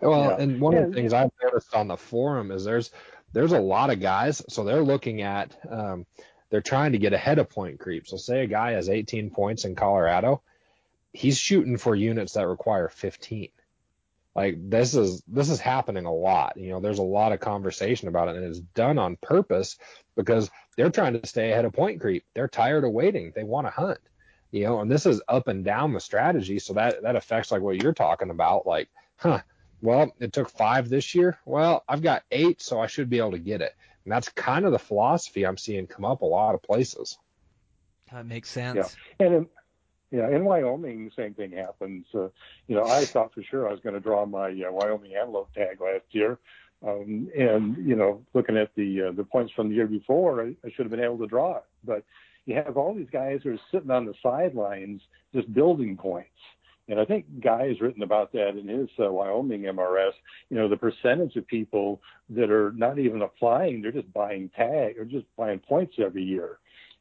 Well, 0.00 0.24
Yeah. 0.30 0.36
and 0.40 0.60
one 0.60 0.74
of 0.76 0.88
the 0.88 0.94
things 0.94 1.12
I've 1.12 1.30
noticed 1.42 1.74
on 1.74 1.88
the 1.88 1.96
forum 1.96 2.50
is 2.50 2.64
there's 2.64 2.90
there's 3.32 3.52
a 3.52 3.60
lot 3.60 3.90
of 3.90 4.00
guys, 4.00 4.42
so 4.48 4.64
they're 4.64 4.82
looking 4.82 5.22
at 5.22 5.56
um, 5.70 6.06
they're 6.50 6.60
trying 6.60 6.92
to 6.92 6.98
get 6.98 7.12
ahead 7.12 7.38
of 7.38 7.48
point 7.48 7.78
creep. 7.78 8.06
So 8.08 8.16
say 8.16 8.42
a 8.42 8.46
guy 8.46 8.72
has 8.72 8.88
18 8.88 9.30
points 9.30 9.64
in 9.64 9.74
Colorado, 9.76 10.42
he's 11.12 11.38
shooting 11.38 11.76
for 11.76 11.94
units 11.94 12.32
that 12.34 12.46
require 12.48 12.88
15. 12.88 13.48
Like 14.34 14.56
this 14.70 14.94
is 14.94 15.22
this 15.26 15.50
is 15.50 15.60
happening 15.60 16.06
a 16.06 16.14
lot. 16.14 16.56
You 16.56 16.70
know, 16.70 16.80
there's 16.80 16.98
a 17.00 17.04
lot 17.04 17.32
of 17.32 17.40
conversation 17.40 18.08
about 18.08 18.28
it, 18.28 18.36
and 18.36 18.44
it's 18.44 18.60
done 18.60 18.98
on 18.98 19.16
purpose 19.16 19.76
because 20.16 20.50
they're 20.76 20.90
trying 20.90 21.20
to 21.20 21.26
stay 21.26 21.50
ahead 21.52 21.64
of 21.64 21.72
point 21.72 22.00
creep. 22.00 22.24
They're 22.34 22.48
tired 22.48 22.84
of 22.84 22.92
waiting. 22.92 23.32
They 23.34 23.44
want 23.44 23.66
to 23.66 23.70
hunt. 23.72 23.98
You 24.50 24.64
know, 24.64 24.80
and 24.80 24.90
this 24.90 25.06
is 25.06 25.22
up 25.28 25.46
and 25.46 25.64
down 25.64 25.92
the 25.92 26.00
strategy, 26.00 26.58
so 26.58 26.72
that 26.74 27.02
that 27.02 27.16
affects 27.16 27.52
like 27.52 27.62
what 27.62 27.82
you're 27.82 27.92
talking 27.92 28.30
about. 28.30 28.66
Like, 28.66 28.88
huh, 29.16 29.40
well, 29.80 30.12
it 30.18 30.32
took 30.32 30.50
five 30.50 30.88
this 30.88 31.14
year. 31.14 31.38
Well, 31.44 31.84
I've 31.88 32.02
got 32.02 32.24
eight, 32.30 32.60
so 32.60 32.80
I 32.80 32.86
should 32.86 33.08
be 33.08 33.18
able 33.18 33.32
to 33.32 33.38
get 33.38 33.62
it. 33.62 33.74
And 34.04 34.12
that's 34.12 34.28
kind 34.30 34.64
of 34.64 34.72
the 34.72 34.78
philosophy 34.78 35.46
I'm 35.46 35.56
seeing 35.56 35.86
come 35.86 36.04
up 36.04 36.22
a 36.22 36.26
lot 36.26 36.54
of 36.54 36.62
places. 36.62 37.18
That 38.12 38.26
makes 38.26 38.48
sense. 38.48 38.96
Yeah, 39.18 39.26
and 39.26 39.34
in, 39.34 39.48
yeah, 40.10 40.28
in 40.28 40.44
Wyoming, 40.44 41.12
same 41.14 41.34
thing 41.34 41.52
happens. 41.52 42.06
Uh, 42.12 42.28
you 42.66 42.74
know, 42.74 42.84
I 42.84 43.04
thought 43.04 43.32
for 43.32 43.42
sure 43.42 43.68
I 43.68 43.70
was 43.70 43.80
going 43.80 43.94
to 43.94 44.00
draw 44.00 44.26
my 44.26 44.48
uh, 44.48 44.72
Wyoming 44.72 45.14
antelope 45.14 45.52
tag 45.54 45.80
last 45.80 46.06
year, 46.10 46.38
um, 46.84 47.28
and 47.36 47.76
you 47.86 47.94
know, 47.94 48.24
looking 48.34 48.56
at 48.56 48.74
the 48.74 49.02
uh, 49.02 49.12
the 49.12 49.24
points 49.24 49.52
from 49.52 49.68
the 49.68 49.76
year 49.76 49.86
before, 49.86 50.42
I, 50.42 50.56
I 50.64 50.70
should 50.70 50.86
have 50.86 50.90
been 50.90 51.04
able 51.04 51.18
to 51.18 51.26
draw 51.26 51.58
it. 51.58 51.64
But 51.84 52.04
you 52.46 52.54
have 52.54 52.76
all 52.76 52.94
these 52.94 53.10
guys 53.12 53.40
who 53.42 53.54
are 53.54 53.60
sitting 53.70 53.90
on 53.90 54.06
the 54.06 54.14
sidelines 54.22 55.00
just 55.34 55.52
building 55.52 55.96
points. 55.96 56.28
And 56.88 56.98
I 56.98 57.04
think 57.04 57.24
Guy 57.40 57.68
has 57.68 57.80
written 57.80 58.02
about 58.02 58.32
that 58.32 58.58
in 58.58 58.66
his 58.66 58.88
uh, 58.98 59.12
Wyoming 59.12 59.62
MRS. 59.62 60.10
You 60.48 60.56
know, 60.56 60.68
the 60.68 60.76
percentage 60.76 61.36
of 61.36 61.46
people 61.46 62.00
that 62.30 62.50
are 62.50 62.72
not 62.72 62.98
even 62.98 63.22
applying, 63.22 63.80
they're 63.80 63.92
just 63.92 64.12
buying 64.12 64.50
tag 64.56 64.98
or 64.98 65.04
just 65.04 65.24
buying 65.36 65.60
points 65.60 65.94
every 66.04 66.24
year. 66.24 66.58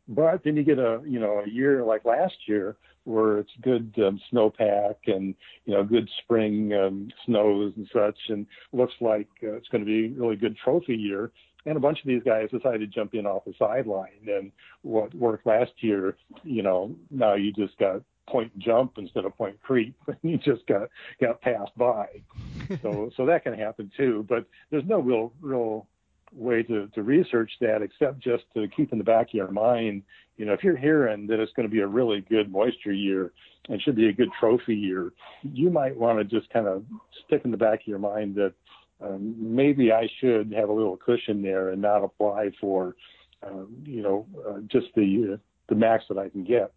But 0.07 0.43
then 0.43 0.55
you 0.55 0.63
get 0.63 0.77
a, 0.77 1.01
you 1.07 1.19
know, 1.19 1.41
a 1.45 1.49
year 1.49 1.83
like 1.83 2.05
last 2.05 2.35
year 2.47 2.75
where 3.05 3.39
it's 3.39 3.51
good 3.61 3.91
um, 3.97 4.19
snowpack 4.31 4.95
and, 5.07 5.33
you 5.65 5.73
know, 5.73 5.83
good 5.83 6.07
spring 6.23 6.71
um, 6.73 7.09
snows 7.25 7.73
and 7.75 7.89
such. 7.91 8.17
And 8.29 8.45
looks 8.73 8.93
like 9.01 9.27
uh, 9.43 9.53
it's 9.53 9.69
going 9.69 9.83
to 9.83 9.85
be 9.85 10.15
a 10.15 10.21
really 10.21 10.35
good 10.35 10.57
trophy 10.63 10.95
year. 10.95 11.31
And 11.65 11.75
a 11.75 11.79
bunch 11.79 11.99
of 11.99 12.07
these 12.07 12.23
guys 12.23 12.49
decided 12.51 12.79
to 12.79 12.87
jump 12.87 13.13
in 13.13 13.25
off 13.25 13.45
the 13.45 13.53
sideline. 13.59 14.27
And 14.27 14.51
what 14.81 15.13
worked 15.13 15.45
last 15.45 15.71
year, 15.79 16.15
you 16.43 16.63
know, 16.63 16.95
now 17.11 17.35
you 17.35 17.51
just 17.51 17.77
got 17.77 18.01
point 18.27 18.57
jump 18.59 18.93
instead 18.97 19.25
of 19.25 19.35
point 19.37 19.61
creep. 19.61 19.95
you 20.21 20.37
just 20.37 20.65
got 20.67 20.89
got 21.19 21.41
passed 21.41 21.75
by. 21.77 22.07
so 22.81 23.11
so 23.17 23.25
that 23.25 23.43
can 23.43 23.53
happen 23.53 23.91
too. 23.97 24.25
But 24.27 24.45
there's 24.71 24.85
no 24.85 24.99
real 24.99 25.33
real 25.41 25.87
way 26.33 26.63
to, 26.63 26.87
to 26.89 27.03
research 27.03 27.51
that 27.61 27.81
except 27.81 28.19
just 28.19 28.43
to 28.53 28.67
keep 28.67 28.91
in 28.91 28.97
the 28.97 29.03
back 29.03 29.27
of 29.29 29.33
your 29.33 29.51
mind, 29.51 30.03
you 30.37 30.45
know, 30.45 30.53
if 30.53 30.63
you're 30.63 30.77
hearing 30.77 31.27
that 31.27 31.39
it's 31.39 31.51
going 31.53 31.67
to 31.67 31.73
be 31.73 31.81
a 31.81 31.87
really 31.87 32.21
good 32.21 32.51
moisture 32.51 32.93
year 32.93 33.31
and 33.67 33.81
should 33.81 33.95
be 33.95 34.09
a 34.09 34.13
good 34.13 34.29
trophy 34.39 34.75
year, 34.75 35.11
you 35.43 35.69
might 35.69 35.95
want 35.95 36.19
to 36.19 36.23
just 36.23 36.51
kind 36.51 36.67
of 36.67 36.83
stick 37.25 37.41
in 37.45 37.51
the 37.51 37.57
back 37.57 37.81
of 37.81 37.87
your 37.87 37.99
mind 37.99 38.35
that 38.35 38.53
um, 39.01 39.35
maybe 39.37 39.91
I 39.91 40.09
should 40.19 40.53
have 40.53 40.69
a 40.69 40.73
little 40.73 40.97
cushion 40.97 41.41
there 41.41 41.69
and 41.69 41.81
not 41.81 42.03
apply 42.03 42.51
for, 42.59 42.95
uh, 43.43 43.65
you 43.85 44.01
know, 44.01 44.25
uh, 44.47 44.59
just 44.67 44.87
the 44.95 45.33
uh, 45.33 45.37
the 45.69 45.75
max 45.75 46.05
that 46.09 46.17
I 46.17 46.29
can 46.29 46.43
get. 46.43 46.73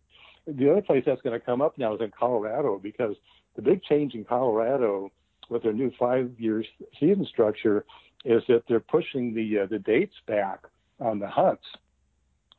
The 0.46 0.70
other 0.70 0.82
place 0.82 1.04
that's 1.06 1.22
going 1.22 1.38
to 1.38 1.44
come 1.44 1.62
up 1.62 1.78
now 1.78 1.94
is 1.94 2.00
in 2.00 2.12
Colorado 2.16 2.78
because 2.78 3.16
the 3.56 3.62
big 3.62 3.82
change 3.82 4.14
in 4.14 4.24
Colorado 4.24 5.10
with 5.48 5.62
their 5.62 5.72
new 5.72 5.90
five-year 5.98 6.64
season 6.98 7.26
structure 7.26 7.84
is 8.24 8.42
that 8.48 8.62
they're 8.68 8.80
pushing 8.80 9.34
the 9.34 9.60
uh, 9.60 9.66
the 9.66 9.78
dates 9.78 10.14
back 10.26 10.60
on 11.00 11.18
the 11.18 11.28
hunts. 11.28 11.64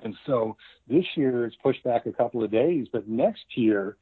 And 0.04 0.16
so 0.26 0.58
this 0.88 1.06
year 1.16 1.46
it's 1.46 1.56
pushed 1.64 1.84
back 1.84 2.06
a 2.06 2.12
couple 2.12 2.44
of 2.44 2.52
days, 2.52 2.88
but 2.92 3.08
next 3.08 3.46
year 3.56 3.96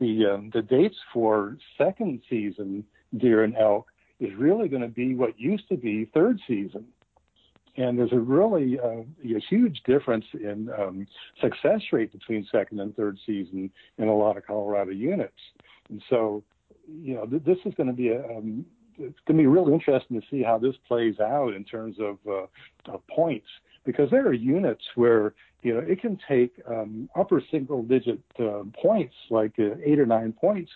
the 0.00 0.26
um, 0.26 0.50
the 0.52 0.62
dates 0.62 0.96
for 1.12 1.56
second 1.78 2.22
season 2.28 2.84
deer 3.16 3.44
and 3.44 3.56
elk 3.56 3.86
is 4.20 4.34
really 4.36 4.68
going 4.68 4.82
to 4.82 4.88
be 4.88 5.14
what 5.14 5.38
used 5.38 5.68
to 5.68 5.76
be 5.76 6.06
third 6.14 6.40
season. 6.46 6.86
And 7.76 7.98
there's 7.98 8.12
a 8.12 8.18
really 8.18 8.78
uh, 8.78 9.02
a 9.24 9.40
huge 9.50 9.80
difference 9.84 10.24
in 10.34 10.70
um, 10.78 11.06
success 11.40 11.80
rate 11.92 12.12
between 12.12 12.46
second 12.52 12.78
and 12.78 12.94
third 12.94 13.18
season 13.26 13.70
in 13.98 14.08
a 14.08 14.14
lot 14.14 14.36
of 14.36 14.46
Colorado 14.46 14.92
units. 14.92 15.32
And 15.88 16.00
so, 16.08 16.44
you 16.88 17.14
know, 17.14 17.26
th- 17.26 17.42
this 17.42 17.58
is 17.64 17.74
going 17.74 17.88
to 17.88 17.92
be 17.92 18.10
a, 18.10 18.24
um, 18.24 18.64
it's 18.96 19.18
going 19.26 19.36
to 19.38 19.42
be 19.42 19.46
really 19.48 19.72
interesting 19.72 20.20
to 20.20 20.26
see 20.30 20.42
how 20.42 20.56
this 20.56 20.76
plays 20.86 21.18
out 21.18 21.54
in 21.54 21.64
terms 21.64 21.96
of, 21.98 22.18
uh, 22.28 22.46
of 22.92 23.04
points 23.08 23.48
because 23.84 24.10
there 24.10 24.26
are 24.26 24.32
units 24.32 24.82
where 24.94 25.34
you 25.62 25.74
know 25.74 25.80
it 25.80 26.00
can 26.00 26.18
take 26.28 26.52
um, 26.68 27.08
upper 27.16 27.42
single 27.50 27.82
digit 27.82 28.20
uh, 28.40 28.62
points 28.80 29.14
like 29.30 29.52
uh, 29.58 29.74
eight 29.84 29.98
or 29.98 30.06
nine 30.06 30.32
points 30.32 30.70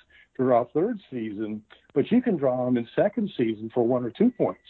draw 0.44 0.64
third 0.72 0.98
season 1.10 1.62
but 1.94 2.10
you 2.10 2.22
can 2.22 2.36
draw 2.36 2.64
them 2.64 2.76
in 2.76 2.86
second 2.94 3.30
season 3.36 3.70
for 3.72 3.86
one 3.86 4.04
or 4.04 4.10
two 4.10 4.30
points 4.30 4.60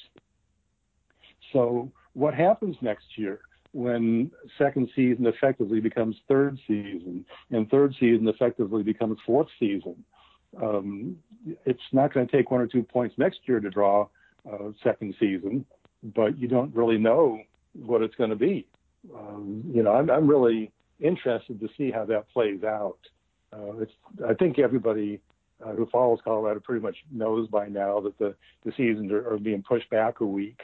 so 1.53 1.91
what 2.15 2.35
happens 2.35 2.77
next 2.81 3.17
year 3.17 3.41
when 3.73 4.31
second 4.57 4.89
season 4.97 5.27
effectively 5.27 5.81
becomes 5.81 6.17
third 6.27 6.59
season 6.67 7.25
and 7.51 7.71
third 7.71 7.95
season 8.01 8.27
effectively 8.29 8.83
becomes 8.83 9.19
fourth 9.27 9.49
season 9.59 9.95
um, 10.63 11.17
it's 11.65 11.81
not 11.93 12.13
going 12.13 12.27
to 12.27 12.37
take 12.37 12.51
one 12.51 12.61
or 12.61 12.67
two 12.67 12.83
points 12.83 13.15
next 13.19 13.41
year 13.47 13.61
to 13.61 13.71
draw 13.71 14.09
uh, 14.51 14.71
second 14.83 15.15
season, 15.21 15.65
but 16.03 16.39
you 16.39 16.49
don't 16.49 16.75
really 16.75 16.99
know 16.99 17.41
what 17.75 18.03
it's 18.03 18.15
going 18.15 18.31
to 18.31 18.37
be. 18.37 18.67
Um, 19.15 19.63
you 19.73 19.83
know, 19.83 19.93
I'm, 19.93 20.11
I'm 20.11 20.27
really 20.27 20.73
interested 21.01 21.61
to 21.61 21.69
see 21.77 21.91
how 21.91 22.05
that 22.07 22.31
plays 22.31 22.65
out. 22.65 22.99
Uh, 23.53 23.85
I 24.29 24.35
think 24.35 24.59
everybody 24.59 25.21
uh, 25.65 25.73
who 25.73 25.87
follows 25.87 26.21
Colorado 26.25 26.61
pretty 26.61 26.83
much 26.83 26.97
knows 27.11 27.49
by 27.49 27.69
now 27.69 28.01
that 28.01 28.19
the, 28.19 28.35
the 28.65 28.73
seasons 28.77 29.11
are, 29.13 29.33
are 29.33 29.39
being 29.39 29.63
pushed 29.63 29.91
back 29.91 30.21
a 30.21 30.27
week. 30.27 30.61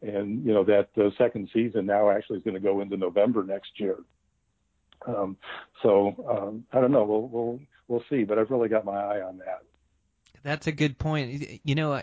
And, 0.00 0.44
you 0.44 0.54
know, 0.54 0.64
that 0.64 0.90
the 0.94 1.10
second 1.18 1.50
season 1.52 1.86
now 1.86 2.08
actually 2.10 2.38
is 2.38 2.44
going 2.44 2.54
to 2.54 2.60
go 2.60 2.80
into 2.80 2.96
November 2.96 3.42
next 3.42 3.70
year. 3.78 3.96
Um, 5.06 5.36
so 5.82 6.14
um, 6.28 6.64
I 6.72 6.80
don't 6.80 6.92
know. 6.92 7.04
We'll, 7.04 7.28
we'll, 7.28 7.60
we'll 7.88 8.04
see, 8.08 8.22
but 8.24 8.38
I've 8.38 8.50
really 8.50 8.68
got 8.68 8.84
my 8.84 8.96
eye 8.96 9.20
on 9.22 9.38
that. 9.38 9.62
That's 10.44 10.68
a 10.68 10.72
good 10.72 10.98
point. 10.98 11.60
You 11.64 11.74
know, 11.74 12.00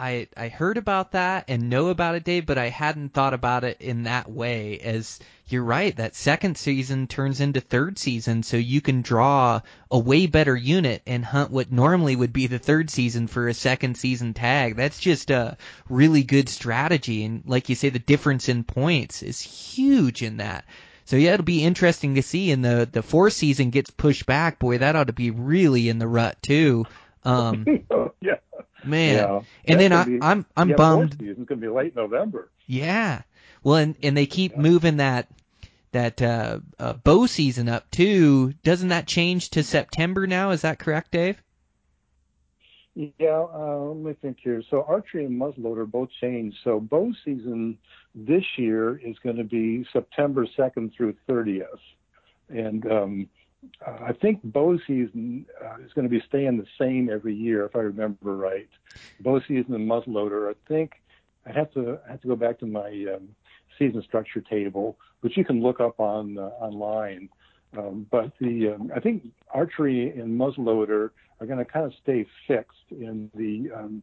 I 0.00 0.28
I 0.34 0.48
heard 0.48 0.78
about 0.78 1.12
that 1.12 1.44
and 1.48 1.68
know 1.68 1.88
about 1.88 2.14
it, 2.14 2.24
Dave, 2.24 2.46
but 2.46 2.56
I 2.56 2.70
hadn't 2.70 3.12
thought 3.12 3.34
about 3.34 3.64
it 3.64 3.76
in 3.80 4.04
that 4.04 4.30
way. 4.30 4.78
As 4.78 5.18
you're 5.46 5.62
right, 5.62 5.94
that 5.96 6.16
second 6.16 6.56
season 6.56 7.06
turns 7.06 7.38
into 7.38 7.60
third 7.60 7.98
season, 7.98 8.42
so 8.42 8.56
you 8.56 8.80
can 8.80 9.02
draw 9.02 9.60
a 9.90 9.98
way 9.98 10.26
better 10.26 10.56
unit 10.56 11.02
and 11.06 11.22
hunt 11.22 11.50
what 11.50 11.70
normally 11.70 12.16
would 12.16 12.32
be 12.32 12.46
the 12.46 12.58
third 12.58 12.88
season 12.88 13.26
for 13.26 13.46
a 13.46 13.52
second 13.52 13.98
season 13.98 14.32
tag. 14.32 14.76
That's 14.76 14.98
just 14.98 15.30
a 15.30 15.58
really 15.90 16.22
good 16.22 16.48
strategy, 16.48 17.22
and 17.24 17.42
like 17.44 17.68
you 17.68 17.74
say, 17.74 17.90
the 17.90 17.98
difference 17.98 18.48
in 18.48 18.64
points 18.64 19.22
is 19.22 19.42
huge 19.42 20.22
in 20.22 20.38
that. 20.38 20.64
So 21.04 21.16
yeah, 21.16 21.34
it'll 21.34 21.44
be 21.44 21.64
interesting 21.64 22.14
to 22.14 22.22
see. 22.22 22.52
And 22.52 22.64
the 22.64 22.88
the 22.90 23.02
fourth 23.02 23.34
season 23.34 23.68
gets 23.68 23.90
pushed 23.90 24.24
back. 24.24 24.58
Boy, 24.58 24.78
that 24.78 24.96
ought 24.96 25.08
to 25.08 25.12
be 25.12 25.30
really 25.30 25.90
in 25.90 25.98
the 25.98 26.08
rut 26.08 26.40
too. 26.40 26.86
Um, 27.24 27.64
yeah. 28.20 28.34
Man, 28.84 29.14
Yeah. 29.14 29.40
and 29.66 29.80
then 29.80 29.92
I, 29.92 30.04
gonna 30.04 30.18
be- 30.18 30.22
I'm 30.22 30.46
I'm 30.56 30.68
yeah, 30.70 30.76
bummed. 30.76 31.16
Season's 31.18 31.46
going 31.46 31.60
to 31.60 31.66
be 31.66 31.68
late 31.68 31.94
November. 31.94 32.50
Yeah. 32.66 33.22
Well, 33.62 33.76
and 33.76 33.94
and 34.02 34.16
they 34.16 34.26
keep 34.26 34.56
moving 34.56 34.96
that 34.98 35.28
that 35.92 36.22
uh, 36.22 36.60
uh, 36.78 36.94
bow 36.94 37.26
season 37.26 37.68
up 37.68 37.90
too. 37.90 38.54
Doesn't 38.62 38.88
that 38.88 39.06
change 39.06 39.50
to 39.50 39.62
September 39.62 40.26
now? 40.26 40.50
Is 40.50 40.62
that 40.62 40.78
correct, 40.78 41.10
Dave? 41.10 41.42
Yeah, 42.94 43.46
uh, 43.54 43.76
let 43.76 43.96
me 43.96 44.12
think 44.20 44.38
here. 44.42 44.62
So 44.68 44.84
archery 44.86 45.24
and 45.24 45.40
muzzleloader 45.40 45.90
both 45.90 46.10
changed. 46.20 46.58
So 46.64 46.80
bow 46.80 47.12
season 47.24 47.78
this 48.14 48.44
year 48.56 48.96
is 48.98 49.18
going 49.20 49.36
to 49.36 49.44
be 49.44 49.86
September 49.92 50.46
2nd 50.58 50.92
through 50.94 51.14
30th, 51.28 51.64
and 52.48 52.84
um, 52.90 53.28
uh, 53.86 53.98
I 54.06 54.12
think 54.12 54.40
bow 54.42 54.78
season 54.86 55.46
uh, 55.62 55.76
is 55.84 55.92
going 55.92 56.08
to 56.08 56.10
be 56.10 56.22
staying 56.28 56.58
the 56.58 56.66
same 56.78 57.10
every 57.10 57.34
year, 57.34 57.64
if 57.66 57.76
I 57.76 57.80
remember 57.80 58.36
right. 58.36 58.68
Bow 59.20 59.40
season 59.40 59.74
and 59.74 59.88
muzzleloader, 59.88 60.50
I 60.50 60.54
think 60.68 60.92
I 61.46 61.52
have 61.52 61.72
to 61.72 61.98
I 62.06 62.12
have 62.12 62.20
to 62.22 62.28
go 62.28 62.36
back 62.36 62.58
to 62.60 62.66
my 62.66 62.88
um, 63.14 63.28
season 63.78 64.02
structure 64.02 64.40
table, 64.40 64.96
which 65.20 65.36
you 65.36 65.44
can 65.44 65.62
look 65.62 65.80
up 65.80 66.00
on 66.00 66.38
uh, 66.38 66.42
online. 66.60 67.28
Um, 67.76 68.06
but 68.10 68.32
the 68.40 68.70
um, 68.74 68.90
I 68.94 69.00
think 69.00 69.28
archery 69.52 70.10
and 70.10 70.38
muzzleloader 70.38 71.10
are 71.40 71.46
going 71.46 71.58
to 71.58 71.64
kind 71.64 71.86
of 71.86 71.92
stay 72.02 72.26
fixed, 72.46 72.90
and 72.90 73.30
the 73.34 73.70
um, 73.74 74.02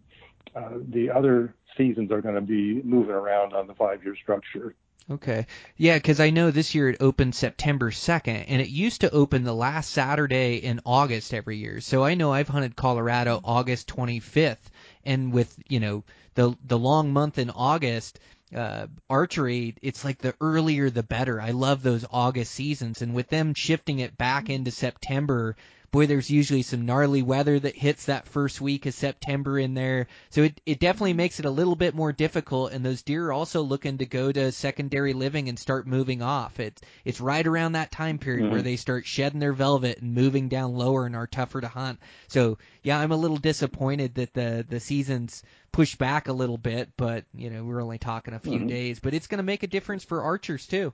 uh, 0.55 0.77
the 0.89 1.09
other 1.09 1.55
seasons 1.75 2.11
are 2.11 2.21
going 2.21 2.35
to 2.35 2.41
be 2.41 2.81
moving 2.83 3.13
around 3.13 3.53
on 3.53 3.67
the 3.67 3.75
five-year 3.75 4.15
structure. 4.15 4.73
Okay. 5.09 5.47
Yeah, 5.77 5.97
'cause 5.99 6.19
I 6.19 6.31
know 6.31 6.51
this 6.51 6.75
year 6.75 6.89
it 6.89 6.97
opened 6.99 7.33
September 7.33 7.91
2nd, 7.91 8.43
and 8.49 8.61
it 8.61 8.67
used 8.67 9.01
to 9.01 9.11
open 9.11 9.43
the 9.43 9.55
last 9.55 9.91
Saturday 9.91 10.57
in 10.57 10.81
August 10.85 11.33
every 11.33 11.57
year. 11.57 11.79
So 11.79 12.03
I 12.03 12.15
know 12.15 12.33
I've 12.33 12.49
hunted 12.49 12.75
Colorado 12.75 13.39
August 13.43 13.87
25th, 13.87 14.69
and 15.05 15.31
with 15.31 15.57
you 15.69 15.79
know 15.79 16.03
the 16.35 16.57
the 16.65 16.77
long 16.77 17.13
month 17.13 17.37
in 17.37 17.49
August, 17.49 18.19
uh, 18.53 18.87
archery, 19.09 19.75
it's 19.81 20.03
like 20.03 20.17
the 20.17 20.35
earlier 20.41 20.89
the 20.89 21.03
better. 21.03 21.39
I 21.39 21.51
love 21.51 21.83
those 21.83 22.05
August 22.11 22.53
seasons, 22.53 23.01
and 23.01 23.13
with 23.13 23.29
them 23.29 23.53
shifting 23.53 23.99
it 23.99 24.17
back 24.17 24.49
into 24.49 24.71
September, 24.71 25.55
boy, 25.91 26.07
there's 26.07 26.29
usually 26.29 26.61
some 26.61 26.85
gnarly 26.85 27.21
weather 27.21 27.59
that 27.59 27.75
hits 27.75 28.05
that 28.05 28.27
first 28.27 28.59
week 28.59 28.85
of 28.85 28.93
September 28.93 29.57
in 29.57 29.73
there. 29.73 30.07
So 30.29 30.43
it, 30.43 30.59
it 30.65 30.79
definitely 30.79 31.13
makes 31.13 31.39
it 31.39 31.45
a 31.45 31.49
little 31.51 31.75
bit 31.75 31.95
more 31.95 32.11
difficult. 32.11 32.71
And 32.71 32.85
those 32.85 33.01
deer 33.01 33.27
are 33.27 33.33
also 33.33 33.61
looking 33.61 33.99
to 33.99 34.05
go 34.05 34.31
to 34.31 34.51
secondary 34.51 35.13
living 35.13 35.49
and 35.49 35.57
start 35.57 35.87
moving 35.87 36.21
off. 36.21 36.59
It's 36.59 36.81
it's 37.05 37.21
right 37.21 37.45
around 37.45 37.73
that 37.73 37.91
time 37.91 38.17
period 38.17 38.49
where 38.49 38.59
mm-hmm. 38.59 38.65
they 38.65 38.75
start 38.75 39.05
shedding 39.05 39.39
their 39.39 39.53
velvet 39.53 39.99
and 39.99 40.13
moving 40.13 40.49
down 40.49 40.75
lower 40.75 41.05
and 41.05 41.15
are 41.15 41.27
tougher 41.27 41.61
to 41.61 41.67
hunt. 41.67 41.99
So 42.27 42.57
yeah, 42.83 42.99
I'm 42.99 43.11
a 43.11 43.17
little 43.17 43.37
disappointed 43.37 44.15
that 44.15 44.33
the 44.33 44.65
the 44.67 44.79
season's 44.79 45.43
pushed 45.71 45.97
back 45.97 46.27
a 46.27 46.33
little 46.33 46.57
bit, 46.57 46.89
but 46.97 47.25
you 47.33 47.49
know 47.49 47.63
we're 47.63 47.81
only 47.81 47.97
talking 47.97 48.33
a 48.33 48.39
few 48.39 48.59
mm-hmm. 48.59 48.67
days. 48.67 48.99
But 48.99 49.13
it's 49.13 49.27
going 49.27 49.39
to 49.39 49.43
make 49.43 49.63
a 49.63 49.67
difference 49.67 50.03
for 50.03 50.21
archers 50.23 50.67
too. 50.67 50.93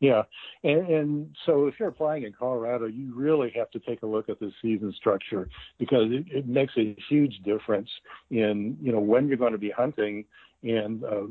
Yeah, 0.00 0.22
and, 0.64 0.88
and 0.88 1.36
so 1.44 1.66
if 1.66 1.74
you're 1.78 1.90
applying 1.90 2.22
in 2.22 2.32
Colorado, 2.32 2.86
you 2.86 3.14
really 3.14 3.52
have 3.54 3.70
to 3.72 3.78
take 3.80 4.02
a 4.02 4.06
look 4.06 4.30
at 4.30 4.40
the 4.40 4.50
season 4.62 4.94
structure 4.96 5.48
because 5.78 6.10
it, 6.10 6.24
it 6.30 6.48
makes 6.48 6.72
a 6.78 6.96
huge 7.10 7.38
difference 7.44 7.88
in 8.30 8.78
you 8.80 8.92
know 8.92 8.98
when 8.98 9.28
you're 9.28 9.36
going 9.36 9.52
to 9.52 9.58
be 9.58 9.70
hunting 9.70 10.24
and 10.62 11.04
uh, 11.04 11.26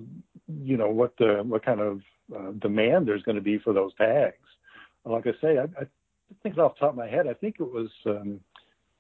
you 0.64 0.78
know 0.78 0.90
what 0.90 1.18
the 1.18 1.42
what 1.44 1.66
kind 1.66 1.80
of 1.80 2.02
uh, 2.36 2.52
demand 2.60 3.08
there's 3.08 3.24
going 3.24 3.36
to 3.36 3.42
be 3.42 3.58
for 3.58 3.74
those 3.74 3.92
tags. 3.96 4.36
Like 5.04 5.26
I 5.26 5.32
say, 5.42 5.58
I, 5.58 5.64
I 5.64 5.86
think 6.44 6.60
off 6.60 6.76
the 6.76 6.82
top 6.82 6.92
of 6.92 6.96
my 6.96 7.08
head, 7.08 7.28
I 7.28 7.34
think 7.34 7.56
it 7.60 7.72
was 7.72 7.90
um, 8.06 8.40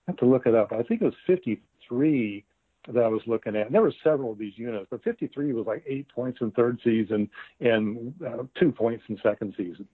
I 0.07 0.11
have 0.11 0.17
to 0.17 0.25
look 0.25 0.47
it 0.47 0.55
up. 0.55 0.71
I 0.71 0.81
think 0.81 1.01
it 1.01 1.05
was 1.05 1.13
53 1.27 2.43
that 2.87 3.03
I 3.03 3.07
was 3.07 3.21
looking 3.27 3.55
at. 3.55 3.67
And 3.67 3.75
there 3.75 3.81
were 3.81 3.93
several 4.03 4.31
of 4.31 4.37
these 4.37 4.57
units, 4.57 4.87
but 4.89 5.03
53 5.03 5.53
was 5.53 5.65
like 5.67 5.83
eight 5.87 6.07
points 6.09 6.39
in 6.41 6.51
third 6.51 6.79
season 6.83 7.29
and 7.59 8.13
uh, 8.25 8.43
two 8.59 8.71
points 8.71 9.03
in 9.09 9.19
second 9.23 9.53
season. 9.57 9.87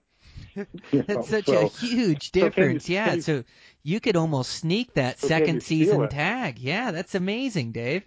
You 0.90 0.98
know, 1.00 1.04
That's 1.06 1.28
such 1.28 1.46
so, 1.46 1.66
a 1.66 1.68
huge 1.68 2.30
difference. 2.30 2.86
So 2.86 2.92
you, 2.92 2.98
yeah, 2.98 3.14
you, 3.14 3.20
so 3.20 3.44
you 3.82 4.00
could 4.00 4.16
almost 4.16 4.52
sneak 4.52 4.94
that 4.94 5.18
so 5.18 5.28
second 5.28 5.62
season 5.62 6.08
tag. 6.08 6.58
Yeah, 6.58 6.92
that's 6.92 7.14
amazing, 7.14 7.72
Dave. 7.72 8.04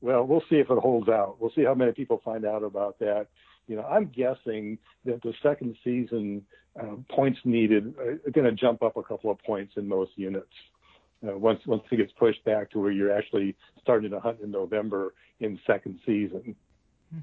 Well, 0.00 0.24
we'll 0.24 0.42
see 0.50 0.56
if 0.56 0.68
it 0.68 0.78
holds 0.78 1.08
out. 1.08 1.36
We'll 1.40 1.52
see 1.54 1.64
how 1.64 1.74
many 1.74 1.92
people 1.92 2.20
find 2.24 2.44
out 2.44 2.64
about 2.64 2.98
that. 2.98 3.28
You 3.68 3.76
know, 3.76 3.84
I'm 3.84 4.06
guessing 4.06 4.78
that 5.04 5.22
the 5.22 5.32
second 5.42 5.76
season 5.84 6.44
uh, 6.78 6.96
points 7.08 7.38
needed 7.44 7.94
are 7.98 8.30
going 8.32 8.46
to 8.46 8.52
jump 8.52 8.82
up 8.82 8.96
a 8.96 9.02
couple 9.02 9.30
of 9.30 9.38
points 9.38 9.74
in 9.76 9.86
most 9.86 10.12
units 10.16 10.46
uh, 10.46 10.77
once 11.22 11.60
once 11.66 11.82
it 11.90 11.96
gets 11.96 12.12
pushed 12.12 12.44
back 12.44 12.70
to 12.70 12.78
where 12.78 12.90
you're 12.90 13.16
actually 13.16 13.56
starting 13.82 14.10
to 14.10 14.20
hunt 14.20 14.38
in 14.42 14.50
November 14.50 15.14
in 15.40 15.58
second 15.66 15.98
season. 16.06 16.56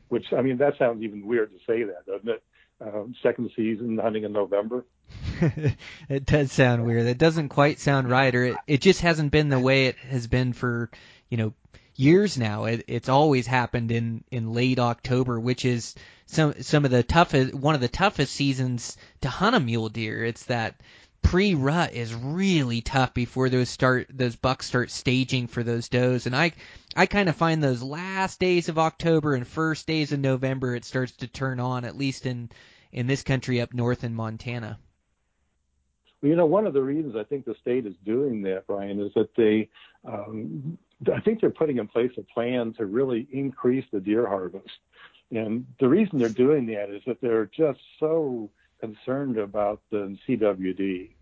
Which 0.09 0.25
I 0.33 0.41
mean, 0.41 0.57
that 0.57 0.77
sounds 0.77 1.03
even 1.03 1.27
weird 1.27 1.51
to 1.51 1.57
say 1.67 1.83
that, 1.83 2.05
doesn't 2.07 2.29
it? 2.29 2.43
Um, 2.81 3.15
second 3.23 3.51
season 3.55 3.97
hunting 3.97 4.23
in 4.23 4.33
November. 4.33 4.85
it 6.09 6.25
does 6.25 6.51
sound 6.51 6.85
weird. 6.85 7.05
It 7.05 7.17
doesn't 7.17 7.49
quite 7.49 7.79
sound 7.79 8.09
right, 8.09 8.33
or 8.33 8.43
it, 8.43 8.57
it 8.67 8.81
just 8.81 9.01
hasn't 9.01 9.31
been 9.31 9.49
the 9.49 9.59
way 9.59 9.85
it 9.85 9.95
has 9.97 10.27
been 10.27 10.53
for 10.53 10.89
you 11.29 11.37
know 11.37 11.53
years 11.95 12.37
now. 12.37 12.65
It, 12.65 12.85
it's 12.87 13.09
always 13.09 13.47
happened 13.47 13.91
in 13.91 14.23
in 14.31 14.53
late 14.53 14.79
October, 14.79 15.39
which 15.39 15.65
is 15.65 15.95
some 16.25 16.61
some 16.61 16.83
of 16.83 16.91
the 16.91 17.03
toughest 17.03 17.53
one 17.53 17.75
of 17.75 17.81
the 17.81 17.87
toughest 17.87 18.33
seasons 18.33 18.97
to 19.21 19.29
hunt 19.29 19.55
a 19.55 19.59
mule 19.59 19.89
deer. 19.89 20.23
It's 20.25 20.45
that 20.45 20.81
pre-rut 21.25 21.93
is 21.93 22.13
really 22.13 22.81
tough 22.81 23.13
before 23.13 23.49
those 23.49 23.69
start 23.69 24.07
those 24.09 24.35
bucks 24.35 24.67
start 24.67 24.91
staging 24.91 25.47
for 25.47 25.63
those 25.63 25.89
does. 25.89 26.27
And 26.27 26.35
i 26.35 26.51
i 26.95 27.05
kind 27.05 27.29
of 27.29 27.35
find 27.35 27.63
those 27.63 27.81
last 27.81 28.39
days 28.39 28.69
of 28.69 28.77
october 28.77 29.33
and 29.33 29.47
first 29.47 29.87
days 29.87 30.11
of 30.11 30.19
november 30.19 30.75
it 30.75 30.85
starts 30.85 31.13
to 31.17 31.27
turn 31.27 31.59
on 31.59 31.83
at 31.83 31.97
least 31.97 32.25
in 32.25 32.49
in 32.91 33.07
this 33.07 33.23
country 33.23 33.59
up 33.59 33.73
north 33.73 34.03
in 34.03 34.13
montana. 34.13 34.77
Well, 36.21 36.29
you 36.29 36.35
know 36.35 36.45
one 36.45 36.67
of 36.67 36.73
the 36.73 36.83
reasons 36.83 37.15
i 37.15 37.23
think 37.23 37.45
the 37.45 37.55
state 37.59 37.85
is 37.85 37.95
doing 38.05 38.43
that 38.43 38.67
brian 38.67 38.99
is 38.99 39.11
that 39.15 39.35
they 39.35 39.69
um, 40.07 40.77
i 41.13 41.19
think 41.21 41.41
they're 41.41 41.49
putting 41.49 41.79
in 41.79 41.87
place 41.87 42.11
a 42.17 42.21
plan 42.21 42.73
to 42.77 42.85
really 42.85 43.27
increase 43.31 43.85
the 43.91 43.99
deer 43.99 44.27
harvest. 44.27 44.77
And 45.31 45.65
the 45.79 45.87
reason 45.89 46.19
they're 46.19 46.29
doing 46.29 46.67
that 46.67 46.89
is 46.89 47.01
that 47.07 47.19
they're 47.19 47.47
just 47.47 47.79
so 47.99 48.49
concerned 48.79 49.37
about 49.37 49.81
the 49.91 50.17
CWD. 50.27 51.14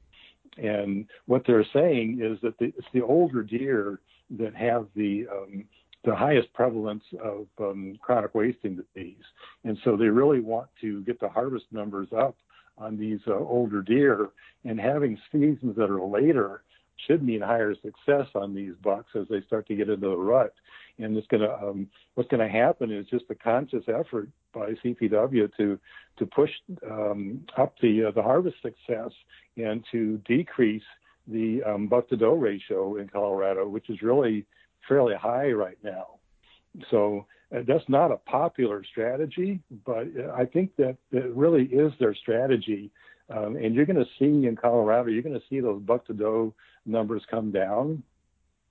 And 0.57 1.05
what 1.25 1.43
they're 1.45 1.65
saying 1.73 2.19
is 2.21 2.39
that 2.41 2.57
the, 2.59 2.65
it's 2.77 2.87
the 2.93 3.01
older 3.01 3.43
deer 3.43 3.99
that 4.37 4.55
have 4.55 4.87
the 4.95 5.25
um, 5.31 5.65
the 6.05 6.15
highest 6.15 6.51
prevalence 6.53 7.03
of 7.23 7.47
um, 7.59 7.97
chronic 8.01 8.35
wasting 8.35 8.75
disease, 8.75 9.23
and 9.63 9.77
so 9.83 9.95
they 9.95 10.07
really 10.07 10.41
want 10.41 10.67
to 10.81 11.01
get 11.03 11.19
the 11.19 11.29
harvest 11.29 11.65
numbers 11.71 12.09
up 12.15 12.35
on 12.77 12.97
these 12.97 13.19
uh, 13.27 13.33
older 13.33 13.81
deer. 13.81 14.29
And 14.65 14.79
having 14.79 15.17
seasons 15.31 15.75
that 15.77 15.89
are 15.89 16.01
later 16.05 16.63
should 17.07 17.23
mean 17.23 17.41
higher 17.41 17.73
success 17.75 18.27
on 18.35 18.53
these 18.53 18.73
bucks 18.83 19.11
as 19.15 19.27
they 19.29 19.41
start 19.41 19.67
to 19.67 19.75
get 19.75 19.89
into 19.89 20.09
the 20.09 20.15
rut. 20.15 20.53
And 20.99 21.17
it's 21.17 21.27
going 21.27 21.41
to 21.41 21.53
um, 21.53 21.87
what's 22.15 22.29
going 22.29 22.45
to 22.47 22.51
happen 22.51 22.91
is 22.91 23.07
just 23.07 23.25
a 23.29 23.35
conscious 23.35 23.83
effort 23.87 24.29
by 24.53 24.73
CPW 24.83 25.49
to 25.57 25.79
to 26.17 26.25
push 26.25 26.51
um, 26.89 27.41
up 27.57 27.73
the 27.81 28.05
uh, 28.05 28.11
the 28.11 28.21
harvest 28.21 28.57
success 28.61 29.11
and 29.57 29.83
to 29.91 30.17
decrease 30.25 30.83
the 31.27 31.63
um, 31.63 31.87
buck 31.87 32.09
to 32.09 32.17
doe 32.17 32.33
ratio 32.33 32.97
in 32.97 33.07
Colorado, 33.07 33.67
which 33.67 33.89
is 33.89 34.01
really 34.01 34.45
fairly 34.87 35.15
high 35.15 35.51
right 35.51 35.77
now. 35.83 36.07
So 36.91 37.25
uh, 37.55 37.61
that's 37.67 37.87
not 37.87 38.11
a 38.11 38.17
popular 38.17 38.83
strategy, 38.83 39.61
but 39.85 40.07
I 40.35 40.45
think 40.45 40.75
that 40.77 40.97
it 41.11 41.33
really 41.35 41.65
is 41.65 41.93
their 41.99 42.15
strategy. 42.15 42.91
Um, 43.29 43.55
and 43.55 43.73
you're 43.73 43.85
going 43.85 44.03
to 44.03 44.09
see 44.19 44.47
in 44.47 44.57
Colorado, 44.59 45.09
you're 45.09 45.23
going 45.23 45.39
to 45.39 45.45
see 45.49 45.59
those 45.59 45.81
buck 45.81 46.05
to 46.07 46.13
doe 46.13 46.53
numbers 46.85 47.23
come 47.29 47.51
down, 47.51 48.03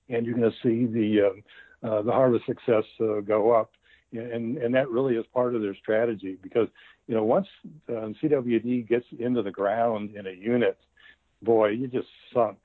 and 0.09 0.27
you're 0.27 0.37
going 0.37 0.51
to 0.51 0.57
see 0.63 0.87
the 0.87 1.29
um, 1.29 1.39
uh, 1.39 1.41
the 1.83 2.13
harvest 2.13 2.47
success 2.47 2.85
uh, 3.01 3.21
go 3.21 3.53
up 3.53 3.71
and 4.13 4.59
and 4.59 4.75
that 4.75 4.91
really 4.91 5.15
is 5.15 5.25
part 5.33 5.55
of 5.55 5.63
their 5.63 5.75
strategy 5.75 6.37
because 6.43 6.69
you 7.07 7.15
know 7.15 7.25
once 7.25 7.47
uh, 7.89 8.13
CWD 8.23 8.89
gets 8.89 9.07
into 9.19 9.43
the 9.43 9.51
ground 9.51 10.15
in 10.15 10.27
a 10.27 10.33
unit, 10.33 10.79
boy, 11.43 11.69
you 11.69 11.89
just 11.89 12.09
sunk. 12.33 12.59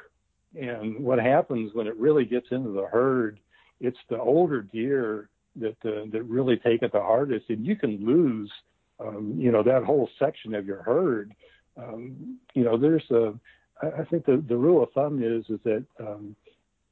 And 0.60 1.00
what 1.00 1.20
happens 1.20 1.74
when 1.74 1.88
it 1.88 1.96
really 1.98 2.26
gets 2.26 2.48
into 2.52 2.72
the 2.72 2.88
herd? 2.88 3.40
It's 3.80 3.98
the 4.10 4.20
older 4.20 4.62
deer 4.62 5.30
that 5.58 5.78
uh, 5.86 6.06
that 6.12 6.24
really 6.24 6.58
take 6.58 6.82
it 6.82 6.92
the 6.92 7.02
hardest, 7.02 7.46
and 7.50 7.66
you 7.66 7.76
can 7.76 8.06
lose, 8.06 8.52
um, 9.00 9.36
you 9.38 9.52
know, 9.52 9.64
that 9.64 9.84
whole 9.84 10.10
section 10.20 10.56
of 10.56 10.66
your 10.66 10.84
herd. 10.84 11.34
Um, 11.78 12.40
you 12.54 12.64
know, 12.64 12.78
there's 12.78 13.10
a, 13.12 13.34
I 13.82 14.04
think 14.06 14.26
the 14.26 14.44
the 14.48 14.58
rule 14.58 14.84
of 14.84 14.92
thumb 14.94 15.22
is 15.22 15.46
is 15.50 15.60
that 15.64 15.86
um, 16.00 16.36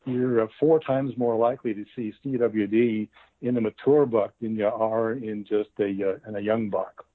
you're 0.05 0.43
uh, 0.43 0.47
four 0.59 0.79
times 0.79 1.17
more 1.17 1.35
likely 1.35 1.73
to 1.73 1.85
see 1.95 2.13
CWD 2.23 3.07
in 3.41 3.57
a 3.57 3.61
mature 3.61 4.05
buck 4.05 4.33
than 4.41 4.55
you 4.55 4.67
are 4.67 5.13
in 5.13 5.45
just 5.47 5.69
a 5.79 5.83
uh, 5.83 6.29
in 6.29 6.35
a 6.35 6.39
young 6.39 6.69
buck. 6.69 7.05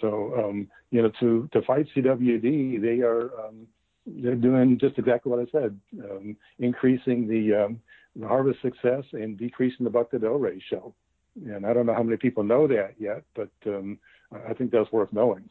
So 0.00 0.34
um, 0.36 0.68
you 0.90 1.02
know, 1.02 1.10
to 1.20 1.48
to 1.52 1.62
fight 1.62 1.86
CWD, 1.94 2.80
they 2.80 3.00
are 3.00 3.30
um, 3.46 3.66
they're 4.06 4.34
doing 4.34 4.78
just 4.78 4.98
exactly 4.98 5.30
what 5.30 5.40
I 5.40 5.50
said, 5.52 5.78
um, 6.04 6.36
increasing 6.58 7.28
the, 7.28 7.64
um, 7.64 7.80
the 8.16 8.26
harvest 8.26 8.60
success 8.60 9.04
and 9.12 9.38
decreasing 9.38 9.84
the 9.84 9.90
buck 9.90 10.10
to 10.10 10.18
doe 10.18 10.34
ratio. 10.34 10.92
And 11.46 11.64
I 11.64 11.72
don't 11.72 11.86
know 11.86 11.94
how 11.94 12.02
many 12.02 12.16
people 12.16 12.42
know 12.42 12.66
that 12.66 12.94
yet, 12.98 13.22
but 13.34 13.50
um, 13.66 13.98
I 14.48 14.52
think 14.54 14.70
that's 14.70 14.92
worth 14.92 15.12
knowing. 15.12 15.48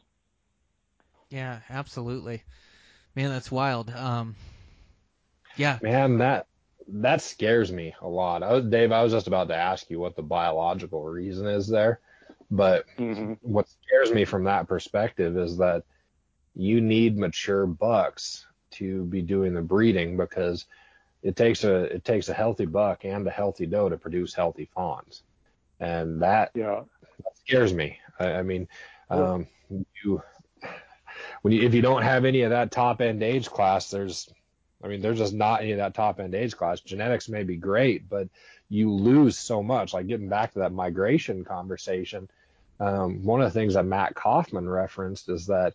Yeah, 1.30 1.60
absolutely. 1.70 2.42
Man, 3.16 3.30
that's 3.30 3.50
wild. 3.50 3.90
Um, 3.90 4.36
yeah. 5.56 5.78
Man, 5.82 6.18
that 6.18 6.46
that 6.88 7.22
scares 7.22 7.72
me 7.72 7.94
a 8.00 8.08
lot. 8.08 8.42
I 8.42 8.52
was, 8.52 8.64
Dave, 8.64 8.92
I 8.92 9.02
was 9.02 9.12
just 9.12 9.26
about 9.26 9.48
to 9.48 9.56
ask 9.56 9.88
you 9.90 9.98
what 9.98 10.16
the 10.16 10.22
biological 10.22 11.04
reason 11.04 11.46
is 11.46 11.68
there, 11.68 12.00
but 12.50 12.84
mm-hmm. 12.98 13.34
what 13.42 13.68
scares 13.68 14.12
me 14.12 14.24
from 14.24 14.44
that 14.44 14.68
perspective 14.68 15.36
is 15.36 15.56
that 15.58 15.84
you 16.54 16.80
need 16.80 17.16
mature 17.16 17.66
bucks 17.66 18.46
to 18.72 19.04
be 19.04 19.22
doing 19.22 19.54
the 19.54 19.62
breeding 19.62 20.16
because 20.16 20.66
it 21.22 21.36
takes 21.36 21.64
a 21.64 21.84
it 21.84 22.04
takes 22.04 22.28
a 22.28 22.34
healthy 22.34 22.66
buck 22.66 23.04
and 23.04 23.26
a 23.26 23.30
healthy 23.30 23.66
doe 23.66 23.88
to 23.88 23.96
produce 23.96 24.34
healthy 24.34 24.68
fawns, 24.74 25.22
and 25.78 26.20
that 26.22 26.50
yeah 26.54 26.82
that 27.18 27.36
scares 27.38 27.72
me. 27.72 27.98
I, 28.18 28.32
I 28.32 28.42
mean, 28.42 28.66
um, 29.08 29.46
you 29.70 30.22
when 31.42 31.52
you 31.52 31.62
if 31.62 31.74
you 31.74 31.82
don't 31.82 32.02
have 32.02 32.24
any 32.24 32.42
of 32.42 32.50
that 32.50 32.70
top 32.70 33.00
end 33.00 33.22
age 33.22 33.48
class, 33.48 33.90
there's 33.90 34.28
I 34.82 34.88
mean, 34.88 35.00
there's 35.00 35.18
just 35.18 35.34
not 35.34 35.62
any 35.62 35.72
of 35.72 35.78
that 35.78 35.94
top 35.94 36.20
end 36.20 36.34
age 36.34 36.56
class. 36.56 36.80
Genetics 36.80 37.28
may 37.28 37.44
be 37.44 37.56
great, 37.56 38.08
but 38.08 38.28
you 38.68 38.90
lose 38.92 39.38
so 39.38 39.62
much. 39.62 39.94
Like 39.94 40.06
getting 40.06 40.28
back 40.28 40.52
to 40.52 40.60
that 40.60 40.72
migration 40.72 41.44
conversation, 41.44 42.28
um, 42.80 43.22
one 43.22 43.40
of 43.40 43.52
the 43.52 43.58
things 43.58 43.74
that 43.74 43.84
Matt 43.84 44.14
Kauffman 44.14 44.68
referenced 44.68 45.28
is 45.28 45.46
that 45.46 45.74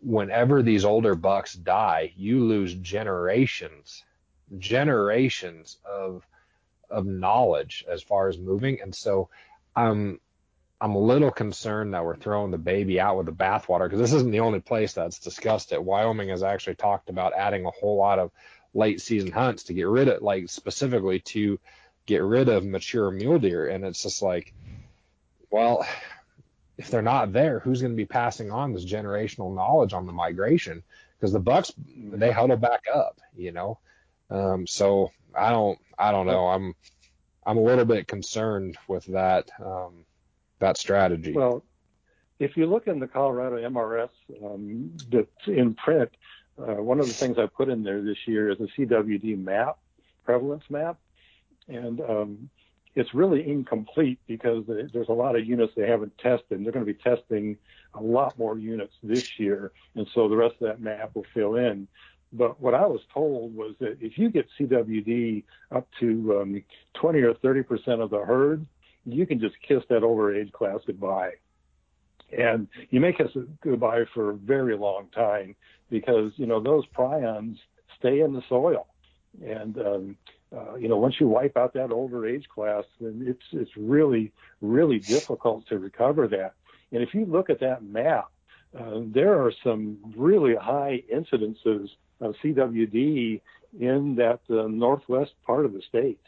whenever 0.00 0.62
these 0.62 0.84
older 0.84 1.14
bucks 1.14 1.54
die, 1.54 2.12
you 2.16 2.44
lose 2.44 2.74
generations, 2.74 4.02
generations 4.58 5.78
of 5.84 6.26
of 6.90 7.06
knowledge 7.06 7.84
as 7.88 8.02
far 8.02 8.28
as 8.28 8.36
moving. 8.36 8.80
And 8.82 8.94
so, 8.94 9.30
um, 9.76 10.20
I'm 10.82 10.96
a 10.96 10.98
little 10.98 11.30
concerned 11.30 11.94
that 11.94 12.04
we're 12.04 12.16
throwing 12.16 12.50
the 12.50 12.58
baby 12.58 12.98
out 12.98 13.16
with 13.16 13.26
the 13.26 13.32
bathwater 13.32 13.84
because 13.84 14.00
this 14.00 14.12
isn't 14.12 14.32
the 14.32 14.40
only 14.40 14.58
place 14.58 14.94
that's 14.94 15.20
discussed 15.20 15.70
it. 15.70 15.82
Wyoming 15.82 16.30
has 16.30 16.42
actually 16.42 16.74
talked 16.74 17.08
about 17.08 17.34
adding 17.34 17.64
a 17.64 17.70
whole 17.70 17.96
lot 17.96 18.18
of 18.18 18.32
late 18.74 19.00
season 19.00 19.30
hunts 19.30 19.62
to 19.64 19.74
get 19.74 19.86
rid 19.86 20.08
of, 20.08 20.22
like 20.22 20.50
specifically 20.50 21.20
to 21.20 21.60
get 22.04 22.24
rid 22.24 22.48
of 22.48 22.64
mature 22.64 23.12
mule 23.12 23.38
deer. 23.38 23.68
And 23.68 23.84
it's 23.84 24.02
just 24.02 24.22
like, 24.22 24.52
well, 25.52 25.86
if 26.76 26.90
they're 26.90 27.00
not 27.00 27.32
there, 27.32 27.60
who's 27.60 27.80
going 27.80 27.92
to 27.92 27.96
be 27.96 28.04
passing 28.04 28.50
on 28.50 28.72
this 28.72 28.84
generational 28.84 29.54
knowledge 29.54 29.92
on 29.92 30.06
the 30.06 30.12
migration? 30.12 30.82
Because 31.16 31.32
the 31.32 31.38
bucks 31.38 31.72
they 31.96 32.32
huddle 32.32 32.56
back 32.56 32.86
up, 32.92 33.20
you 33.36 33.52
know. 33.52 33.78
Um, 34.30 34.66
so 34.66 35.12
I 35.32 35.50
don't, 35.50 35.78
I 35.96 36.10
don't 36.10 36.26
know. 36.26 36.48
I'm, 36.48 36.74
I'm 37.46 37.58
a 37.58 37.62
little 37.62 37.84
bit 37.84 38.08
concerned 38.08 38.78
with 38.88 39.04
that. 39.06 39.48
Um, 39.64 40.06
that 40.62 40.78
strategy? 40.78 41.32
Well, 41.32 41.62
if 42.38 42.56
you 42.56 42.66
look 42.66 42.88
in 42.88 42.98
the 42.98 43.06
Colorado 43.06 43.56
MRS 43.56 44.08
um, 44.44 44.96
that's 45.10 45.28
in 45.46 45.74
print, 45.74 46.10
uh, 46.58 46.82
one 46.82 46.98
of 46.98 47.06
the 47.06 47.12
things 47.12 47.38
I 47.38 47.46
put 47.46 47.68
in 47.68 47.82
there 47.82 48.02
this 48.02 48.26
year 48.26 48.50
is 48.50 48.58
a 48.60 48.64
CWD 48.64 49.42
map, 49.42 49.78
prevalence 50.24 50.64
map, 50.68 50.98
and 51.68 52.00
um, 52.00 52.50
it's 52.94 53.14
really 53.14 53.48
incomplete 53.48 54.18
because 54.26 54.64
there's 54.66 55.08
a 55.08 55.12
lot 55.12 55.36
of 55.36 55.46
units 55.46 55.72
they 55.76 55.86
haven't 55.86 56.16
tested. 56.18 56.64
They're 56.64 56.72
going 56.72 56.84
to 56.84 56.92
be 56.92 56.98
testing 56.98 57.56
a 57.94 58.02
lot 58.02 58.36
more 58.38 58.58
units 58.58 58.94
this 59.02 59.38
year, 59.38 59.72
and 59.94 60.06
so 60.14 60.28
the 60.28 60.36
rest 60.36 60.56
of 60.60 60.68
that 60.68 60.80
map 60.80 61.14
will 61.14 61.26
fill 61.32 61.56
in. 61.56 61.88
But 62.34 62.60
what 62.60 62.74
I 62.74 62.86
was 62.86 63.00
told 63.12 63.54
was 63.54 63.74
that 63.80 63.98
if 64.00 64.18
you 64.18 64.30
get 64.30 64.48
CWD 64.58 65.44
up 65.70 65.86
to 66.00 66.40
um, 66.40 66.62
20 66.94 67.20
or 67.20 67.34
30 67.34 67.62
percent 67.62 68.00
of 68.00 68.10
the 68.10 68.24
herd, 68.24 68.66
you 69.06 69.26
can 69.26 69.40
just 69.40 69.54
kiss 69.66 69.82
that 69.88 70.02
older 70.02 70.34
age 70.34 70.52
class 70.52 70.80
goodbye. 70.86 71.32
And 72.36 72.68
you 72.90 73.00
kiss 73.12 73.30
it 73.34 73.60
goodbye 73.60 74.04
for 74.14 74.30
a 74.30 74.34
very 74.34 74.76
long 74.76 75.08
time 75.14 75.54
because, 75.90 76.32
you 76.36 76.46
know, 76.46 76.60
those 76.60 76.84
prions 76.86 77.58
stay 77.98 78.20
in 78.20 78.32
the 78.32 78.42
soil. 78.48 78.86
And, 79.44 79.78
um, 79.78 80.16
uh, 80.54 80.74
you 80.76 80.88
know, 80.88 80.96
once 80.96 81.16
you 81.20 81.28
wipe 81.28 81.56
out 81.56 81.74
that 81.74 81.90
older 81.90 82.26
age 82.26 82.48
class, 82.48 82.84
then 83.00 83.24
it's, 83.26 83.42
it's 83.52 83.76
really, 83.76 84.32
really 84.60 84.98
difficult 84.98 85.66
to 85.68 85.78
recover 85.78 86.28
that. 86.28 86.54
And 86.90 87.02
if 87.02 87.14
you 87.14 87.24
look 87.24 87.50
at 87.50 87.60
that 87.60 87.82
map, 87.82 88.30
uh, 88.78 89.00
there 89.04 89.42
are 89.42 89.52
some 89.62 89.98
really 90.16 90.54
high 90.54 91.02
incidences 91.12 91.88
of 92.20 92.34
CWD 92.42 93.40
in 93.78 94.14
that 94.16 94.40
uh, 94.48 94.68
northwest 94.68 95.32
part 95.46 95.64
of 95.64 95.72
the 95.72 95.82
state. 95.82 96.20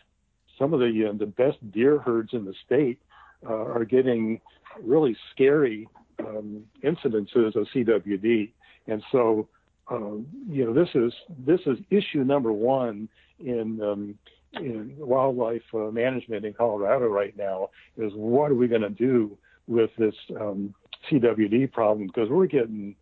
Some 0.59 0.73
of 0.73 0.81
the 0.81 1.11
uh, 1.11 1.17
the 1.17 1.27
best 1.27 1.59
deer 1.73 1.99
herds 1.99 2.33
in 2.33 2.45
the 2.45 2.55
state 2.65 2.99
uh, 3.47 3.53
are 3.53 3.85
getting 3.85 4.41
really 4.83 5.17
scary 5.33 5.89
um, 6.21 6.65
incidences 6.83 7.55
of 7.57 7.67
CWD, 7.75 8.51
and 8.87 9.03
so 9.11 9.49
um, 9.89 10.27
you 10.49 10.65
know 10.65 10.73
this 10.73 10.89
is 10.95 11.13
this 11.47 11.61
is 11.67 11.79
issue 11.91 12.25
number 12.25 12.53
one 12.53 13.09
in 13.41 13.81
um, 13.83 14.19
in 14.61 14.95
wildlife 14.99 15.63
uh, 15.75 15.91
management 15.91 16.45
in 16.45 16.53
Colorado 16.53 17.07
right 17.07 17.37
now 17.37 17.71
is 17.97 18.13
what 18.15 18.51
are 18.51 18.55
we 18.55 18.69
going 18.69 18.83
to 18.83 18.91
do 18.91 19.37
with 19.67 19.91
this 19.99 20.15
um, 20.41 20.75
CWD 21.11 21.73
problem 21.73 22.07
because 22.07 22.29
we're 22.29 22.47
getting 22.47 22.95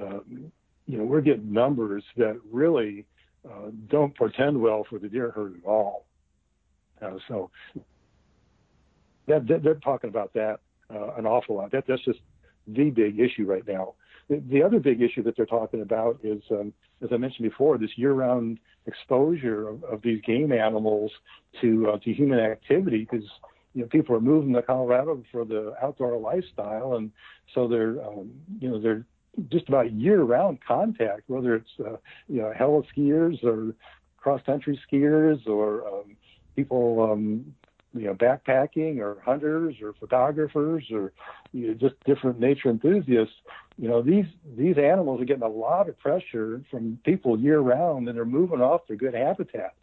um, 0.00 0.52
you 0.86 0.98
know 0.98 1.04
we're 1.04 1.20
getting 1.20 1.52
numbers 1.52 2.04
that 2.16 2.38
really 2.50 3.04
uh, 3.48 3.70
don't 3.88 4.16
portend 4.16 4.60
well 4.60 4.84
for 4.88 4.98
the 4.98 5.08
deer 5.08 5.30
herd 5.30 5.56
at 5.56 5.68
all. 5.68 6.04
Uh, 7.02 7.16
so 7.28 7.50
that, 9.26 9.46
that, 9.48 9.62
they're 9.62 9.74
talking 9.74 10.10
about 10.10 10.32
that 10.34 10.60
uh, 10.94 11.14
an 11.16 11.26
awful 11.26 11.56
lot. 11.56 11.72
That 11.72 11.84
that's 11.86 12.04
just 12.04 12.20
the 12.66 12.90
big 12.90 13.18
issue 13.18 13.44
right 13.44 13.66
now. 13.66 13.94
The, 14.28 14.42
the 14.48 14.62
other 14.62 14.78
big 14.78 15.02
issue 15.02 15.22
that 15.24 15.36
they're 15.36 15.46
talking 15.46 15.82
about 15.82 16.20
is, 16.22 16.42
um, 16.50 16.72
as 17.02 17.08
I 17.12 17.16
mentioned 17.16 17.48
before, 17.48 17.78
this 17.78 17.90
year-round 17.96 18.58
exposure 18.86 19.68
of, 19.68 19.84
of 19.84 20.02
these 20.02 20.20
game 20.22 20.52
animals 20.52 21.10
to 21.60 21.90
uh, 21.90 21.98
to 21.98 22.12
human 22.12 22.38
activity 22.38 23.06
because 23.10 23.26
you 23.74 23.82
know 23.82 23.88
people 23.88 24.14
are 24.16 24.20
moving 24.20 24.52
to 24.54 24.62
Colorado 24.62 25.22
for 25.30 25.44
the 25.44 25.74
outdoor 25.82 26.18
lifestyle, 26.18 26.94
and 26.94 27.10
so 27.54 27.68
they're 27.68 28.02
um, 28.04 28.30
you 28.60 28.68
know 28.68 28.80
they're 28.80 29.04
just 29.50 29.68
about 29.68 29.92
year-round 29.92 30.58
contact, 30.66 31.22
whether 31.28 31.54
it's 31.54 31.70
uh, 31.80 31.96
you 32.28 32.42
know 32.42 32.52
heli 32.56 32.86
skiers 32.96 33.42
or 33.44 33.74
cross-country 34.18 34.78
skiers 34.90 35.46
or 35.46 35.86
um, 35.86 36.16
people 36.56 37.10
um, 37.10 37.54
you 37.94 38.06
know 38.06 38.14
backpacking 38.14 38.98
or 38.98 39.20
hunters 39.24 39.76
or 39.82 39.92
photographers 39.94 40.84
or 40.92 41.12
you 41.52 41.68
know, 41.68 41.74
just 41.74 41.94
different 42.04 42.38
nature 42.38 42.70
enthusiasts 42.70 43.34
you 43.80 43.88
know 43.88 44.02
these 44.02 44.26
these 44.58 44.76
animals 44.76 45.22
are 45.22 45.24
getting 45.24 45.42
a 45.42 45.48
lot 45.48 45.88
of 45.88 45.98
pressure 45.98 46.62
from 46.70 46.98
people 47.02 47.40
year 47.40 47.60
round 47.60 48.08
and 48.08 48.16
they're 48.16 48.26
moving 48.26 48.60
off 48.60 48.82
their 48.86 48.96
good 48.96 49.14
habitat. 49.14 49.74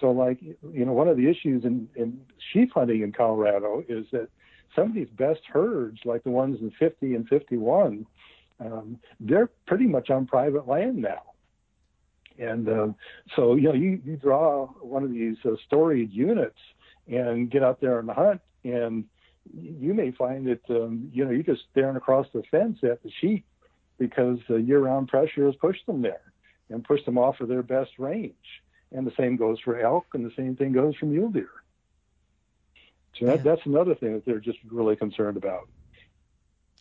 So 0.00 0.10
like 0.10 0.40
you 0.42 0.86
know 0.86 0.92
one 0.92 1.08
of 1.08 1.18
the 1.18 1.28
issues 1.28 1.64
in, 1.64 1.88
in 1.94 2.20
sheep 2.52 2.72
hunting 2.72 3.02
in 3.02 3.12
colorado 3.12 3.84
is 3.86 4.06
that 4.12 4.28
some 4.74 4.88
of 4.88 4.94
these 4.94 5.10
best 5.10 5.40
herds 5.52 5.98
like 6.06 6.24
the 6.24 6.30
ones 6.30 6.58
in 6.60 6.70
50 6.78 7.14
and 7.14 7.28
51 7.28 8.06
um, 8.60 8.98
they're 9.20 9.50
pretty 9.66 9.86
much 9.86 10.08
on 10.08 10.26
private 10.26 10.66
land 10.66 10.96
now 10.96 11.22
and 12.38 12.68
um, 12.68 12.94
so 13.36 13.54
you 13.54 13.64
know 13.64 13.74
you, 13.74 14.00
you 14.04 14.16
draw 14.16 14.66
one 14.80 15.02
of 15.02 15.10
these 15.10 15.36
uh, 15.44 15.56
storied 15.66 16.12
units 16.12 16.58
and 17.06 17.50
get 17.50 17.62
out 17.62 17.80
there 17.80 17.98
and 17.98 18.10
hunt. 18.10 18.40
And 18.64 19.04
you 19.54 19.94
may 19.94 20.10
find 20.12 20.46
that 20.46 20.60
um, 20.70 21.10
you 21.12 21.24
know 21.24 21.30
you're 21.30 21.42
just 21.42 21.62
staring 21.72 21.96
across 21.96 22.26
the 22.32 22.42
fence 22.50 22.78
at 22.82 23.02
the 23.02 23.10
sheep 23.20 23.44
because 23.98 24.38
the 24.48 24.56
year-round 24.56 25.08
pressure 25.08 25.46
has 25.46 25.56
pushed 25.56 25.84
them 25.86 26.02
there 26.02 26.32
and 26.70 26.84
pushed 26.84 27.04
them 27.04 27.18
off 27.18 27.40
of 27.40 27.48
their 27.48 27.62
best 27.62 27.90
range. 27.98 28.34
And 28.92 29.06
the 29.06 29.12
same 29.18 29.36
goes 29.36 29.58
for 29.60 29.78
elk, 29.78 30.06
and 30.14 30.24
the 30.24 30.32
same 30.36 30.56
thing 30.56 30.72
goes 30.72 30.94
for 30.96 31.06
mule 31.06 31.30
deer. 31.30 31.50
So 33.18 33.26
that, 33.26 33.42
that's 33.42 33.66
another 33.66 33.94
thing 33.94 34.14
that 34.14 34.24
they're 34.24 34.38
just 34.38 34.58
really 34.70 34.96
concerned 34.96 35.36
about. 35.36 35.68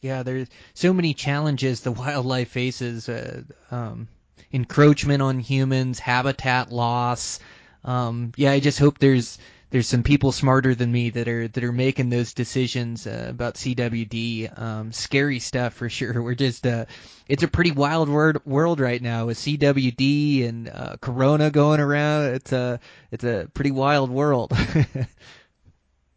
Yeah, 0.01 0.23
there's 0.23 0.47
so 0.73 0.93
many 0.93 1.13
challenges 1.13 1.81
the 1.81 1.91
wildlife 1.93 2.49
faces. 2.49 3.09
Uh, 3.09 3.41
um, 3.71 4.07
encroachment 4.51 5.21
on 5.21 5.39
humans, 5.39 5.99
habitat 5.99 6.71
loss. 6.71 7.39
Um, 7.83 8.31
yeah, 8.35 8.51
I 8.51 8.59
just 8.59 8.79
hope 8.79 8.99
there's 8.99 9.37
there's 9.69 9.87
some 9.87 10.03
people 10.03 10.31
smarter 10.31 10.73
than 10.75 10.91
me 10.91 11.09
that 11.09 11.27
are 11.27 11.47
that 11.47 11.63
are 11.63 11.71
making 11.71 12.09
those 12.09 12.33
decisions 12.33 13.05
uh, 13.05 13.27
about 13.29 13.55
CWD. 13.55 14.59
Um, 14.59 14.91
scary 14.91 15.39
stuff 15.39 15.73
for 15.73 15.89
sure. 15.97 16.21
We're 16.21 16.35
just 16.35 16.65
uh, 16.65 16.85
it's 17.27 17.43
a 17.43 17.47
pretty 17.47 17.71
wild 17.71 18.09
word, 18.09 18.45
world 18.45 18.79
right 18.79 19.01
now 19.01 19.25
with 19.27 19.37
CWD 19.37 20.47
and 20.47 20.69
uh, 20.69 20.95
Corona 21.01 21.51
going 21.51 21.79
around. 21.79 22.35
It's 22.35 22.51
a 22.51 22.79
it's 23.11 23.23
a 23.23 23.49
pretty 23.53 23.71
wild 23.71 24.09
world. 24.09 24.53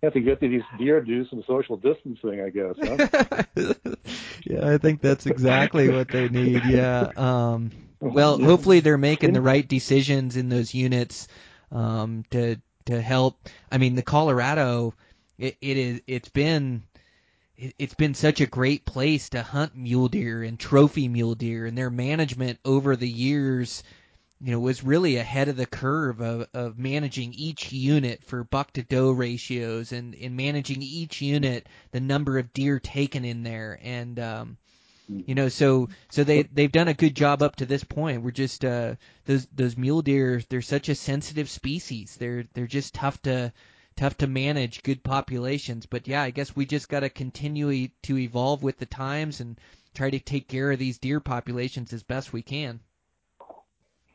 have 0.02 0.12
to 0.14 0.20
get 0.20 0.40
to 0.40 0.48
these 0.48 0.62
deer 0.78 1.00
do 1.00 1.26
some 1.26 1.42
social 1.46 1.76
distancing, 1.76 2.40
I 2.40 2.50
guess. 2.50 2.74
Huh? 2.82 3.42
yeah, 4.46 4.70
I 4.70 4.78
think 4.78 5.02
that's 5.02 5.26
exactly 5.26 5.90
what 5.90 6.08
they 6.08 6.28
need. 6.28 6.62
Yeah. 6.64 7.10
Um, 7.16 7.70
well, 8.00 8.38
hopefully 8.38 8.80
they're 8.80 8.98
making 8.98 9.32
the 9.32 9.42
right 9.42 9.66
decisions 9.66 10.36
in 10.36 10.48
those 10.48 10.74
units 10.74 11.28
um, 11.70 12.24
to 12.30 12.56
to 12.86 13.00
help. 13.00 13.48
I 13.70 13.78
mean, 13.78 13.94
the 13.94 14.02
Colorado, 14.02 14.94
it, 15.38 15.56
it 15.60 15.76
is 15.76 16.00
it's 16.06 16.28
been 16.30 16.82
it, 17.56 17.74
it's 17.78 17.94
been 17.94 18.14
such 18.14 18.40
a 18.40 18.46
great 18.46 18.84
place 18.84 19.28
to 19.30 19.42
hunt 19.42 19.76
mule 19.76 20.08
deer 20.08 20.42
and 20.42 20.58
trophy 20.58 21.08
mule 21.08 21.34
deer, 21.34 21.66
and 21.66 21.76
their 21.76 21.90
management 21.90 22.58
over 22.64 22.96
the 22.96 23.08
years, 23.08 23.82
you 24.40 24.50
know, 24.50 24.60
was 24.60 24.82
really 24.82 25.16
ahead 25.16 25.48
of 25.48 25.56
the 25.56 25.66
curve 25.66 26.20
of, 26.22 26.48
of 26.54 26.78
managing 26.78 27.34
each 27.34 27.70
unit 27.70 28.24
for 28.24 28.44
buck 28.44 28.72
to 28.72 28.82
doe 28.82 29.10
ratios 29.10 29.92
and 29.92 30.14
in 30.14 30.36
managing 30.36 30.82
each 30.82 31.20
unit 31.20 31.68
the 31.92 32.00
number 32.00 32.38
of 32.38 32.52
deer 32.54 32.80
taken 32.80 33.26
in 33.26 33.42
there. 33.42 33.78
And 33.82 34.18
um 34.18 34.56
you 35.10 35.34
know 35.34 35.48
so 35.48 35.88
so 36.08 36.22
they 36.24 36.42
they've 36.42 36.70
done 36.70 36.88
a 36.88 36.94
good 36.94 37.16
job 37.16 37.42
up 37.42 37.56
to 37.56 37.66
this 37.66 37.82
point. 37.84 38.22
We're 38.22 38.30
just 38.30 38.64
uh 38.64 38.94
those 39.24 39.46
those 39.46 39.76
mule 39.76 40.02
deer 40.02 40.40
they're 40.48 40.62
such 40.62 40.88
a 40.88 40.94
sensitive 40.94 41.50
species. 41.50 42.16
They're 42.16 42.44
they're 42.54 42.66
just 42.66 42.94
tough 42.94 43.20
to 43.22 43.52
tough 43.96 44.16
to 44.18 44.26
manage 44.26 44.82
good 44.82 45.02
populations. 45.02 45.86
But 45.86 46.06
yeah 46.06 46.22
i 46.22 46.30
guess 46.30 46.54
we 46.54 46.64
just 46.64 46.88
got 46.88 47.00
to 47.00 47.10
continue 47.10 47.88
to 48.02 48.18
evolve 48.18 48.62
with 48.62 48.78
the 48.78 48.86
times 48.86 49.40
and 49.40 49.58
try 49.94 50.10
to 50.10 50.20
take 50.20 50.46
care 50.46 50.70
of 50.70 50.78
these 50.78 50.98
deer 50.98 51.18
populations 51.18 51.92
as 51.92 52.04
best 52.04 52.32
we 52.32 52.42
can. 52.42 52.80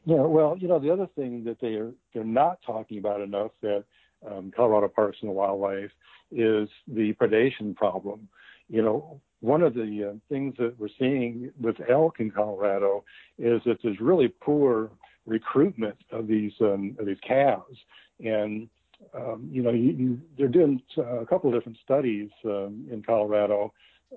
Yeah 0.05 0.21
well 0.21 0.55
you 0.57 0.67
know 0.69 0.79
the 0.79 0.91
other 0.91 1.07
thing 1.15 1.43
that 1.43 1.59
they 1.59 1.75
are 1.75 1.91
they're 2.13 2.23
not 2.23 2.61
talking 2.65 2.99
about 2.99 3.21
enough 3.21 3.51
that 3.61 3.83
um, 4.25 4.51
colorado 4.55 4.87
parks 4.87 5.17
and 5.21 5.31
wildlife 5.35 5.91
is 6.31 6.69
the 6.87 7.13
predation 7.13 7.75
problem. 7.75 8.29
You 8.69 8.81
know 8.81 9.21
one 9.41 9.61
of 9.61 9.73
the 9.73 10.11
uh, 10.11 10.17
things 10.29 10.55
that 10.57 10.79
we're 10.79 10.89
seeing 10.99 11.51
with 11.59 11.75
elk 11.89 12.19
in 12.19 12.31
Colorado 12.31 13.03
is 13.37 13.61
that 13.65 13.77
there's 13.83 13.99
really 13.99 14.27
poor 14.27 14.89
recruitment 15.25 15.97
of 16.11 16.27
these 16.27 16.53
um, 16.61 16.95
of 16.99 17.05
these 17.05 17.19
calves, 17.27 17.77
and 18.23 18.69
um, 19.13 19.47
you 19.51 19.61
know 19.61 19.71
you, 19.71 19.91
you, 19.91 20.21
they're 20.37 20.47
doing 20.47 20.81
a 20.97 21.25
couple 21.25 21.49
of 21.49 21.55
different 21.55 21.77
studies 21.83 22.29
um, 22.45 22.85
in 22.91 23.03
Colorado, 23.05 23.73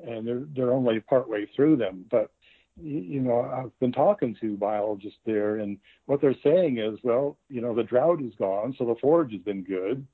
and 0.07 0.27
they're 0.27 0.45
they're 0.55 0.73
only 0.73 1.01
partway 1.01 1.47
through 1.55 1.77
them, 1.77 2.05
but 2.11 2.31
you 2.83 3.21
know, 3.21 3.41
I've 3.41 3.77
been 3.81 3.93
talking 3.93 4.37
to 4.41 4.57
biologists 4.57 5.19
there, 5.27 5.57
and 5.57 5.79
what 6.07 6.21
they're 6.21 6.37
saying 6.45 6.79
is, 6.79 6.99
well, 7.03 7.37
you 7.49 7.61
know, 7.61 7.75
the 7.75 7.83
drought 7.83 8.23
is 8.23 8.33
gone, 8.39 8.75
so 8.79 8.85
the 8.85 8.95
forage 9.01 9.33
has 9.33 9.41
been 9.43 9.65
good. 9.65 10.07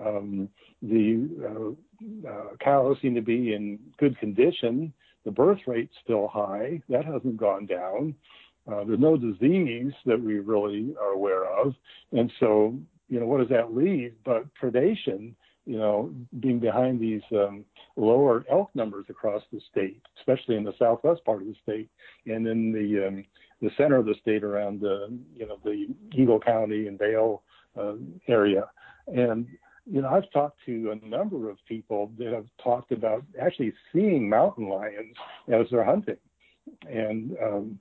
Um, 0.00 0.48
the 0.80 1.28
uh, 1.44 1.70
uh, 1.70 1.72
cows 2.60 2.96
seem 3.02 3.14
to 3.14 3.22
be 3.22 3.54
in 3.54 3.78
good 3.98 4.18
condition. 4.18 4.92
The 5.24 5.30
birth 5.30 5.60
rate's 5.66 5.94
still 6.02 6.28
high. 6.28 6.80
That 6.88 7.04
hasn't 7.04 7.36
gone 7.36 7.66
down. 7.66 8.14
Uh, 8.70 8.84
there's 8.84 9.00
no 9.00 9.16
disease 9.16 9.92
that 10.06 10.20
we 10.20 10.38
really 10.38 10.94
are 11.00 11.12
aware 11.12 11.44
of. 11.44 11.74
And 12.12 12.30
so, 12.38 12.78
you 13.08 13.18
know, 13.18 13.26
what 13.26 13.38
does 13.38 13.48
that 13.48 13.74
leave 13.74 14.14
but 14.24 14.44
predation 14.54 15.34
you 15.64 15.78
know, 15.78 16.12
being 16.40 16.58
behind 16.58 17.00
these 17.00 17.22
um, 17.32 17.64
lower 17.96 18.44
elk 18.50 18.70
numbers 18.74 19.06
across 19.08 19.42
the 19.52 19.60
state, 19.70 20.02
especially 20.18 20.56
in 20.56 20.64
the 20.64 20.74
southwest 20.78 21.24
part 21.24 21.40
of 21.40 21.46
the 21.46 21.54
state, 21.62 21.88
and 22.26 22.46
in 22.46 22.72
the 22.72 23.06
um, 23.06 23.24
the 23.60 23.70
center 23.76 23.96
of 23.96 24.06
the 24.06 24.14
state 24.20 24.42
around 24.42 24.80
the 24.80 25.16
you 25.36 25.46
know 25.46 25.58
the 25.62 25.86
Eagle 26.14 26.40
County 26.40 26.88
and 26.88 26.98
Vail 26.98 27.42
uh, 27.78 27.94
area, 28.26 28.64
and 29.06 29.46
you 29.90 30.02
know 30.02 30.08
I've 30.08 30.30
talked 30.32 30.58
to 30.66 30.92
a 30.92 31.06
number 31.06 31.50
of 31.50 31.58
people 31.66 32.10
that 32.18 32.32
have 32.32 32.46
talked 32.62 32.92
about 32.92 33.24
actually 33.40 33.72
seeing 33.92 34.28
mountain 34.28 34.68
lions 34.68 35.16
as 35.48 35.66
they're 35.70 35.84
hunting, 35.84 36.16
and 36.88 37.36
um, 37.42 37.78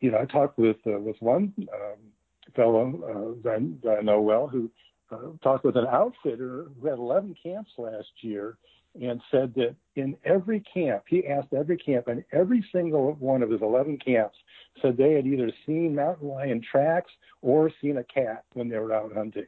you 0.00 0.10
know 0.10 0.18
I 0.18 0.24
talked 0.26 0.58
with 0.58 0.76
uh, 0.86 0.98
with 0.98 1.16
one 1.20 1.52
um, 1.58 1.98
fellow 2.54 2.88
uh, 2.88 3.48
that, 3.48 3.78
that 3.82 3.98
I 3.98 4.02
know 4.02 4.20
well 4.20 4.46
who 4.46 4.70
uh, 5.10 5.16
talked 5.42 5.64
with 5.64 5.76
an 5.76 5.86
outfitter 5.86 6.66
who 6.80 6.86
had 6.86 6.98
11 6.98 7.34
camps 7.42 7.70
last 7.78 8.08
year 8.20 8.58
and 9.00 9.20
said 9.30 9.54
that 9.54 9.74
in 9.96 10.16
every 10.24 10.60
camp, 10.60 11.04
he 11.08 11.26
asked 11.26 11.52
every 11.52 11.76
camp, 11.76 12.08
and 12.08 12.24
every 12.32 12.64
single 12.72 13.12
one 13.14 13.42
of 13.42 13.50
his 13.50 13.62
11 13.62 13.98
camps 13.98 14.36
said 14.82 14.96
they 14.96 15.12
had 15.12 15.26
either 15.26 15.52
seen 15.66 15.94
mountain 15.94 16.28
lion 16.28 16.62
tracks 16.70 17.12
or 17.42 17.70
seen 17.80 17.98
a 17.98 18.04
cat 18.04 18.44
when 18.54 18.68
they 18.68 18.78
were 18.78 18.92
out 18.92 19.12
hunting. 19.14 19.46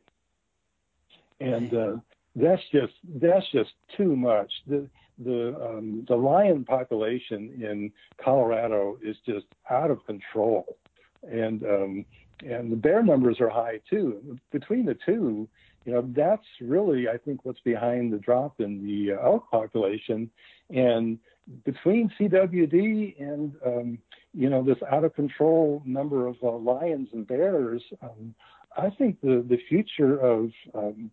And 1.41 1.75
uh, 1.75 1.97
that's 2.37 2.63
just 2.73 2.93
that's 3.17 3.47
just 3.53 3.71
too 3.97 4.15
much. 4.15 4.53
The 4.67 4.87
the 5.19 5.57
um, 5.63 6.05
the 6.09 6.17
lion 6.17 6.65
population 6.65 7.61
in 7.61 7.93
Colorado 8.23 8.99
is 9.03 9.17
just 9.27 9.47
out 9.71 9.91
of 9.91 10.05
control, 10.07 10.77
and 11.23 11.63
um, 11.65 12.05
and 12.45 12.71
the 12.71 12.77
bear 12.77 13.03
numbers 13.03 13.41
are 13.41 13.51
high 13.51 13.81
too. 13.89 14.39
Between 14.53 14.87
the 14.87 14.97
two, 15.07 15.49
you 15.85 15.93
know, 15.93 16.09
that's 16.15 16.47
really 16.61 17.09
I 17.09 17.17
think 17.17 17.45
what's 17.45 17.61
behind 17.61 18.13
the 18.13 18.19
drop 18.19 18.61
in 18.61 18.85
the 18.85 19.13
elk 19.13 19.51
population, 19.51 20.31
and 20.71 21.19
between 21.65 22.11
CWD 22.19 23.21
and 23.21 23.53
um, 23.65 23.99
you 24.33 24.49
know 24.49 24.63
this 24.63 24.79
out 24.91 25.05
of 25.05 25.15
control 25.15 25.83
number 25.85 26.27
of 26.27 26.37
uh, 26.43 26.51
lions 26.53 27.09
and 27.13 27.27
bears, 27.27 27.83
um, 28.03 28.35
I 28.77 28.91
think 28.91 29.21
the 29.21 29.45
the 29.49 29.59
future 29.69 30.19
of 30.19 30.51
um, 30.75 31.11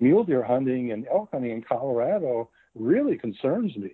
mule 0.00 0.24
deer 0.24 0.42
hunting 0.42 0.92
and 0.92 1.06
elk 1.08 1.30
hunting 1.32 1.50
in 1.52 1.62
Colorado 1.62 2.50
really 2.74 3.16
concerns 3.16 3.76
me. 3.76 3.90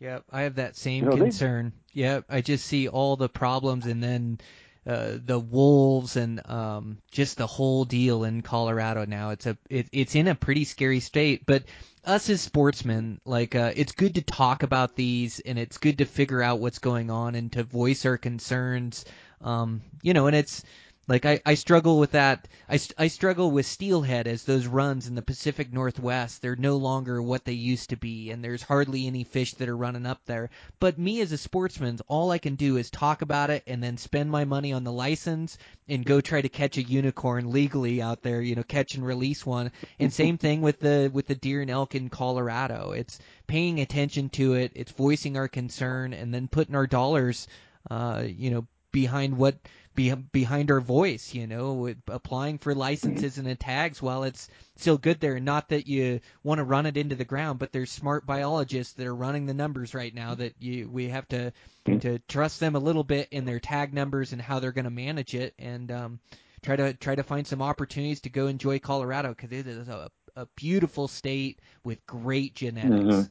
Yep, 0.00 0.24
I 0.30 0.42
have 0.42 0.54
that 0.56 0.76
same 0.76 1.04
You 1.04 1.10
know, 1.10 1.16
they- 1.16 1.22
concern. 1.24 1.72
Yep, 1.92 2.24
I 2.28 2.40
just 2.40 2.66
see 2.66 2.88
all 2.88 3.16
the 3.16 3.28
problems 3.28 3.86
and 3.86 4.02
then 4.02 4.38
uh, 4.86 5.18
the 5.22 5.38
wolves 5.38 6.16
and 6.16 6.40
um, 6.48 6.98
just 7.10 7.36
the 7.36 7.46
whole 7.46 7.84
deal 7.84 8.24
in 8.24 8.40
Colorado 8.40 9.04
now. 9.04 9.30
It's 9.30 9.46
a 9.46 9.58
it, 9.68 9.88
it's 9.92 10.14
in 10.14 10.26
a 10.26 10.34
pretty 10.34 10.64
scary 10.64 11.00
state. 11.00 11.44
But 11.44 11.64
us 12.04 12.30
as 12.30 12.40
sportsmen, 12.40 13.20
like 13.26 13.54
uh, 13.54 13.72
it's 13.76 13.92
good 13.92 14.14
to 14.14 14.22
talk 14.22 14.62
about 14.62 14.96
these 14.96 15.40
and 15.40 15.58
it's 15.58 15.76
good 15.76 15.98
to 15.98 16.06
figure 16.06 16.42
out 16.42 16.60
what's 16.60 16.78
going 16.78 17.10
on 17.10 17.34
and 17.34 17.52
to 17.52 17.62
voice 17.62 18.06
our 18.06 18.16
concerns. 18.16 19.04
Um, 19.42 19.82
you 20.02 20.14
know, 20.14 20.26
and 20.28 20.36
it's 20.36 20.64
like 21.10 21.26
I, 21.26 21.40
I 21.44 21.54
struggle 21.54 21.98
with 21.98 22.12
that. 22.12 22.46
I, 22.68 22.78
I 22.96 23.08
struggle 23.08 23.50
with 23.50 23.66
steelhead 23.66 24.28
as 24.28 24.44
those 24.44 24.68
runs 24.68 25.08
in 25.08 25.16
the 25.16 25.22
Pacific 25.22 25.72
Northwest. 25.72 26.40
They're 26.40 26.54
no 26.54 26.76
longer 26.76 27.20
what 27.20 27.44
they 27.44 27.52
used 27.52 27.90
to 27.90 27.96
be, 27.96 28.30
and 28.30 28.44
there's 28.44 28.62
hardly 28.62 29.08
any 29.08 29.24
fish 29.24 29.54
that 29.54 29.68
are 29.68 29.76
running 29.76 30.06
up 30.06 30.20
there. 30.26 30.50
But 30.78 31.00
me 31.00 31.20
as 31.20 31.32
a 31.32 31.36
sportsman, 31.36 31.98
all 32.06 32.30
I 32.30 32.38
can 32.38 32.54
do 32.54 32.76
is 32.76 32.90
talk 32.90 33.22
about 33.22 33.50
it 33.50 33.64
and 33.66 33.82
then 33.82 33.96
spend 33.96 34.30
my 34.30 34.44
money 34.44 34.72
on 34.72 34.84
the 34.84 34.92
license 34.92 35.58
and 35.88 36.04
go 36.04 36.20
try 36.20 36.42
to 36.42 36.48
catch 36.48 36.78
a 36.78 36.82
unicorn 36.82 37.50
legally 37.50 38.00
out 38.00 38.22
there. 38.22 38.40
You 38.40 38.54
know, 38.54 38.62
catch 38.62 38.94
and 38.94 39.04
release 39.04 39.44
one. 39.44 39.72
And 39.98 40.12
same 40.12 40.38
thing 40.44 40.60
with 40.60 40.78
the 40.78 41.10
with 41.12 41.26
the 41.26 41.34
deer 41.34 41.60
and 41.60 41.72
elk 41.72 41.96
in 41.96 42.08
Colorado. 42.08 42.92
It's 42.92 43.18
paying 43.48 43.80
attention 43.80 44.28
to 44.30 44.54
it. 44.54 44.70
It's 44.76 44.92
voicing 44.92 45.36
our 45.36 45.48
concern 45.48 46.12
and 46.12 46.32
then 46.32 46.46
putting 46.46 46.76
our 46.76 46.86
dollars, 46.86 47.48
uh, 47.90 48.22
you 48.24 48.52
know, 48.52 48.68
behind 48.92 49.36
what 49.36 49.56
be, 49.94 50.12
behind 50.14 50.70
our 50.70 50.80
voice, 50.80 51.34
you 51.34 51.46
know, 51.46 51.92
applying 52.08 52.58
for 52.58 52.74
licenses 52.74 53.38
and 53.38 53.58
tags 53.60 54.00
while 54.00 54.24
it's 54.24 54.48
still 54.76 54.98
good 54.98 55.20
there. 55.20 55.38
Not 55.40 55.68
that 55.70 55.86
you 55.86 56.20
want 56.42 56.58
to 56.58 56.64
run 56.64 56.86
it 56.86 56.96
into 56.96 57.16
the 57.16 57.24
ground, 57.24 57.58
but 57.58 57.72
there's 57.72 57.90
smart 57.90 58.26
biologists 58.26 58.94
that 58.94 59.06
are 59.06 59.14
running 59.14 59.46
the 59.46 59.54
numbers 59.54 59.94
right 59.94 60.14
now 60.14 60.34
that 60.36 60.54
you 60.60 60.88
we 60.88 61.08
have 61.08 61.28
to 61.28 61.52
to 62.00 62.18
trust 62.28 62.60
them 62.60 62.76
a 62.76 62.80
little 62.80 63.04
bit 63.04 63.28
in 63.30 63.44
their 63.44 63.60
tag 63.60 63.92
numbers 63.92 64.32
and 64.32 64.40
how 64.40 64.60
they're 64.60 64.72
going 64.72 64.84
to 64.84 64.90
manage 64.90 65.34
it, 65.34 65.54
and 65.58 65.90
um, 65.90 66.20
try 66.62 66.76
to 66.76 66.94
try 66.94 67.14
to 67.14 67.22
find 67.22 67.46
some 67.46 67.62
opportunities 67.62 68.20
to 68.22 68.30
go 68.30 68.46
enjoy 68.46 68.78
Colorado 68.78 69.30
because 69.30 69.52
it 69.52 69.66
is 69.66 69.88
a 69.88 70.10
a 70.36 70.46
beautiful 70.56 71.08
state 71.08 71.60
with 71.84 72.06
great 72.06 72.54
genetics. 72.54 73.04
Mhm. 73.04 73.30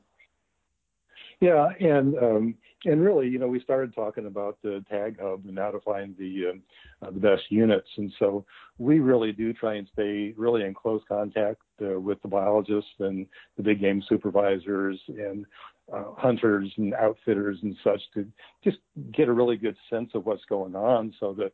Yeah, 1.41 1.69
and 1.79 2.17
um, 2.17 2.55
and 2.85 3.03
really, 3.03 3.27
you 3.27 3.39
know, 3.39 3.47
we 3.47 3.59
started 3.59 3.93
talking 3.93 4.25
about 4.25 4.57
the 4.63 4.83
tag 4.89 5.19
hub 5.21 5.45
and 5.45 5.57
how 5.57 5.71
to 5.71 5.79
find 5.81 6.15
the 6.17 6.51
um, 6.51 6.61
uh, 7.01 7.11
the 7.11 7.19
best 7.19 7.43
units, 7.49 7.89
and 7.97 8.11
so 8.19 8.45
we 8.77 8.99
really 8.99 9.31
do 9.31 9.53
try 9.53 9.75
and 9.75 9.87
stay 9.91 10.33
really 10.37 10.63
in 10.63 10.73
close 10.73 11.01
contact 11.07 11.61
uh, 11.81 11.99
with 11.99 12.21
the 12.21 12.27
biologists 12.27 12.91
and 12.99 13.25
the 13.57 13.63
big 13.63 13.81
game 13.81 14.01
supervisors 14.07 14.99
and 15.07 15.45
uh, 15.93 16.05
hunters 16.17 16.71
and 16.77 16.93
outfitters 16.93 17.57
and 17.63 17.75
such 17.83 18.01
to 18.13 18.25
just 18.63 18.77
get 19.11 19.27
a 19.27 19.33
really 19.33 19.57
good 19.57 19.75
sense 19.89 20.11
of 20.13 20.25
what's 20.25 20.45
going 20.45 20.75
on, 20.75 21.13
so 21.19 21.33
that 21.33 21.51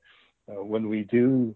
uh, 0.52 0.64
when 0.64 0.90
we 0.90 1.04
do 1.04 1.56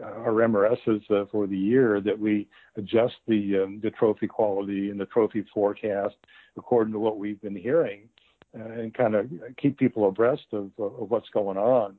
uh, 0.00 0.04
our 0.04 0.32
MRSs 0.32 1.10
uh, 1.10 1.26
for 1.30 1.46
the 1.46 1.56
year, 1.56 2.00
that 2.00 2.18
we 2.18 2.48
adjust 2.76 3.14
the 3.28 3.62
um, 3.62 3.80
the 3.82 3.90
trophy 3.90 4.26
quality 4.26 4.90
and 4.90 4.98
the 4.98 5.06
trophy 5.06 5.44
forecast 5.54 6.16
according 6.56 6.92
to 6.92 6.98
what 6.98 7.18
we've 7.18 7.40
been 7.40 7.54
hearing. 7.54 8.00
uh, 8.02 8.15
and 8.56 8.94
kind 8.94 9.14
of 9.14 9.30
keep 9.56 9.78
people 9.78 10.08
abreast 10.08 10.46
of, 10.52 10.70
of 10.78 11.10
what's 11.10 11.28
going 11.30 11.56
on. 11.56 11.96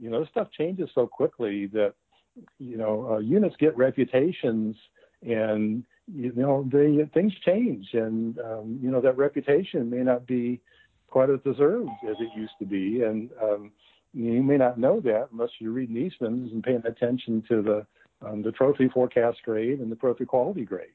You 0.00 0.10
know, 0.10 0.20
this 0.20 0.28
stuff 0.30 0.48
changes 0.56 0.88
so 0.94 1.06
quickly 1.06 1.66
that, 1.66 1.94
you 2.58 2.76
know, 2.76 3.12
uh, 3.12 3.18
units 3.18 3.56
get 3.58 3.76
reputations 3.76 4.76
and, 5.22 5.84
you 6.12 6.32
know, 6.34 6.68
they, 6.72 7.04
things 7.12 7.32
change 7.44 7.88
and, 7.92 8.38
um, 8.40 8.78
you 8.82 8.90
know, 8.90 9.00
that 9.00 9.16
reputation 9.16 9.90
may 9.90 9.98
not 9.98 10.26
be 10.26 10.60
quite 11.08 11.30
as 11.30 11.40
deserved 11.44 11.90
as 12.08 12.16
it 12.18 12.30
used 12.36 12.52
to 12.58 12.64
be. 12.64 13.02
And 13.02 13.30
um, 13.42 13.72
you 14.14 14.42
may 14.42 14.56
not 14.56 14.78
know 14.78 15.00
that 15.00 15.28
unless 15.32 15.50
you're 15.58 15.72
reading 15.72 15.96
Eastman's 15.96 16.52
and 16.52 16.62
paying 16.62 16.82
attention 16.86 17.42
to 17.48 17.62
the, 17.62 17.86
um, 18.26 18.42
the 18.42 18.52
trophy 18.52 18.88
forecast 18.88 19.38
grade 19.44 19.80
and 19.80 19.90
the 19.90 19.96
trophy 19.96 20.24
quality 20.24 20.64
grade. 20.64 20.88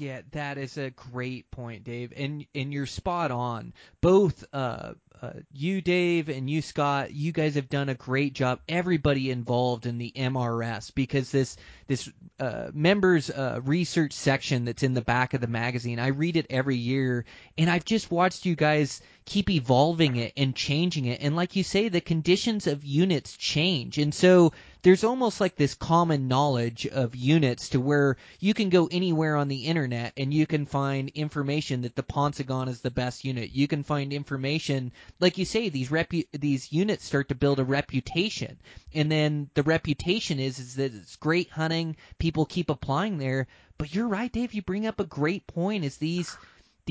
Yeah, 0.00 0.22
that 0.32 0.56
is 0.56 0.78
a 0.78 0.90
great 0.90 1.50
point, 1.50 1.84
Dave, 1.84 2.12
and 2.16 2.46
and 2.54 2.72
you're 2.72 2.86
spot 2.86 3.30
on. 3.30 3.74
Both 4.00 4.44
uh, 4.52 4.94
uh, 5.22 5.32
you, 5.52 5.82
Dave, 5.82 6.30
and 6.30 6.48
you, 6.48 6.62
Scott, 6.62 7.12
you 7.12 7.32
guys 7.32 7.56
have 7.56 7.68
done 7.68 7.90
a 7.90 7.94
great 7.94 8.32
job. 8.32 8.60
Everybody 8.66 9.30
involved 9.30 9.84
in 9.84 9.98
the 9.98 10.10
MRS 10.16 10.94
because 10.94 11.30
this 11.30 11.58
this 11.86 12.10
uh, 12.38 12.70
members 12.72 13.28
uh, 13.28 13.60
research 13.62 14.14
section 14.14 14.64
that's 14.64 14.82
in 14.82 14.94
the 14.94 15.02
back 15.02 15.34
of 15.34 15.42
the 15.42 15.46
magazine, 15.46 15.98
I 15.98 16.08
read 16.08 16.36
it 16.38 16.46
every 16.48 16.76
year, 16.76 17.26
and 17.58 17.68
I've 17.68 17.84
just 17.84 18.10
watched 18.10 18.46
you 18.46 18.56
guys 18.56 19.02
keep 19.24 19.50
evolving 19.50 20.16
it 20.16 20.32
and 20.36 20.54
changing 20.54 21.06
it. 21.06 21.20
And 21.22 21.36
like 21.36 21.56
you 21.56 21.62
say, 21.62 21.88
the 21.88 22.00
conditions 22.00 22.66
of 22.66 22.84
units 22.84 23.36
change, 23.36 23.98
and 23.98 24.14
so 24.14 24.52
there's 24.82 25.04
almost 25.04 25.40
like 25.40 25.56
this 25.56 25.74
common 25.74 26.26
knowledge 26.26 26.86
of 26.86 27.14
units 27.14 27.68
to 27.70 27.80
where 27.80 28.16
you 28.38 28.54
can 28.54 28.70
go 28.70 28.88
anywhere 28.90 29.36
on 29.36 29.48
the 29.48 29.66
internet 29.66 30.14
and 30.16 30.32
you 30.32 30.46
can 30.46 30.64
find 30.64 31.10
information 31.10 31.82
that 31.82 31.94
the 31.94 32.02
Paunsaugunt 32.02 32.68
is 32.68 32.80
the 32.80 32.90
best 32.90 33.24
unit. 33.24 33.50
You 33.52 33.68
can 33.68 33.82
find 33.82 34.12
information, 34.12 34.92
like 35.20 35.36
you 35.36 35.44
say, 35.44 35.68
these 35.68 35.90
repu- 35.90 36.26
these 36.32 36.72
units 36.72 37.04
start 37.04 37.28
to 37.28 37.34
build 37.34 37.58
a 37.58 37.64
reputation, 37.64 38.58
and 38.94 39.10
then 39.12 39.50
the 39.54 39.62
reputation 39.62 40.38
is 40.40 40.58
is 40.58 40.76
that 40.76 40.94
it's 40.94 41.16
great 41.16 41.50
hunting. 41.50 41.96
People 42.18 42.46
keep 42.46 42.70
applying 42.70 43.18
there. 43.18 43.46
But 43.78 43.94
you're 43.94 44.08
right, 44.08 44.30
Dave. 44.30 44.52
You 44.52 44.62
bring 44.62 44.86
up 44.86 45.00
a 45.00 45.04
great 45.04 45.46
point. 45.46 45.84
Is 45.84 45.96
these 45.96 46.36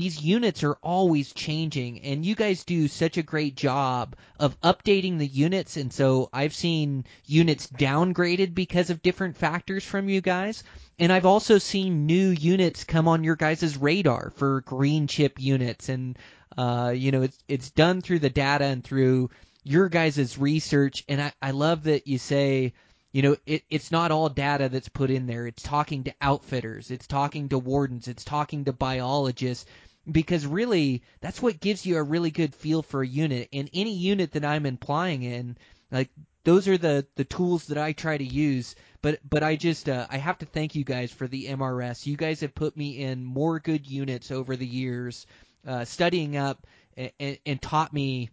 these 0.00 0.22
units 0.22 0.64
are 0.64 0.78
always 0.82 1.30
changing 1.34 2.00
and 2.00 2.24
you 2.24 2.34
guys 2.34 2.64
do 2.64 2.88
such 2.88 3.18
a 3.18 3.22
great 3.22 3.54
job 3.54 4.16
of 4.38 4.58
updating 4.62 5.18
the 5.18 5.26
units 5.26 5.76
and 5.76 5.92
so 5.92 6.30
I've 6.32 6.54
seen 6.54 7.04
units 7.26 7.66
downgraded 7.66 8.54
because 8.54 8.88
of 8.88 9.02
different 9.02 9.36
factors 9.36 9.84
from 9.84 10.08
you 10.08 10.22
guys 10.22 10.64
and 10.98 11.12
I've 11.12 11.26
also 11.26 11.58
seen 11.58 12.06
new 12.06 12.30
units 12.30 12.84
come 12.84 13.08
on 13.08 13.24
your 13.24 13.36
guys' 13.36 13.76
radar 13.76 14.32
for 14.36 14.62
green 14.62 15.06
chip 15.06 15.38
units 15.38 15.90
and 15.90 16.18
uh 16.56 16.94
you 16.96 17.12
know 17.12 17.20
it's 17.20 17.38
it's 17.46 17.70
done 17.70 18.00
through 18.00 18.20
the 18.20 18.30
data 18.30 18.64
and 18.64 18.82
through 18.82 19.28
your 19.64 19.90
guys' 19.90 20.38
research 20.38 21.04
and 21.10 21.20
I, 21.20 21.32
I 21.42 21.50
love 21.50 21.82
that 21.82 22.06
you 22.06 22.16
say 22.16 22.72
you 23.12 23.22
know, 23.22 23.36
it, 23.44 23.64
it's 23.68 23.90
not 23.90 24.12
all 24.12 24.28
data 24.28 24.68
that's 24.68 24.88
put 24.88 25.10
in 25.10 25.26
there. 25.26 25.44
It's 25.46 25.64
talking 25.64 26.04
to 26.04 26.14
outfitters, 26.20 26.92
it's 26.92 27.08
talking 27.08 27.48
to 27.48 27.58
wardens, 27.58 28.06
it's 28.06 28.24
talking 28.24 28.64
to 28.66 28.72
biologists, 28.72 29.66
because 30.10 30.46
really 30.46 31.02
that's 31.20 31.42
what 31.42 31.60
gives 31.60 31.84
you 31.84 31.96
a 31.96 32.02
really 32.02 32.30
good 32.30 32.54
feel 32.54 32.82
for 32.82 33.02
a 33.02 33.06
unit. 33.06 33.48
And 33.52 33.70
any 33.72 33.94
unit 33.94 34.32
that 34.32 34.44
I'm 34.44 34.66
implying 34.66 35.22
in, 35.22 35.56
like 35.90 36.10
those 36.44 36.68
are 36.68 36.78
the 36.78 37.06
the 37.16 37.24
tools 37.24 37.66
that 37.66 37.78
I 37.78 37.92
try 37.92 38.16
to 38.16 38.24
use. 38.24 38.74
But 39.02 39.20
but 39.28 39.42
I 39.42 39.56
just 39.56 39.88
uh, 39.88 40.06
I 40.10 40.18
have 40.18 40.38
to 40.38 40.46
thank 40.46 40.74
you 40.74 40.84
guys 40.84 41.10
for 41.10 41.26
the 41.26 41.46
MRS. 41.46 42.06
You 42.06 42.16
guys 42.16 42.40
have 42.40 42.54
put 42.54 42.76
me 42.76 42.98
in 43.02 43.24
more 43.24 43.60
good 43.60 43.86
units 43.86 44.30
over 44.30 44.56
the 44.56 44.66
years, 44.66 45.26
uh, 45.66 45.84
studying 45.84 46.36
up 46.36 46.66
and, 46.96 47.38
and 47.44 47.62
taught 47.62 47.92
me 47.92 48.30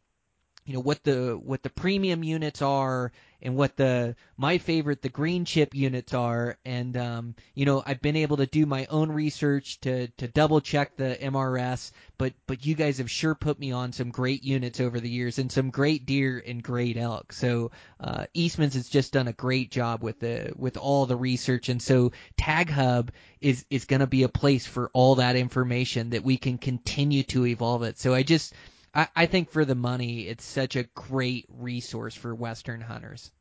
you 0.65 0.73
know 0.73 0.81
what 0.81 1.03
the 1.03 1.39
what 1.41 1.63
the 1.63 1.69
premium 1.69 2.23
units 2.23 2.61
are 2.61 3.11
and 3.41 3.55
what 3.55 3.75
the 3.75 4.15
my 4.37 4.57
favorite 4.57 5.01
the 5.01 5.09
green 5.09 5.45
chip 5.45 5.75
units 5.75 6.13
are. 6.13 6.57
And 6.65 6.95
um, 6.97 7.35
you 7.53 7.65
know 7.65 7.83
I've 7.85 8.01
been 8.01 8.15
able 8.15 8.37
to 8.37 8.45
do 8.45 8.65
my 8.65 8.85
own 8.87 9.11
research 9.11 9.79
to 9.81 10.07
to 10.07 10.27
double 10.27 10.61
check 10.61 10.95
the 10.95 11.17
MRS 11.21 11.91
but 12.17 12.33
but 12.47 12.65
you 12.65 12.75
guys 12.75 12.97
have 12.97 13.11
sure 13.11 13.35
put 13.35 13.59
me 13.59 13.71
on 13.71 13.91
some 13.93 14.09
great 14.09 14.43
units 14.43 14.79
over 14.79 14.99
the 14.99 15.09
years 15.09 15.37
and 15.37 15.51
some 15.51 15.69
great 15.69 16.05
deer 16.05 16.43
and 16.45 16.63
great 16.63 16.97
elk. 16.97 17.31
So 17.31 17.71
uh, 17.99 18.25
Eastman's 18.33 18.73
has 18.73 18.89
just 18.89 19.13
done 19.13 19.27
a 19.27 19.33
great 19.33 19.69
job 19.69 20.03
with 20.03 20.19
the 20.19 20.53
with 20.55 20.77
all 20.77 21.05
the 21.05 21.15
research. 21.15 21.69
And 21.69 21.81
so 21.81 22.11
Tag 22.35 22.69
Hub 22.69 23.11
is 23.39 23.65
is 23.69 23.85
going 23.85 23.99
to 23.99 24.07
be 24.07 24.23
a 24.23 24.29
place 24.29 24.65
for 24.65 24.89
all 24.93 25.15
that 25.15 25.35
information 25.35 26.11
that 26.11 26.23
we 26.23 26.37
can 26.37 26.57
continue 26.57 27.23
to 27.23 27.45
evolve 27.45 27.83
it. 27.83 27.99
So 27.99 28.13
I 28.13 28.23
just 28.23 28.53
I, 28.93 29.07
I 29.15 29.25
think 29.25 29.51
for 29.51 29.65
the 29.65 29.75
money, 29.75 30.27
it's 30.27 30.45
such 30.45 30.75
a 30.75 30.83
great 30.83 31.45
resource 31.49 32.15
for 32.15 32.33
Western 32.33 32.81
hunters. 32.81 33.31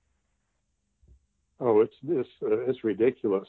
Oh, 1.60 1.80
it's 1.80 1.94
it's 2.06 2.28
uh, 2.42 2.60
it's 2.68 2.84
ridiculous. 2.84 3.48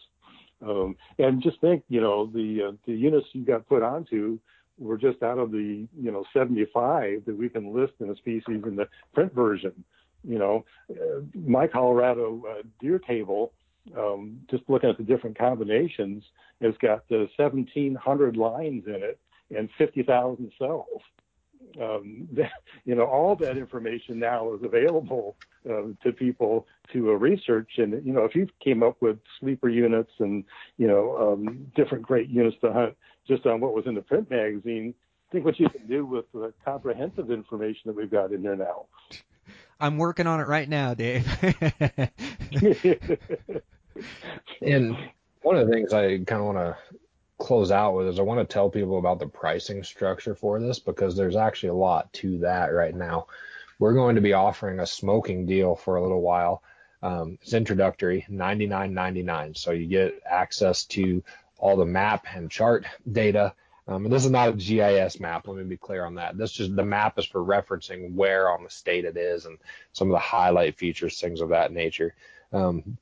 Um, 0.66 0.96
and 1.20 1.42
just 1.42 1.62
think, 1.62 1.84
you 1.90 2.02
know, 2.02 2.26
the 2.26 2.70
uh, 2.70 2.72
the 2.86 2.94
units 2.94 3.28
you 3.34 3.44
got 3.44 3.68
put 3.68 3.84
onto 3.84 4.40
were 4.80 4.98
just 4.98 5.22
out 5.24 5.38
of 5.38 5.52
the 5.52 5.88
you 6.00 6.12
know 6.12 6.24
75 6.34 7.26
that 7.26 7.38
we 7.38 7.50
can 7.50 7.74
list 7.74 7.94
in 8.00 8.10
a 8.10 8.16
species 8.16 8.64
in 8.66 8.76
the 8.76 8.88
print 9.14 9.34
version. 9.34 9.84
You 10.24 10.40
know, 10.40 10.66
uh, 10.90 11.22
my 11.36 11.68
Colorado 11.68 12.44
uh, 12.50 12.64
deer 12.80 13.00
table, 13.00 13.54
um, 13.98 14.40
just 14.50 14.64
looking 14.68 14.90
at 14.90 14.98
the 14.98 15.04
different 15.04 15.38
combinations, 15.38 16.24
has 16.62 16.74
got 16.82 17.08
the 17.10 17.30
1,700 17.38 18.38
lines 18.38 18.84
in 18.88 18.96
it 18.96 19.20
and 19.56 19.70
50,000 19.78 20.52
cells 20.58 21.02
you 22.86 22.96
know, 22.96 23.06
all 23.06 23.36
that 23.36 23.58
information 23.58 24.20
now 24.20 24.54
is 24.54 24.64
available 24.64 25.36
uh, 25.70 25.84
to 26.04 26.12
people 26.12 26.68
to 26.94 27.12
uh, 27.12 27.14
research. 27.14 27.72
And 27.78 28.06
you 28.06 28.14
know, 28.14 28.24
if 28.24 28.36
you 28.36 28.48
came 28.64 28.84
up 28.84 28.98
with 29.02 29.20
sleeper 29.40 29.70
units 29.70 30.12
and 30.20 30.44
you 30.78 30.88
know 30.88 31.34
um, 31.34 31.72
different 31.76 32.04
great 32.04 32.30
units 32.30 32.58
to 32.62 32.72
hunt 32.72 32.96
just 33.28 33.46
on 33.46 33.60
what 33.60 33.74
was 33.74 33.86
in 33.86 33.96
the 33.96 34.02
print 34.02 34.30
magazine, 34.30 34.94
I 35.30 35.32
think 35.32 35.46
what 35.46 35.60
you 35.60 35.70
can 35.70 35.88
do 35.88 36.06
with 36.06 36.26
the 36.34 36.54
comprehensive 36.64 37.32
information 37.32 37.82
that 37.86 37.96
we've 37.96 38.12
got 38.12 38.32
in 38.32 38.42
there 38.44 38.56
now. 38.56 38.86
I'm 39.80 39.98
working 39.98 40.26
on 40.26 40.40
it 40.40 40.48
right 40.48 40.68
now, 40.68 40.96
Dave. 40.96 41.28
and 44.62 44.98
one 45.44 45.56
of 45.56 45.68
the 45.68 45.72
things 45.72 45.94
I 45.94 46.18
kind 46.18 46.42
of 46.42 46.46
want 46.46 46.58
to 46.58 46.76
close 47.38 47.72
out 47.72 47.96
with 47.96 48.08
is 48.08 48.20
I 48.20 48.24
want 48.24 48.40
to 48.40 48.52
tell 48.52 48.70
people 48.70 48.98
about 48.98 49.20
the 49.20 49.28
pricing 49.28 49.84
structure 49.84 50.36
for 50.36 50.60
this 50.60 50.80
because 50.80 51.16
there's 51.16 51.36
actually 51.36 51.70
a 51.70 51.76
lot 51.76 52.12
to 52.14 52.40
that 52.40 52.74
right 52.74 52.96
now. 52.96 53.28
We're 53.80 53.94
going 53.94 54.16
to 54.16 54.22
be 54.22 54.34
offering 54.34 54.80
a 54.80 54.88
smoking 54.88 55.46
deal 55.46 55.76
for 55.76 55.98
a 55.98 56.02
little 56.02 56.22
while. 56.22 56.64
Um, 57.04 57.38
it's 57.42 57.54
introductory, 57.54 58.26
$99.99. 58.30 59.56
So 59.56 59.72
you 59.72 59.86
get 59.86 60.20
access 60.26 60.84
to 60.86 61.24
all 61.60 61.78
the 61.78 61.86
map 61.86 62.26
and 62.34 62.50
chart 62.50 62.86
data. 63.12 63.54
Um, 63.88 64.06
and 64.06 64.14
this 64.14 64.26
is 64.26 64.32
not 64.32 64.50
a 64.50 64.54
GIS 64.54 65.20
map. 65.20 65.48
Let 65.48 65.58
me 65.58 65.64
be 65.64 65.78
clear 65.78 66.06
on 66.06 66.16
that. 66.16 66.38
This 66.38 66.52
just 66.52 66.76
the 66.76 66.84
map 66.84 67.20
is 67.20 67.26
for 67.26 67.44
referencing 67.44 68.14
where 68.14 68.50
on 68.50 68.64
the 68.64 68.70
state 68.70 69.06
it 69.06 69.16
is 69.16 69.46
and 69.46 69.58
some 69.94 70.10
of 70.10 70.14
the 70.14 70.20
highlight 70.20 70.78
features, 70.78 71.20
things 71.20 71.40
of 71.40 71.50
that 71.50 71.72
nature. 71.72 72.16
Um, 72.52 72.98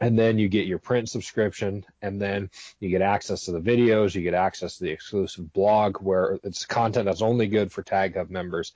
and 0.00 0.18
then 0.18 0.38
you 0.38 0.48
get 0.48 0.66
your 0.66 0.78
print 0.78 1.08
subscription 1.08 1.84
and 2.02 2.20
then 2.20 2.50
you 2.80 2.88
get 2.88 3.02
access 3.02 3.44
to 3.44 3.52
the 3.52 3.60
videos 3.60 4.14
you 4.14 4.22
get 4.22 4.34
access 4.34 4.76
to 4.76 4.84
the 4.84 4.90
exclusive 4.90 5.52
blog 5.52 5.98
where 5.98 6.38
it's 6.42 6.66
content 6.66 7.06
that's 7.06 7.22
only 7.22 7.46
good 7.46 7.72
for 7.72 7.82
tag 7.82 8.16
hub 8.16 8.30
members 8.30 8.72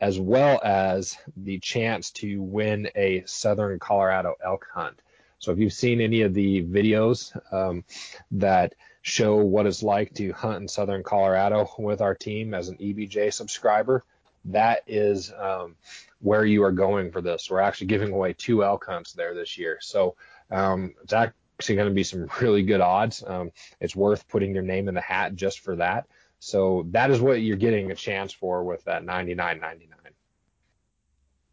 as 0.00 0.18
well 0.18 0.60
as 0.64 1.16
the 1.36 1.58
chance 1.58 2.10
to 2.10 2.40
win 2.42 2.88
a 2.96 3.22
southern 3.26 3.78
colorado 3.78 4.34
elk 4.44 4.66
hunt. 4.72 5.00
So 5.38 5.52
if 5.52 5.58
you've 5.58 5.72
seen 5.72 6.00
any 6.00 6.22
of 6.22 6.34
the 6.34 6.62
videos 6.64 7.36
um, 7.52 7.84
that 8.32 8.74
show 9.02 9.36
what 9.36 9.66
it's 9.66 9.82
like 9.82 10.14
to 10.14 10.32
hunt 10.32 10.62
in 10.62 10.68
southern 10.68 11.02
colorado 11.02 11.70
with 11.78 12.00
our 12.00 12.14
team 12.14 12.54
as 12.54 12.68
an 12.68 12.76
ebj 12.76 13.32
subscriber 13.32 14.04
that 14.46 14.82
is 14.86 15.32
um, 15.38 15.76
where 16.20 16.44
you 16.44 16.62
are 16.64 16.72
going 16.72 17.12
for 17.12 17.20
this. 17.20 17.50
We're 17.50 17.60
actually 17.60 17.88
giving 17.88 18.12
away 18.12 18.32
two 18.32 18.64
elk 18.64 18.86
hunts 18.86 19.12
there 19.12 19.34
this 19.34 19.58
year. 19.58 19.78
So 19.82 20.16
um, 20.50 20.94
it's 21.02 21.12
actually 21.12 21.76
going 21.76 21.88
to 21.88 21.94
be 21.94 22.04
some 22.04 22.28
really 22.40 22.62
good 22.62 22.80
odds. 22.80 23.22
Um, 23.26 23.50
it's 23.80 23.96
worth 23.96 24.28
putting 24.28 24.54
your 24.54 24.62
name 24.62 24.88
in 24.88 24.94
the 24.94 25.00
hat 25.00 25.34
just 25.34 25.60
for 25.60 25.76
that. 25.76 26.06
So 26.38 26.86
that 26.90 27.10
is 27.10 27.20
what 27.20 27.42
you're 27.42 27.56
getting 27.56 27.90
a 27.90 27.94
chance 27.94 28.32
for 28.32 28.64
with 28.64 28.84
that 28.84 29.04
99.99. 29.04 29.88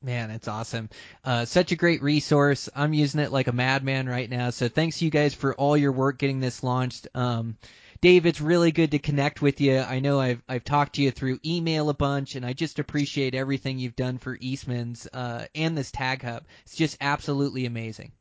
Man, 0.01 0.29
it's 0.29 0.47
awesome. 0.47 0.89
Uh, 1.25 1.45
such 1.45 1.71
a 1.71 1.75
great 1.75 2.03
resource. 2.03 2.69
I'm 2.75 2.93
using 2.93 3.19
it 3.19 3.31
like 3.31 3.47
a 3.47 3.51
madman 3.51 4.07
right 4.07 4.29
now. 4.29 4.51
So 4.51 4.69
thanks 4.69 5.01
you 5.01 5.09
guys 5.09 5.33
for 5.33 5.55
all 5.55 5.75
your 5.75 5.91
work 5.91 6.19
getting 6.19 6.39
this 6.39 6.63
launched. 6.63 7.07
Um, 7.15 7.57
Dave, 7.99 8.27
it's 8.27 8.39
really 8.39 8.71
good 8.71 8.91
to 8.91 8.99
connect 8.99 9.41
with 9.41 9.59
you. 9.59 9.79
I 9.79 9.99
know 9.99 10.19
I've 10.19 10.43
I've 10.47 10.63
talked 10.63 10.95
to 10.95 11.01
you 11.01 11.09
through 11.09 11.39
email 11.43 11.89
a 11.89 11.95
bunch, 11.95 12.35
and 12.35 12.45
I 12.45 12.53
just 12.53 12.77
appreciate 12.77 13.33
everything 13.33 13.79
you've 13.79 13.95
done 13.95 14.19
for 14.19 14.37
Eastman's 14.39 15.07
uh, 15.11 15.47
and 15.55 15.75
this 15.75 15.91
Tag 15.91 16.21
Hub. 16.21 16.45
It's 16.63 16.75
just 16.75 16.97
absolutely 17.01 17.65
amazing. 17.65 18.11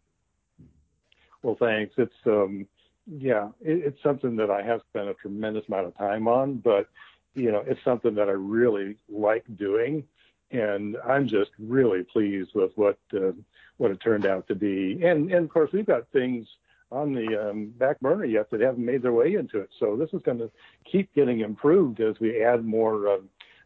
Well, 1.46 1.54
thanks. 1.60 1.94
It's 1.96 2.26
um, 2.26 2.66
yeah, 3.06 3.50
it, 3.60 3.78
it's 3.84 4.02
something 4.02 4.34
that 4.34 4.50
I 4.50 4.62
have 4.62 4.80
spent 4.90 5.08
a 5.08 5.14
tremendous 5.14 5.68
amount 5.68 5.86
of 5.86 5.96
time 5.96 6.26
on, 6.26 6.56
but 6.56 6.88
you 7.36 7.52
know, 7.52 7.62
it's 7.64 7.84
something 7.84 8.16
that 8.16 8.28
I 8.28 8.32
really 8.32 8.96
like 9.08 9.44
doing, 9.56 10.02
and 10.50 10.96
I'm 11.06 11.28
just 11.28 11.52
really 11.60 12.02
pleased 12.02 12.50
with 12.52 12.72
what 12.74 12.98
uh, 13.14 13.30
what 13.76 13.92
it 13.92 14.00
turned 14.00 14.26
out 14.26 14.48
to 14.48 14.56
be. 14.56 15.00
And 15.04 15.30
and 15.30 15.44
of 15.44 15.48
course, 15.48 15.70
we've 15.70 15.86
got 15.86 16.08
things 16.08 16.48
on 16.90 17.14
the 17.14 17.50
um, 17.50 17.66
back 17.78 18.00
burner 18.00 18.24
yet 18.24 18.50
that 18.50 18.60
haven't 18.60 18.84
made 18.84 19.02
their 19.02 19.12
way 19.12 19.34
into 19.34 19.60
it. 19.60 19.70
So 19.78 19.94
this 19.94 20.12
is 20.12 20.22
going 20.22 20.38
to 20.38 20.50
keep 20.84 21.14
getting 21.14 21.42
improved 21.42 22.00
as 22.00 22.18
we 22.18 22.42
add 22.42 22.64
more 22.64 23.06
uh, 23.06 23.18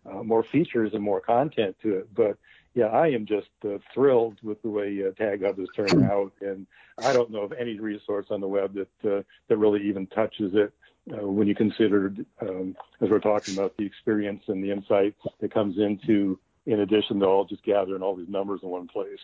uh, 0.05 0.23
more 0.23 0.43
features 0.43 0.93
and 0.93 1.03
more 1.03 1.23
content 1.23 1.77
to 1.81 2.01
it. 2.01 2.15
But 2.15 2.37
yeah, 2.75 2.87
I 2.87 3.09
am 3.09 3.27
just 3.27 3.49
uh, 3.65 3.79
thrilled 3.93 4.39
with 4.43 4.63
the 4.63 4.69
way 4.69 5.03
uh, 5.05 5.11
Tag 5.13 5.45
Hub 5.45 5.59
has 5.59 5.69
turned 5.75 6.05
out, 6.05 6.33
and 6.41 6.67
I 6.99 7.13
don't 7.13 7.31
know 7.31 7.43
of 7.43 7.53
any 7.53 7.79
resource 7.81 8.27
on 8.31 8.41
the 8.41 8.49
web 8.49 8.75
that 8.75 9.13
uh, 9.19 9.23
that 9.49 9.57
really 9.57 9.89
even 9.89 10.07
touches 10.07 10.53
it. 10.55 10.73
Uh, 11.13 11.27
when 11.27 11.49
you 11.49 11.55
consider, 11.55 12.15
um, 12.43 12.77
as 13.01 13.09
we're 13.09 13.19
talking 13.19 13.55
about, 13.55 13.77
the 13.77 13.87
experience 13.87 14.45
and 14.49 14.63
the 14.63 14.71
insight 14.71 15.15
that 15.41 15.53
comes 15.53 15.79
into, 15.79 16.39
in 16.67 16.81
addition 16.81 17.19
to 17.19 17.27
all 17.27 17.45
just 17.45 17.65
gathering 17.65 18.03
all 18.03 18.15
these 18.15 18.29
numbers 18.29 18.61
in 18.63 18.69
one 18.69 18.87
place. 18.87 19.19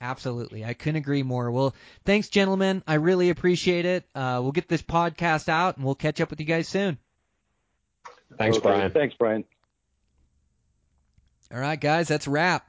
Absolutely, 0.00 0.64
I 0.64 0.74
couldn't 0.74 0.96
agree 0.96 1.22
more. 1.22 1.50
Well, 1.50 1.74
thanks, 2.04 2.28
gentlemen. 2.28 2.82
I 2.86 2.94
really 2.94 3.30
appreciate 3.30 3.84
it. 3.84 4.04
Uh, 4.14 4.40
we'll 4.42 4.52
get 4.52 4.68
this 4.68 4.82
podcast 4.82 5.48
out, 5.48 5.76
and 5.76 5.84
we'll 5.84 5.94
catch 5.94 6.20
up 6.20 6.30
with 6.30 6.40
you 6.40 6.46
guys 6.46 6.68
soon. 6.68 6.98
Thanks, 8.38 8.56
okay. 8.58 8.68
Brian. 8.68 8.92
Thanks, 8.92 9.14
Brian. 9.18 9.44
All 11.52 11.60
right, 11.60 11.80
guys, 11.80 12.08
that's 12.08 12.26
wrap. 12.26 12.66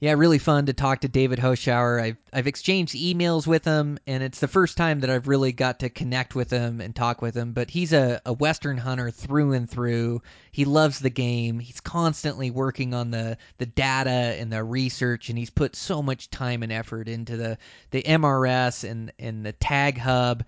Yeah, 0.00 0.12
really 0.12 0.38
fun 0.38 0.66
to 0.66 0.72
talk 0.74 1.00
to 1.00 1.08
David 1.08 1.38
Hoschauer. 1.38 1.98
I've 1.98 2.16
I've 2.32 2.46
exchanged 2.46 2.94
emails 2.94 3.46
with 3.46 3.64
him, 3.64 3.98
and 4.06 4.22
it's 4.22 4.40
the 4.40 4.48
first 4.48 4.76
time 4.76 5.00
that 5.00 5.08
I've 5.08 5.28
really 5.28 5.52
got 5.52 5.80
to 5.80 5.88
connect 5.88 6.34
with 6.34 6.50
him 6.50 6.80
and 6.80 6.94
talk 6.94 7.22
with 7.22 7.34
him. 7.34 7.52
But 7.52 7.70
he's 7.70 7.92
a, 7.94 8.20
a 8.26 8.32
Western 8.32 8.76
hunter 8.76 9.10
through 9.10 9.52
and 9.52 9.70
through. 9.70 10.20
He 10.50 10.66
loves 10.66 10.98
the 10.98 11.10
game. 11.10 11.58
He's 11.58 11.80
constantly 11.80 12.50
working 12.50 12.92
on 12.92 13.12
the, 13.12 13.38
the 13.56 13.66
data 13.66 14.10
and 14.10 14.52
the 14.52 14.62
research, 14.62 15.30
and 15.30 15.38
he's 15.38 15.48
put 15.50 15.74
so 15.74 16.02
much 16.02 16.28
time 16.28 16.62
and 16.62 16.72
effort 16.72 17.08
into 17.08 17.38
the, 17.38 17.56
the 17.90 18.02
MRS 18.02 18.88
and, 18.88 19.10
and 19.18 19.46
the 19.46 19.52
Tag 19.52 19.96
Hub 19.96 20.44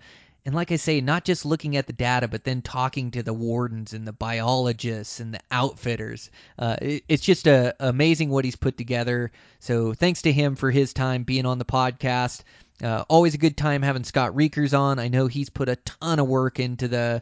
and 0.47 0.55
like 0.55 0.71
I 0.71 0.77
say, 0.77 1.01
not 1.01 1.25
just 1.25 1.45
looking 1.45 1.75
at 1.75 1.87
the 1.87 1.93
data, 1.93 2.25
but 2.29 2.45
then 2.45 2.61
talking 2.61 3.11
to 3.11 3.21
the 3.21 3.33
wardens 3.33 3.91
and 3.91 4.07
the 4.07 4.13
biologists 4.13 5.19
and 5.19 5.33
the 5.33 5.41
outfitters. 5.51 6.31
Uh, 6.57 6.77
it, 6.81 7.03
it's 7.09 7.23
just 7.23 7.49
uh, 7.49 7.73
amazing 7.81 8.29
what 8.29 8.45
he's 8.45 8.55
put 8.55 8.77
together. 8.77 9.33
So 9.59 9.93
thanks 9.93 10.21
to 10.21 10.31
him 10.31 10.55
for 10.55 10.71
his 10.71 10.93
time 10.93 11.23
being 11.23 11.45
on 11.45 11.57
the 11.57 11.65
podcast. 11.65 12.43
Uh, 12.81 13.03
always 13.09 13.33
a 13.33 13.37
good 13.37 13.57
time 13.57 13.81
having 13.81 14.05
Scott 14.05 14.37
Reekers 14.37 14.73
on. 14.73 14.99
I 14.99 15.09
know 15.09 15.27
he's 15.27 15.49
put 15.49 15.67
a 15.67 15.75
ton 15.75 16.17
of 16.17 16.29
work 16.29 16.61
into 16.61 16.87
the, 16.87 17.21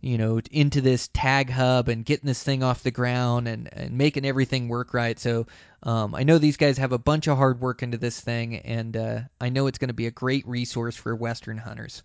you 0.00 0.16
know, 0.16 0.40
into 0.52 0.80
this 0.80 1.08
tag 1.12 1.50
hub 1.50 1.88
and 1.88 2.04
getting 2.04 2.28
this 2.28 2.44
thing 2.44 2.62
off 2.62 2.84
the 2.84 2.92
ground 2.92 3.48
and, 3.48 3.68
and 3.72 3.98
making 3.98 4.24
everything 4.24 4.68
work 4.68 4.94
right. 4.94 5.18
So 5.18 5.48
um, 5.82 6.14
I 6.14 6.22
know 6.22 6.38
these 6.38 6.56
guys 6.56 6.78
have 6.78 6.92
a 6.92 6.98
bunch 6.98 7.26
of 7.26 7.36
hard 7.36 7.60
work 7.60 7.82
into 7.82 7.98
this 7.98 8.20
thing, 8.20 8.58
and 8.58 8.96
uh, 8.96 9.20
I 9.40 9.48
know 9.48 9.66
it's 9.66 9.78
going 9.78 9.88
to 9.88 9.92
be 9.92 10.06
a 10.06 10.12
great 10.12 10.46
resource 10.46 10.94
for 10.94 11.16
Western 11.16 11.58
hunters. 11.58 12.04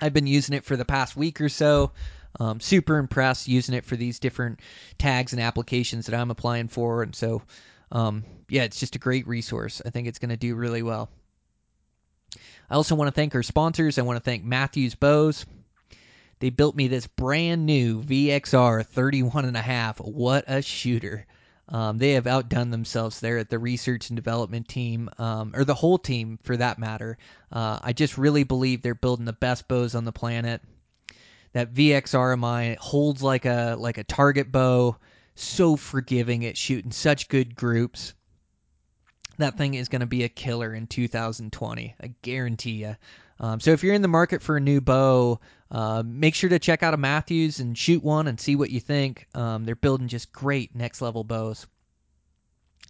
I've 0.00 0.12
been 0.12 0.26
using 0.26 0.54
it 0.54 0.64
for 0.64 0.76
the 0.76 0.84
past 0.84 1.16
week 1.16 1.40
or 1.40 1.48
so. 1.48 1.92
Um, 2.38 2.60
super 2.60 2.98
impressed 2.98 3.48
using 3.48 3.74
it 3.74 3.84
for 3.84 3.96
these 3.96 4.18
different 4.18 4.60
tags 4.98 5.32
and 5.32 5.40
applications 5.40 6.06
that 6.06 6.14
I'm 6.14 6.30
applying 6.30 6.68
for, 6.68 7.02
and 7.02 7.14
so 7.14 7.42
um, 7.92 8.24
yeah, 8.48 8.64
it's 8.64 8.78
just 8.78 8.96
a 8.96 8.98
great 8.98 9.26
resource. 9.26 9.80
I 9.84 9.90
think 9.90 10.06
it's 10.06 10.18
going 10.18 10.30
to 10.30 10.36
do 10.36 10.54
really 10.54 10.82
well. 10.82 11.08
I 12.68 12.74
also 12.74 12.94
want 12.94 13.08
to 13.08 13.12
thank 13.12 13.34
our 13.34 13.42
sponsors. 13.42 13.98
I 13.98 14.02
want 14.02 14.16
to 14.16 14.22
thank 14.22 14.44
Mathews 14.44 14.94
Bows. 14.94 15.46
They 16.40 16.50
built 16.50 16.76
me 16.76 16.88
this 16.88 17.06
brand 17.06 17.64
new 17.64 18.02
VXR 18.02 18.84
31 18.84 19.46
and 19.46 19.56
a 19.56 19.62
half. 19.62 19.98
What 19.98 20.44
a 20.46 20.60
shooter. 20.60 21.26
Um, 21.68 21.98
they 21.98 22.12
have 22.12 22.26
outdone 22.26 22.70
themselves 22.70 23.18
there 23.20 23.38
at 23.38 23.50
the 23.50 23.58
research 23.58 24.08
and 24.08 24.16
development 24.16 24.68
team, 24.68 25.10
um, 25.18 25.52
or 25.54 25.64
the 25.64 25.74
whole 25.74 25.98
team 25.98 26.38
for 26.42 26.56
that 26.56 26.78
matter. 26.78 27.18
Uh, 27.50 27.78
I 27.82 27.92
just 27.92 28.16
really 28.16 28.44
believe 28.44 28.82
they're 28.82 28.94
building 28.94 29.24
the 29.24 29.32
best 29.32 29.66
bows 29.66 29.94
on 29.94 30.04
the 30.04 30.12
planet. 30.12 30.62
That 31.54 31.74
VXR 31.74 32.34
of 32.34 32.38
mine 32.38 32.76
holds 32.78 33.22
like 33.22 33.46
a 33.46 33.76
like 33.78 33.98
a 33.98 34.04
target 34.04 34.52
bow, 34.52 34.96
so 35.34 35.76
forgiving 35.76 36.44
at 36.44 36.56
shooting 36.56 36.92
such 36.92 37.28
good 37.28 37.56
groups. 37.56 38.14
That 39.38 39.58
thing 39.58 39.74
is 39.74 39.88
going 39.88 40.00
to 40.00 40.06
be 40.06 40.22
a 40.22 40.28
killer 40.28 40.72
in 40.72 40.86
2020. 40.86 41.94
I 42.00 42.14
guarantee 42.22 42.82
you. 42.82 42.96
Um, 43.38 43.60
so 43.60 43.72
if 43.72 43.82
you're 43.82 43.94
in 43.94 44.02
the 44.02 44.08
market 44.08 44.40
for 44.40 44.56
a 44.56 44.60
new 44.60 44.80
bow, 44.80 45.40
uh, 45.70 46.02
make 46.04 46.34
sure 46.34 46.50
to 46.50 46.58
check 46.58 46.82
out 46.82 46.94
a 46.94 46.96
Mathews 46.96 47.60
and 47.60 47.76
shoot 47.76 48.02
one 48.02 48.28
and 48.28 48.38
see 48.38 48.56
what 48.56 48.70
you 48.70 48.80
think. 48.80 49.26
Um, 49.34 49.64
they're 49.64 49.74
building 49.74 50.08
just 50.08 50.32
great 50.32 50.74
next 50.74 51.02
level 51.02 51.24
bows. 51.24 51.66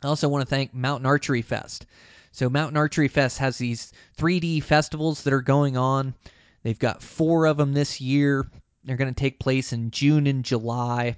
I 0.03 0.09
also 0.09 0.29
want 0.29 0.43
to 0.43 0.51
thank 0.51 0.75
Mountain 0.75 1.07
Archery 1.07 1.43
Fest. 1.43 1.87
So 2.33 2.51
Mountain 2.51 2.77
Archery 2.77 3.09
Fest 3.09 3.39
has 3.39 3.57
these 3.57 3.93
3D 4.19 4.63
festivals 4.63 5.23
that 5.23 5.33
are 5.33 5.41
going 5.41 5.79
on. 5.79 6.15
They've 6.63 6.79
got 6.79 7.03
four 7.03 7.47
of 7.47 7.57
them 7.57 7.73
this 7.73 8.01
year. 8.01 8.47
They're 8.85 8.97
going 8.97 9.13
to 9.13 9.19
take 9.19 9.41
place 9.41 9.73
in 9.73 9.91
June 9.91 10.27
and 10.27 10.45
July. 10.45 11.17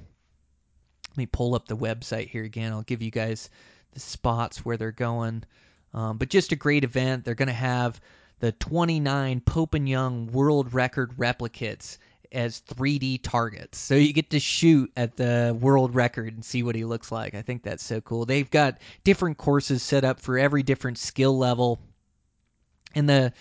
Let 1.10 1.16
me 1.16 1.26
pull 1.26 1.56
up 1.56 1.66
the 1.66 1.76
website 1.76 2.28
here 2.28 2.44
again. 2.44 2.72
I'll 2.72 2.82
give 2.82 3.02
you 3.02 3.10
guys 3.10 3.50
the 3.92 4.00
spots 4.00 4.64
where 4.64 4.76
they're 4.76 4.92
going. 4.92 5.42
Um, 5.92 6.18
but 6.18 6.28
just 6.28 6.52
a 6.52 6.56
great 6.56 6.84
event. 6.84 7.24
They're 7.24 7.34
going 7.34 7.48
to 7.48 7.52
have 7.52 8.00
the 8.40 8.52
29 8.52 9.40
Pope 9.40 9.74
and 9.74 9.88
Young 9.88 10.30
world 10.32 10.72
record 10.72 11.16
replicates 11.16 11.98
as 12.32 12.60
3D 12.60 13.20
targets. 13.22 13.78
So 13.78 13.94
you 13.94 14.12
get 14.12 14.30
to 14.30 14.40
shoot 14.40 14.92
at 14.96 15.16
the 15.16 15.56
world 15.58 15.94
record 15.94 16.34
and 16.34 16.44
see 16.44 16.62
what 16.62 16.74
he 16.74 16.84
looks 16.84 17.10
like. 17.10 17.34
I 17.34 17.42
think 17.42 17.62
that's 17.62 17.84
so 17.84 18.00
cool. 18.00 18.26
They've 18.26 18.50
got 18.50 18.78
different 19.04 19.38
courses 19.38 19.82
set 19.82 20.04
up 20.04 20.20
for 20.20 20.38
every 20.38 20.62
different 20.62 20.98
skill 20.98 21.36
level. 21.36 21.78
And 22.94 23.08
the 23.08 23.32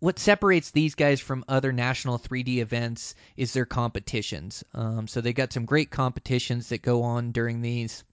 what 0.00 0.18
separates 0.18 0.70
these 0.70 0.94
guys 0.94 1.20
from 1.20 1.44
other 1.48 1.72
national 1.72 2.18
3D 2.18 2.58
events 2.58 3.16
is 3.36 3.52
their 3.52 3.66
competitions. 3.66 4.62
Um, 4.72 5.08
so 5.08 5.20
they 5.20 5.32
got 5.32 5.52
some 5.52 5.64
great 5.64 5.90
competitions 5.90 6.68
that 6.68 6.82
go 6.82 7.02
on 7.02 7.32
during 7.32 7.62
these. 7.62 8.04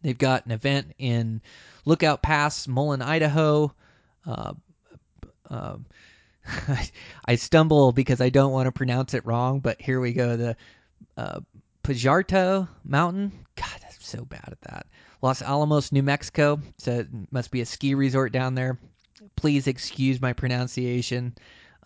They've 0.00 0.16
got 0.16 0.46
an 0.46 0.52
event 0.52 0.92
in 0.98 1.42
Lookout 1.84 2.22
Pass, 2.22 2.66
Mullan, 2.66 3.02
Idaho. 3.02 3.74
Uh, 4.26 4.54
um, 5.50 5.86
I 7.24 7.36
stumble 7.36 7.92
because 7.92 8.20
I 8.20 8.28
don't 8.28 8.52
want 8.52 8.66
to 8.66 8.72
pronounce 8.72 9.14
it 9.14 9.26
wrong, 9.26 9.60
but 9.60 9.80
here 9.80 10.00
we 10.00 10.12
go. 10.12 10.36
The 10.36 10.56
uh, 11.16 11.40
Pajarto 11.82 12.68
Mountain. 12.84 13.32
God, 13.56 13.80
I'm 13.82 13.90
so 14.00 14.24
bad 14.24 14.48
at 14.48 14.60
that. 14.62 14.86
Los 15.22 15.42
Alamos, 15.42 15.92
New 15.92 16.02
Mexico. 16.02 16.60
So 16.78 16.92
it 17.00 17.08
must 17.30 17.50
be 17.50 17.60
a 17.60 17.66
ski 17.66 17.94
resort 17.94 18.32
down 18.32 18.54
there. 18.54 18.78
Please 19.36 19.66
excuse 19.66 20.20
my 20.20 20.32
pronunciation. 20.32 21.34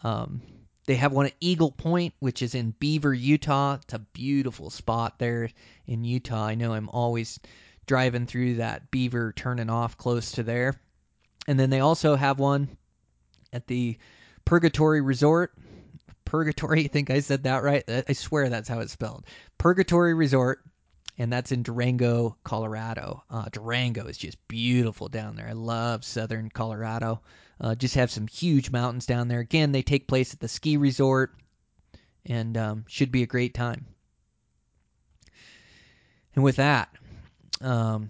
Um, 0.02 0.42
they 0.86 0.96
have 0.96 1.12
one 1.12 1.26
at 1.26 1.34
Eagle 1.40 1.72
Point, 1.72 2.14
which 2.20 2.42
is 2.42 2.54
in 2.54 2.70
Beaver, 2.78 3.12
Utah. 3.12 3.74
It's 3.74 3.94
a 3.94 3.98
beautiful 3.98 4.70
spot 4.70 5.18
there 5.18 5.50
in 5.86 6.04
Utah. 6.04 6.46
I 6.46 6.54
know 6.54 6.72
I'm 6.72 6.88
always 6.88 7.38
driving 7.86 8.26
through 8.26 8.54
that 8.54 8.90
Beaver, 8.90 9.32
turning 9.36 9.70
off 9.70 9.98
close 9.98 10.32
to 10.32 10.42
there. 10.42 10.80
And 11.46 11.58
then 11.58 11.70
they 11.70 11.80
also 11.80 12.16
have 12.16 12.38
one 12.38 12.76
at 13.52 13.66
the 13.66 13.98
Purgatory 14.44 15.00
Resort. 15.00 15.52
Purgatory, 16.24 16.80
I 16.84 16.88
think 16.88 17.10
I 17.10 17.20
said 17.20 17.44
that 17.44 17.62
right. 17.62 17.84
I 17.88 18.12
swear 18.12 18.48
that's 18.48 18.68
how 18.68 18.80
it's 18.80 18.92
spelled. 18.92 19.24
Purgatory 19.58 20.14
Resort, 20.14 20.64
and 21.18 21.32
that's 21.32 21.52
in 21.52 21.62
Durango, 21.62 22.36
Colorado. 22.44 23.24
Uh, 23.30 23.46
Durango 23.50 24.06
is 24.06 24.18
just 24.18 24.38
beautiful 24.48 25.08
down 25.08 25.36
there. 25.36 25.48
I 25.48 25.52
love 25.52 26.04
southern 26.04 26.48
Colorado. 26.48 27.20
Uh, 27.60 27.74
just 27.74 27.96
have 27.96 28.10
some 28.10 28.28
huge 28.28 28.70
mountains 28.70 29.06
down 29.06 29.28
there. 29.28 29.40
Again, 29.40 29.72
they 29.72 29.82
take 29.82 30.06
place 30.06 30.32
at 30.32 30.40
the 30.40 30.48
ski 30.48 30.76
resort, 30.76 31.34
and 32.24 32.56
um, 32.56 32.84
should 32.88 33.10
be 33.10 33.22
a 33.22 33.26
great 33.26 33.54
time. 33.54 33.86
And 36.34 36.44
with 36.44 36.56
that, 36.56 36.88
um, 37.60 38.08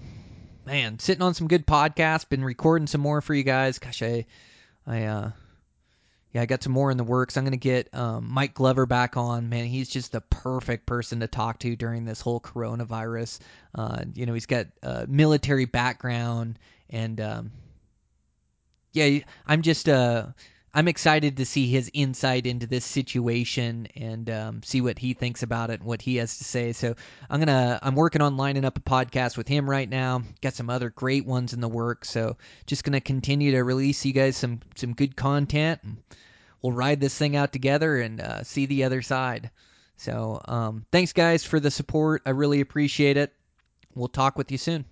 man, 0.67 0.99
sitting 0.99 1.23
on 1.23 1.33
some 1.33 1.49
good 1.49 1.67
podcasts, 1.67 2.29
been 2.29 2.45
recording 2.45 2.87
some 2.87 3.01
more 3.01 3.23
for 3.23 3.33
you 3.33 3.43
guys. 3.43 3.79
Gosh, 3.79 4.03
I 4.03 4.27
I 4.89 5.05
uh 5.05 5.31
yeah, 6.33 6.43
I 6.43 6.47
got 6.47 6.63
some 6.63 6.73
more 6.73 6.91
in 6.91 6.99
the 6.99 7.05
works. 7.05 7.37
I'm 7.37 7.45
gonna 7.45 7.57
get 7.57 7.89
um, 7.95 8.29
Mike 8.31 8.55
Glover 8.55 8.85
back 8.85 9.17
on. 9.17 9.49
Man, 9.49 9.65
he's 9.65 9.89
just 9.89 10.13
the 10.13 10.21
perfect 10.21 10.85
person 10.85 11.21
to 11.21 11.27
talk 11.27 11.59
to 11.61 11.75
during 11.75 12.05
this 12.05 12.21
whole 12.21 12.41
coronavirus. 12.41 13.39
Uh, 13.75 14.05
you 14.15 14.27
know, 14.27 14.35
he's 14.35 14.47
got 14.47 14.67
a 14.83 15.07
military 15.07 15.65
background, 15.65 16.59
and 16.91 17.19
um, 17.21 17.51
yeah, 18.93 19.21
I'm 19.47 19.63
just 19.63 19.89
uh, 19.89 20.27
I'm 20.79 20.87
excited 20.87 21.37
to 21.39 21.45
see 21.45 21.67
his 21.67 21.91
insight 21.93 22.47
into 22.47 22.65
this 22.69 22.85
situation 22.85 23.89
and 23.97 24.31
um, 24.31 24.63
see 24.63 24.81
what 24.81 24.97
he 24.97 25.13
thinks 25.13 25.43
about 25.43 25.71
it 25.71 25.81
and 25.81 25.89
what 25.89 26.01
he 26.01 26.15
has 26.19 26.39
to 26.39 26.45
say. 26.45 26.73
So 26.73 26.95
I'm 27.29 27.41
gonna 27.41 27.81
I'm 27.83 27.97
working 27.97 28.23
on 28.23 28.37
lining 28.37 28.65
up 28.65 28.79
a 28.79 28.83
podcast 28.83 29.37
with 29.37 29.49
him 29.49 29.69
right 29.69 29.89
now. 29.89 30.23
Got 30.41 30.55
some 30.55 30.71
other 30.71 30.91
great 30.91 31.27
ones 31.27 31.53
in 31.53 31.61
the 31.61 31.69
works. 31.69 32.09
So 32.11 32.37
just 32.67 32.85
gonna 32.85 33.01
continue 33.01 33.51
to 33.51 33.65
release 33.65 34.05
you 34.05 34.13
guys 34.13 34.37
some 34.37 34.61
some 34.77 34.93
good 34.93 35.17
content. 35.17 35.81
We'll 36.63 36.71
ride 36.71 37.01
this 37.01 37.19
thing 37.19 37.35
out 37.35 37.53
together 37.53 38.01
and 38.01 38.21
uh, 38.21 38.45
see 38.45 38.67
the 38.67 38.85
other 38.85 39.03
side. 39.03 39.51
So 39.97 40.41
um, 40.45 40.87
thanks 40.93 41.13
guys 41.13 41.43
for 41.43 41.59
the 41.59 41.73
support. 41.73 42.23
I 42.25 42.31
really 42.31 42.61
appreciate 42.61 43.17
it. 43.17 43.35
We'll 43.97 44.07
talk 44.07 44.39
with 44.39 44.53
you 44.53 44.59
soon. 44.59 44.85